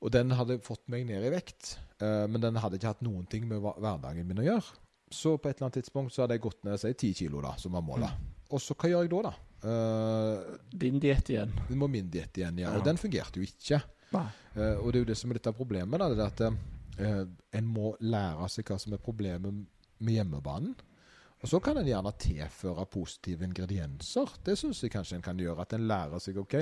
Og 0.00 0.12
den 0.12 0.32
hadde 0.36 0.58
fått 0.64 0.88
meg 0.92 1.04
ned 1.08 1.24
i 1.24 1.30
vekt, 1.32 1.78
men 1.98 2.36
den 2.42 2.58
hadde 2.60 2.76
ikke 2.76 2.90
hatt 2.90 3.00
noen 3.00 3.24
ting 3.32 3.46
med 3.48 3.62
hverdagen 3.64 4.26
min 4.28 4.42
å 4.42 4.44
gjøre. 4.44 4.74
Så 5.08 5.38
på 5.40 5.48
et 5.48 5.56
eller 5.56 5.70
annet 5.70 5.78
tidspunkt 5.80 6.12
så 6.12 6.22
hadde 6.22 6.36
jeg 6.36 6.44
gått 6.44 6.66
ned 6.68 6.76
si 6.82 6.90
10 6.92 7.14
kilo, 7.22 7.40
da, 7.40 7.54
som 7.56 7.72
var 7.72 7.84
målet. 7.86 8.12
Og 8.52 8.60
så 8.60 8.76
hva 8.76 8.90
gjør 8.90 9.06
jeg 9.06 9.12
da, 9.14 9.30
da? 9.30 9.45
Eh, 9.62 10.38
Din 10.70 10.98
diett 11.00 11.30
igjen. 11.30 11.52
det 11.68 11.76
var 11.76 11.88
min 11.88 12.10
diett 12.10 12.38
igjen, 12.38 12.58
ja. 12.58 12.70
Ja. 12.70 12.78
Og 12.78 12.84
den 12.84 12.98
fungerte 13.00 13.40
jo 13.40 13.46
ikke. 13.46 13.80
Eh, 14.12 14.76
og 14.78 14.92
det 14.92 15.00
er 15.00 15.04
jo 15.04 15.12
det 15.12 15.18
som 15.18 15.30
er 15.30 15.40
litt 15.40 15.48
av 15.50 15.56
problemet. 15.56 16.00
Da, 16.00 16.10
det 16.12 16.24
er 16.24 16.34
at 16.34 16.44
uh, 16.46 17.24
en 17.58 17.70
må 17.70 17.94
lære 18.00 18.48
seg 18.52 18.68
hva 18.68 18.78
som 18.80 18.94
er 18.96 19.02
problemet 19.02 19.64
med 19.98 20.18
hjemmebanen. 20.18 20.76
Og 21.44 21.50
så 21.50 21.60
kan 21.60 21.76
en 21.76 21.86
gjerne 21.86 22.14
tilføre 22.18 22.86
positive 22.88 23.44
ingredienser. 23.44 24.30
Det 24.44 24.54
syns 24.56 24.80
jeg 24.82 24.94
kanskje 24.94 25.18
en 25.18 25.24
kan 25.24 25.38
gjøre. 25.38 25.66
At 25.66 25.74
en 25.76 25.84
lærer 25.86 26.22
seg 26.22 26.38
OK. 26.40 26.54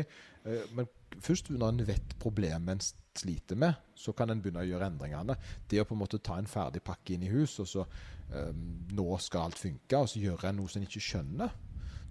Men 0.75 0.89
først 1.23 1.53
når 1.55 1.69
en 1.69 1.85
vet 1.87 2.17
problemet 2.21 2.75
en 2.75 2.83
sliter 3.15 3.57
med, 3.57 3.79
så 3.95 4.13
kan 4.19 4.35
en 4.35 4.43
begynne 4.43 4.65
å 4.65 4.67
gjøre 4.67 4.89
endringene. 4.91 5.37
Det 5.71 5.79
å 5.81 5.87
på 5.87 5.95
en 5.95 6.03
måte 6.03 6.19
ta 6.19 6.41
en 6.41 6.51
ferdig 6.51 6.83
pakke 6.85 7.15
inn 7.15 7.23
i 7.23 7.31
hus, 7.31 7.55
og 7.63 7.71
så 7.71 7.87
eh, 7.87 8.51
Nå 8.99 9.07
skal 9.23 9.47
alt 9.47 9.63
funke, 9.63 10.01
og 10.01 10.11
så 10.11 10.25
gjør 10.25 10.49
en 10.51 10.59
noe 10.59 10.73
som 10.73 10.83
en 10.83 10.89
ikke 10.91 11.07
skjønner 11.07 11.55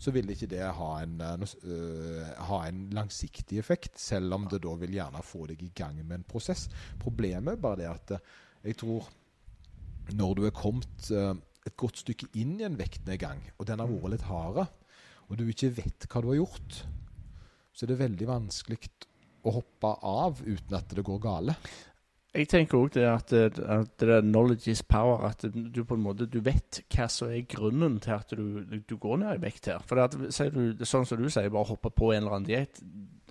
så 0.03 0.11
vil 0.11 0.33
ikke 0.33 0.49
det 0.51 0.63
ha 0.75 0.89
en, 0.99 1.15
uh, 1.23 2.31
ha 2.49 2.59
en 2.67 2.85
langsiktig 2.95 3.61
effekt, 3.61 3.95
selv 4.01 4.35
om 4.35 4.49
det 4.51 4.59
da 4.65 4.73
vil 4.81 4.97
gjerne 4.97 5.23
få 5.23 5.47
deg 5.51 5.63
i 5.63 5.71
gang 5.75 6.01
med 6.01 6.19
en 6.19 6.27
prosess. 6.27 6.67
Problemet 6.99 7.55
er 7.55 7.63
bare 7.63 7.79
det 7.79 7.89
at 7.91 8.15
uh, 8.17 8.33
jeg 8.67 8.79
tror 8.81 9.07
når 10.11 10.35
du 10.35 10.45
er 10.47 10.55
kommet 10.55 11.11
uh, 11.15 11.31
et 11.63 11.77
godt 11.79 12.01
stykke 12.03 12.27
inn 12.39 12.57
i 12.59 12.67
en 12.67 12.75
vektnedgang, 12.79 13.45
og 13.55 13.69
den 13.69 13.79
har 13.79 13.91
vært 13.91 14.15
litt 14.17 14.27
hard, 14.27 14.65
og 15.29 15.39
du 15.39 15.45
ikke 15.47 15.71
vet 15.77 16.09
hva 16.11 16.21
du 16.21 16.33
har 16.33 16.41
gjort, 16.41 16.83
så 17.73 17.85
er 17.85 17.93
det 17.93 18.01
veldig 18.03 18.27
vanskelig 18.29 18.81
å 19.47 19.55
hoppe 19.55 19.95
av 20.07 20.43
uten 20.43 20.75
at 20.77 20.91
det 20.91 21.05
går 21.07 21.23
gale. 21.23 21.55
Jeg 22.33 22.47
tenker 22.49 22.79
òg 22.79 22.93
det 22.95 23.03
at, 23.05 23.31
eh, 23.37 23.49
at 23.77 23.91
det 24.01 24.09
er 24.09 24.23
knowledge 24.25 24.71
is 24.71 24.81
power. 24.81 25.21
At 25.27 25.45
du 25.53 25.83
på 25.85 25.97
en 25.97 26.05
måte 26.05 26.25
du 26.25 26.39
vet 26.41 26.81
hva 26.95 27.05
som 27.11 27.29
er 27.29 27.45
grunnen 27.49 27.99
til 28.01 28.15
at 28.15 28.33
du, 28.33 28.63
du 28.89 28.95
går 28.97 29.19
ned 29.21 29.37
i 29.37 29.43
vekt 29.43 29.69
her. 29.69 29.83
For 29.85 30.01
at, 30.01 30.17
du, 30.17 30.85
sånn 30.85 31.05
som 31.05 31.21
du 31.21 31.29
sier, 31.29 31.51
bare 31.53 31.69
hoppe 31.69 31.93
på 31.93 32.09
en 32.13 32.23
eller 32.23 32.39
annen 32.39 32.49
diett. 32.49 32.81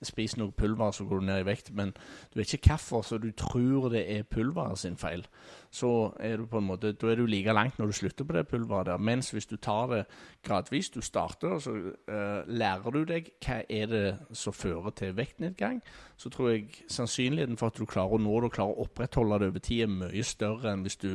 Spis 0.06 0.36
noe 0.36 0.52
pulver, 0.56 0.90
så 0.92 1.06
går 1.08 1.20
du 1.20 1.26
ned 1.26 1.42
i 1.42 1.46
vekt. 1.46 1.70
Men 1.76 1.92
du 2.32 2.40
vet 2.40 2.54
ikke 2.54 2.74
hvorfor, 2.74 3.02
så 3.06 3.18
du 3.18 3.30
tror 3.36 3.88
det 3.92 4.04
er 4.10 4.26
pulveret 4.28 4.78
sin 4.78 4.96
feil. 4.96 5.24
Så 5.72 6.12
er 6.20 6.36
du 6.36 6.46
på 6.46 6.60
en 6.60 6.68
måte, 6.68 6.92
da 6.92 7.12
er 7.12 7.20
du 7.20 7.26
like 7.26 7.52
langt 7.52 7.78
når 7.78 7.92
du 7.92 7.96
slutter 8.00 8.28
på 8.28 8.36
det 8.36 8.48
pulveret 8.50 8.90
der. 8.90 8.98
Mens 8.98 9.30
hvis 9.30 9.46
du 9.46 9.56
tar 9.56 9.86
det 9.92 10.02
gradvis, 10.44 10.90
du 10.90 11.00
starter, 11.00 11.58
så 11.58 11.72
uh, 11.72 12.42
lærer 12.46 12.90
du 12.90 13.02
deg 13.08 13.32
hva 13.44 13.62
er 13.68 13.88
det 13.90 14.04
som 14.36 14.52
fører 14.52 14.92
til 14.98 15.16
vektnedgang, 15.16 15.80
så 16.16 16.30
tror 16.30 16.52
jeg 16.52 16.84
sannsynligheten 16.88 17.58
for 17.58 17.72
at 17.72 17.80
du 17.80 17.86
klarer 17.88 18.18
å 18.18 18.22
nå 18.22 18.36
det 18.40 18.52
og 18.52 18.54
klarer 18.58 18.76
å 18.76 18.86
opprettholde 18.86 19.40
det 19.42 19.52
over 19.52 19.64
tid, 19.64 19.84
er 19.86 19.92
mye 19.92 20.26
større 20.26 20.72
enn 20.72 20.86
hvis 20.86 21.00
du 21.02 21.12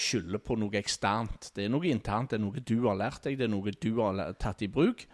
skylder 0.00 0.40
på 0.42 0.56
noe 0.58 0.78
eksternt. 0.80 1.50
Det 1.56 1.66
er 1.66 1.72
noe 1.72 1.88
internt, 1.90 2.32
det 2.32 2.38
er 2.38 2.44
noe 2.44 2.62
du 2.62 2.76
har 2.86 2.98
lært 2.98 3.26
deg, 3.26 3.38
det 3.38 3.46
er 3.48 3.52
noe 3.52 3.74
du 3.74 3.90
har 4.00 4.22
tatt 4.40 4.62
i 4.64 4.70
bruk. 4.70 5.06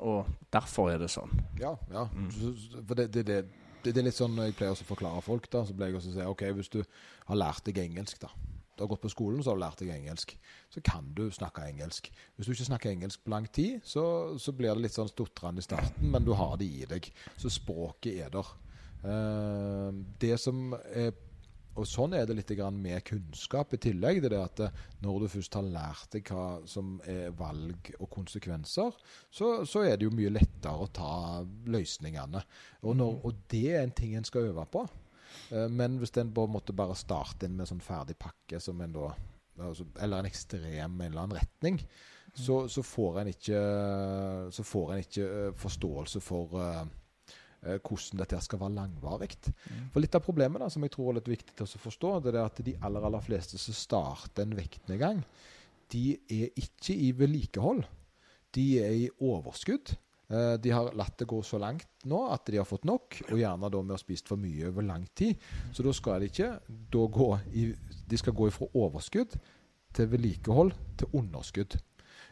Og 0.00 0.28
derfor 0.52 0.90
er 0.94 0.98
det 1.02 1.10
sånn. 1.12 1.32
Ja, 1.60 1.74
ja. 1.92 2.06
Så- 2.36 2.84
For 2.86 2.94
det, 2.98 3.10
det, 3.12 3.24
det, 3.28 3.40
det, 3.84 3.96
er 3.96 4.06
litt 4.06 4.16
sånn 4.16 4.36
jeg 4.40 4.54
pleier 4.56 4.72
også 4.74 4.86
å 4.86 4.92
forklare 4.94 5.20
folk, 5.24 5.48
da, 5.52 5.64
så 5.68 5.74
pleier 5.76 5.92
jeg 5.92 6.00
også 6.00 6.12
å 6.14 6.16
si 6.18 6.28
OK, 6.32 6.46
hvis 6.56 6.72
du 6.72 6.80
har 7.28 7.36
lært 7.36 7.64
deg 7.68 7.78
engelsk, 7.84 8.20
da. 8.22 8.30
Du 8.76 8.84
har 8.86 8.88
gått 8.94 9.02
på 9.04 9.10
skolen, 9.12 9.42
så 9.44 9.50
har 9.52 9.58
du 9.58 9.60
lært 9.60 9.80
deg 9.82 9.90
engelsk. 9.92 10.30
Så 10.72 10.80
kan 10.80 11.10
du 11.12 11.26
snakke 11.36 11.66
engelsk. 11.68 12.06
Hvis 12.36 12.46
du 12.48 12.52
ikke 12.54 12.68
snakker 12.70 12.90
engelsk 12.94 13.20
på 13.26 13.32
lang 13.34 13.44
tid, 13.52 13.82
så, 13.84 14.04
så 14.40 14.54
blir 14.56 14.72
det 14.72 14.86
litt 14.86 14.96
sånn 14.96 15.10
stotrende 15.10 15.60
i 15.60 15.66
starten, 15.66 16.08
men 16.14 16.24
du 16.24 16.32
har 16.32 16.56
det 16.56 16.64
i 16.64 16.86
deg. 16.88 17.10
Så 17.36 17.52
språket 17.52 18.22
er 18.24 18.32
der. 18.32 18.48
Uh, 19.04 19.92
det 20.20 20.32
som 20.40 20.72
er 20.94 21.12
og 21.78 21.86
sånn 21.86 22.16
er 22.18 22.26
det 22.26 22.34
litt 22.34 22.50
grann 22.58 22.78
med 22.82 23.04
kunnskap 23.06 23.74
i 23.76 23.80
tillegg. 23.80 24.20
Det 24.24 24.32
er 24.32 24.42
at 24.42 24.62
eh, 24.66 24.80
når 25.04 25.22
du 25.22 25.28
først 25.36 25.58
har 25.58 25.68
lært 25.70 26.16
deg 26.16 26.32
hva 26.32 26.46
som 26.68 26.96
er 27.08 27.30
valg 27.38 27.92
og 27.98 28.08
konsekvenser, 28.10 28.96
så, 29.30 29.52
så 29.68 29.84
er 29.86 29.96
det 29.96 30.08
jo 30.08 30.14
mye 30.14 30.32
lettere 30.34 30.74
å 30.74 30.90
ta 30.90 31.12
løsningene. 31.70 32.42
Og, 32.82 32.96
når, 32.98 33.20
og 33.22 33.44
det 33.52 33.64
er 33.74 33.84
en 33.84 33.94
ting 33.94 34.16
en 34.18 34.26
skal 34.26 34.50
øve 34.50 34.66
på. 34.72 34.84
Eh, 35.54 35.68
Men 35.70 36.00
hvis 36.02 36.16
en 36.18 36.34
måtte 36.34 36.76
bare 36.76 36.98
starte 36.98 37.46
inn 37.46 37.56
med 37.56 37.68
en 37.68 37.74
sånn 37.76 37.84
ferdig 37.84 38.18
pakke 38.18 38.60
som 38.62 38.80
en 38.82 38.96
da 38.96 39.12
altså, 39.60 39.86
Eller 40.00 40.20
en 40.20 40.30
ekstrem 40.30 41.00
eller 41.00 41.22
annen 41.22 41.38
retning, 41.38 41.80
så, 42.34 42.64
så 42.70 42.82
får 42.86 43.20
en 43.20 43.28
ikke 43.32 43.60
Så 44.54 44.62
får 44.66 44.92
en 44.92 45.04
ikke 45.04 45.28
eh, 45.28 45.54
forståelse 45.58 46.22
for 46.22 46.58
hvordan 47.62 48.18
dette 48.22 48.40
skal 48.40 48.58
være 48.62 48.74
langvarig. 48.74 49.30
For 49.92 50.00
litt 50.00 50.14
av 50.16 50.22
problemet 50.24 50.60
da, 50.62 50.68
som 50.72 50.82
jeg 50.82 50.92
tror 50.94 51.10
er 51.12 51.18
litt 51.20 51.28
viktig 51.28 51.54
til 51.56 51.66
å 51.66 51.80
forstå, 51.84 52.12
det 52.24 52.34
er 52.34 52.44
at 52.44 52.60
de 52.64 52.76
aller, 52.80 53.04
aller 53.04 53.20
fleste 53.24 53.58
som 53.60 53.74
starter 53.76 54.42
en 54.46 54.56
vektnedgang, 54.56 55.24
de 55.90 56.04
er 56.30 56.48
ikke 56.56 56.94
i 56.94 57.10
vedlikehold. 57.18 57.82
De 58.54 58.64
er 58.82 58.94
i 59.04 59.10
overskudd. 59.20 59.92
Eh, 60.30 60.56
De 60.62 60.70
har 60.70 60.92
latt 60.94 61.16
det 61.18 61.26
gå 61.26 61.40
så 61.42 61.58
langt 61.58 61.86
nå 62.06 62.20
at 62.32 62.46
de 62.46 62.56
har 62.56 62.64
fått 62.64 62.84
nok, 62.86 63.20
og 63.30 63.38
gjerne 63.38 63.70
da 63.70 63.82
med 63.82 63.90
å 63.90 63.98
ha 63.98 64.02
spist 64.02 64.28
for 64.30 64.38
mye 64.38 64.68
over 64.70 64.82
lang 64.86 65.04
tid. 65.18 65.36
Så 65.74 65.82
da 65.82 65.92
skal 65.92 66.20
de 66.20 66.30
ikke 66.30 66.60
gå 66.90 67.30
i 67.52 67.74
De 68.08 68.16
skal 68.18 68.32
gå 68.34 68.48
fra 68.50 68.66
overskudd 68.74 69.34
til 69.92 70.06
vedlikehold 70.06 70.72
til 70.98 71.08
underskudd. 71.12 71.76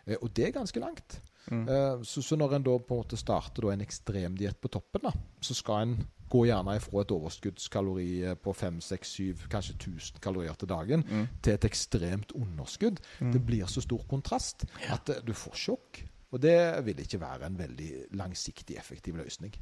Eh, 0.07 0.17
Og 0.23 0.33
det 0.33 0.47
er 0.47 0.53
ganske 0.61 0.81
langt. 0.81 1.21
Eh, 1.51 2.03
Så, 2.05 2.23
så 2.23 2.37
når 2.37 2.55
en 2.59 2.63
da 2.67 2.79
på 2.79 2.95
en 2.95 3.03
måte 3.03 3.17
starter 3.17 3.71
en 3.73 3.81
ekstremdiett 3.81 4.61
på 4.61 4.69
toppen, 4.69 5.01
da, 5.09 5.13
så 5.41 5.55
skal 5.55 5.83
en 5.87 5.95
gå 6.29 6.43
gjerne 6.45 6.75
ifra 6.77 7.01
et 7.01 7.11
overskuddskalori 7.15 8.35
på 8.45 8.53
5-6-7, 8.53 9.47
kanskje 9.49 9.75
1000 9.79 10.21
kalorier 10.21 10.53
til 10.61 10.69
dagen, 10.69 11.05
til 11.43 11.55
et 11.55 11.65
ekstremt 11.65 12.33
underskudd. 12.37 13.01
Det 13.33 13.41
blir 13.47 13.65
så 13.67 13.81
stor 13.81 14.05
kontrast 14.11 14.67
at 14.93 15.09
eh, 15.09 15.23
du 15.25 15.33
får 15.33 15.57
sjokk. 15.57 16.03
Og 16.31 16.43
det 16.45 16.85
vil 16.85 16.99
ikke 17.01 17.21
være 17.23 17.47
en 17.49 17.57
veldig 17.59 17.93
langsiktig, 18.21 18.77
effektiv 18.77 19.17
løsning. 19.17 19.55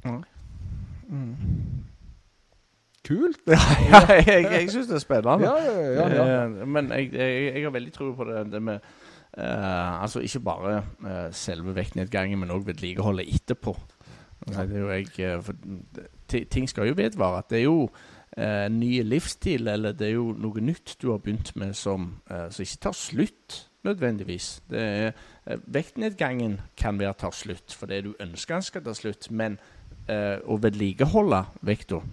Kult! 3.07 3.39
Ja, 3.47 4.01
jeg, 4.19 4.43
jeg 4.51 4.69
syns 4.73 4.89
det 4.89 4.97
er 4.97 5.03
spennende. 5.03 5.47
Ja, 5.47 5.55
ja, 5.63 6.07
ja, 6.11 6.25
ja. 6.27 6.41
Eh, 6.43 6.67
Men 6.67 6.89
jeg, 6.91 7.13
jeg, 7.13 7.53
jeg 7.55 7.63
har 7.63 7.71
veldig 7.71 7.93
tro 7.95 8.09
på 8.17 8.27
det, 8.27 8.41
det 8.51 8.61
med 8.61 8.79
eh, 9.37 10.01
Altså 10.01 10.19
ikke 10.23 10.39
bare 10.39 10.83
uh, 11.03 11.33
selve 11.35 11.75
vektnedgangen, 11.75 12.39
men 12.39 12.51
òg 12.51 12.65
vedlikeholdet 12.67 13.27
etterpå. 13.35 13.75
Ja. 14.47 14.65
det 14.69 14.83
jeg, 15.17 15.43
for, 15.43 15.55
ting 16.29 16.69
skal 16.69 16.87
jo 16.87 16.93
vedvare. 16.97 17.41
Det 17.49 17.57
er 17.57 17.63
jo 17.63 17.89
en 18.37 18.79
ny 18.79 19.01
livsstil, 19.01 19.67
eller 19.67 19.95
det 19.97 20.07
er 20.07 20.13
jo 20.13 20.27
noe 20.37 20.61
nytt 20.61 20.93
du 21.01 21.09
har 21.11 21.17
begynt 21.23 21.55
med 21.57 21.73
som, 21.73 22.21
som 22.29 22.61
ikke 22.63 22.81
tar 22.85 22.93
slutt 22.93 23.55
nødvendigvis. 23.87 24.61
Det 24.69 24.83
er, 24.83 25.11
vektnedgangen 25.65 26.59
kan 26.77 26.99
være 26.99 27.15
tar 27.17 27.33
slutt 27.33 27.73
fordi 27.73 28.01
du 28.05 28.11
ønsker 28.21 28.59
den 28.59 28.67
skal 28.67 28.85
ta 28.85 28.93
slutt, 28.93 29.31
men 29.31 29.57
å 30.07 30.59
vedlikeholde 30.61 31.41
vekta 31.65 32.03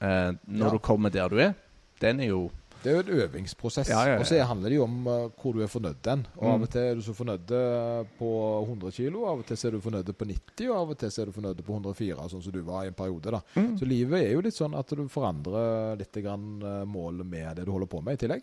når 0.00 0.66
Ja. 0.66 0.72
du 0.74 0.78
kommer 0.82 1.14
der 1.14 1.28
du 1.30 1.38
er, 1.38 1.54
den 2.02 2.20
er 2.20 2.32
jo 2.32 2.50
Det 2.82 2.90
er 2.90 2.94
jo 2.94 3.02
en 3.02 3.20
øvingsprosess. 3.22 3.88
Ja, 3.90 4.00
ja, 4.06 4.12
ja. 4.14 4.18
Og 4.22 4.26
så 4.28 4.38
handler 4.46 4.70
det 4.70 4.76
jo 4.78 4.84
om 4.86 5.06
eh, 5.10 5.24
hvor 5.40 5.56
du 5.56 5.62
er 5.64 5.70
fornøyd 5.72 5.98
den. 6.06 6.26
Og 6.36 6.44
Mm. 6.48 6.52
Av 6.54 6.62
og 6.62 6.70
til 6.70 6.80
er 6.80 6.94
du 6.94 7.02
så 7.02 7.14
fornøyd 7.18 7.50
eh, 7.58 8.04
på 8.18 8.28
100 8.64 8.92
kg, 8.96 9.16
av 9.28 9.42
og 9.42 9.46
til 9.48 9.66
er 9.66 9.74
du 9.76 9.80
fornøyd 9.84 10.12
på 10.16 10.28
90, 10.30 10.68
og 10.70 10.76
av 10.78 10.90
og 10.94 10.98
til 10.98 11.08
er 11.22 11.26
du 11.26 11.32
fornøyd 11.32 11.62
på 11.66 11.74
104, 11.74 12.28
sånn 12.32 12.42
som 12.46 12.52
du 12.54 12.60
var 12.62 12.84
i 12.84 12.92
en 12.92 12.94
periode. 12.94 13.30
da. 13.34 13.40
Mm. 13.58 13.72
Så 13.78 13.88
livet 13.88 14.22
er 14.22 14.32
jo 14.32 14.40
litt 14.46 14.54
sånn 14.56 14.74
at 14.78 14.88
du 14.94 15.04
forandrer 15.08 15.98
litt 15.98 16.20
grann 16.22 16.62
eh, 16.62 16.84
målet 16.88 17.26
med 17.26 17.56
det 17.58 17.66
du 17.66 17.72
holder 17.74 17.90
på 17.90 18.00
med 18.02 18.14
i 18.14 18.22
tillegg. 18.26 18.42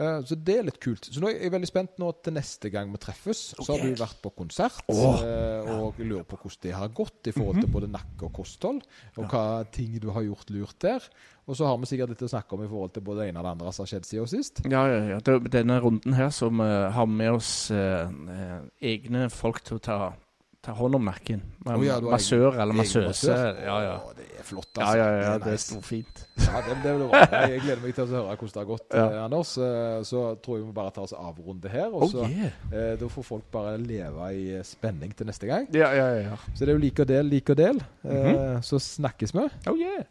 Eh, 0.00 0.20
Så 0.24 0.36
det 0.38 0.56
er 0.58 0.66
litt 0.66 0.78
kult. 0.82 1.08
Så 1.12 1.20
nå 1.22 1.28
er 1.30 1.44
jeg 1.44 1.52
veldig 1.54 1.68
spent 1.68 1.98
nå 2.00 2.10
til 2.24 2.36
neste 2.36 2.70
gang 2.72 2.92
vi 2.92 3.00
treffes. 3.02 3.42
Så 3.58 3.66
har 3.68 3.82
du 3.84 4.00
vært 4.00 4.20
på 4.24 4.32
konsert, 4.36 4.80
oh. 4.92 5.20
eh, 5.20 5.68
og 5.76 6.00
lurer 6.00 6.24
på 6.28 6.38
hvordan 6.40 6.64
det 6.64 6.76
har 6.76 6.94
gått 6.96 7.30
i 7.30 7.34
forhold 7.36 7.60
til 7.62 7.72
både 7.72 7.90
nakke 7.92 8.28
og 8.28 8.32
kosthold, 8.40 8.80
og 9.16 9.28
hva 9.30 9.44
ting 9.72 9.98
du 10.00 10.08
har 10.14 10.24
gjort 10.26 10.52
lurt 10.54 10.78
der. 10.82 11.10
Og 11.50 11.58
så 11.58 11.66
har 11.66 11.78
vi 11.82 11.88
sikkert 11.90 12.14
litt 12.14 12.24
å 12.24 12.30
snakke 12.30 12.56
om 12.56 12.64
i 12.64 12.70
forhold 12.70 12.94
til 12.94 13.04
både 13.04 13.24
det 13.24 13.30
ene 13.30 13.40
og 13.42 13.46
det 13.46 13.52
andre 13.56 13.72
som 13.74 13.84
har 13.84 13.92
skjedd 13.92 14.06
siden 14.06 14.30
sist. 14.30 14.62
Ja, 14.70 14.84
ja, 14.86 15.00
ja. 15.16 15.38
Denne 15.50 15.80
runden 15.82 16.14
her 16.14 16.30
som 16.34 16.62
uh, 16.62 16.90
har 16.94 17.08
med 17.10 17.32
oss 17.40 17.52
egne 17.74 19.26
folk 19.34 19.64
til 19.66 19.80
å 19.80 19.82
ta, 19.82 19.98
ta 20.62 20.72
hånd 20.76 20.94
om 20.94 21.04
nakken. 21.08 21.40
Oh, 21.66 21.80
ja, 21.84 21.94
massør 22.04 22.52
eller 22.60 22.76
massøse. 22.76 23.32
Ja, 23.64 23.76
ja. 23.84 23.94
Å, 24.04 24.10
det 24.16 24.26
er 24.38 24.44
flott, 24.44 24.68
altså. 24.76 24.96
ja, 24.98 25.06
ja, 25.08 25.22
ja, 25.24 25.38
det 25.40 25.52
er 25.54 25.60
storfint. 25.62 26.20
Ja, 26.40 26.60
det, 26.66 26.74
det 26.84 26.92
blir 26.98 27.06
bra. 27.08 27.22
Jeg 27.48 27.62
gleder 27.64 27.80
meg 27.84 27.94
til 27.96 28.04
å 28.04 28.10
høre 28.10 28.36
hvordan 28.36 28.52
det 28.52 28.60
har 28.60 28.68
gått, 28.68 28.86
Ja. 28.96 29.04
eh, 29.06 29.24
Anders. 29.24 29.52
Eh, 29.56 30.02
Så 30.10 30.22
tror 30.44 30.58
jeg 30.58 30.66
vi 30.66 30.72
bare 30.76 30.92
tar 30.96 31.06
oss 31.08 31.14
avrunde 31.16 31.72
her. 31.72 31.88
Og 31.88 32.02
Oh 32.04 32.10
så 32.12 32.26
yeah. 32.28 32.52
eh, 32.72 32.92
Da 33.00 33.08
får 33.08 33.24
folk 33.30 33.48
bare 33.52 33.76
leve 33.80 34.30
i 34.36 34.60
spenning 34.68 35.16
til 35.16 35.26
neste 35.32 35.48
gang. 35.48 35.68
Ja, 35.72 35.92
ja, 35.96 36.08
ja. 36.28 36.36
Så 36.54 36.64
det 36.66 36.74
er 36.74 36.78
jo 36.78 36.84
lik 36.84 37.00
og 37.00 37.08
del, 37.08 37.24
lik 37.32 37.50
og 37.50 37.56
del. 37.60 37.80
Eh, 38.04 38.30
Mhm. 38.30 38.62
Så 38.62 38.78
snakkes 38.84 39.32
vi. 39.36 39.46
Oh 39.70 39.76
yeah. 39.80 40.04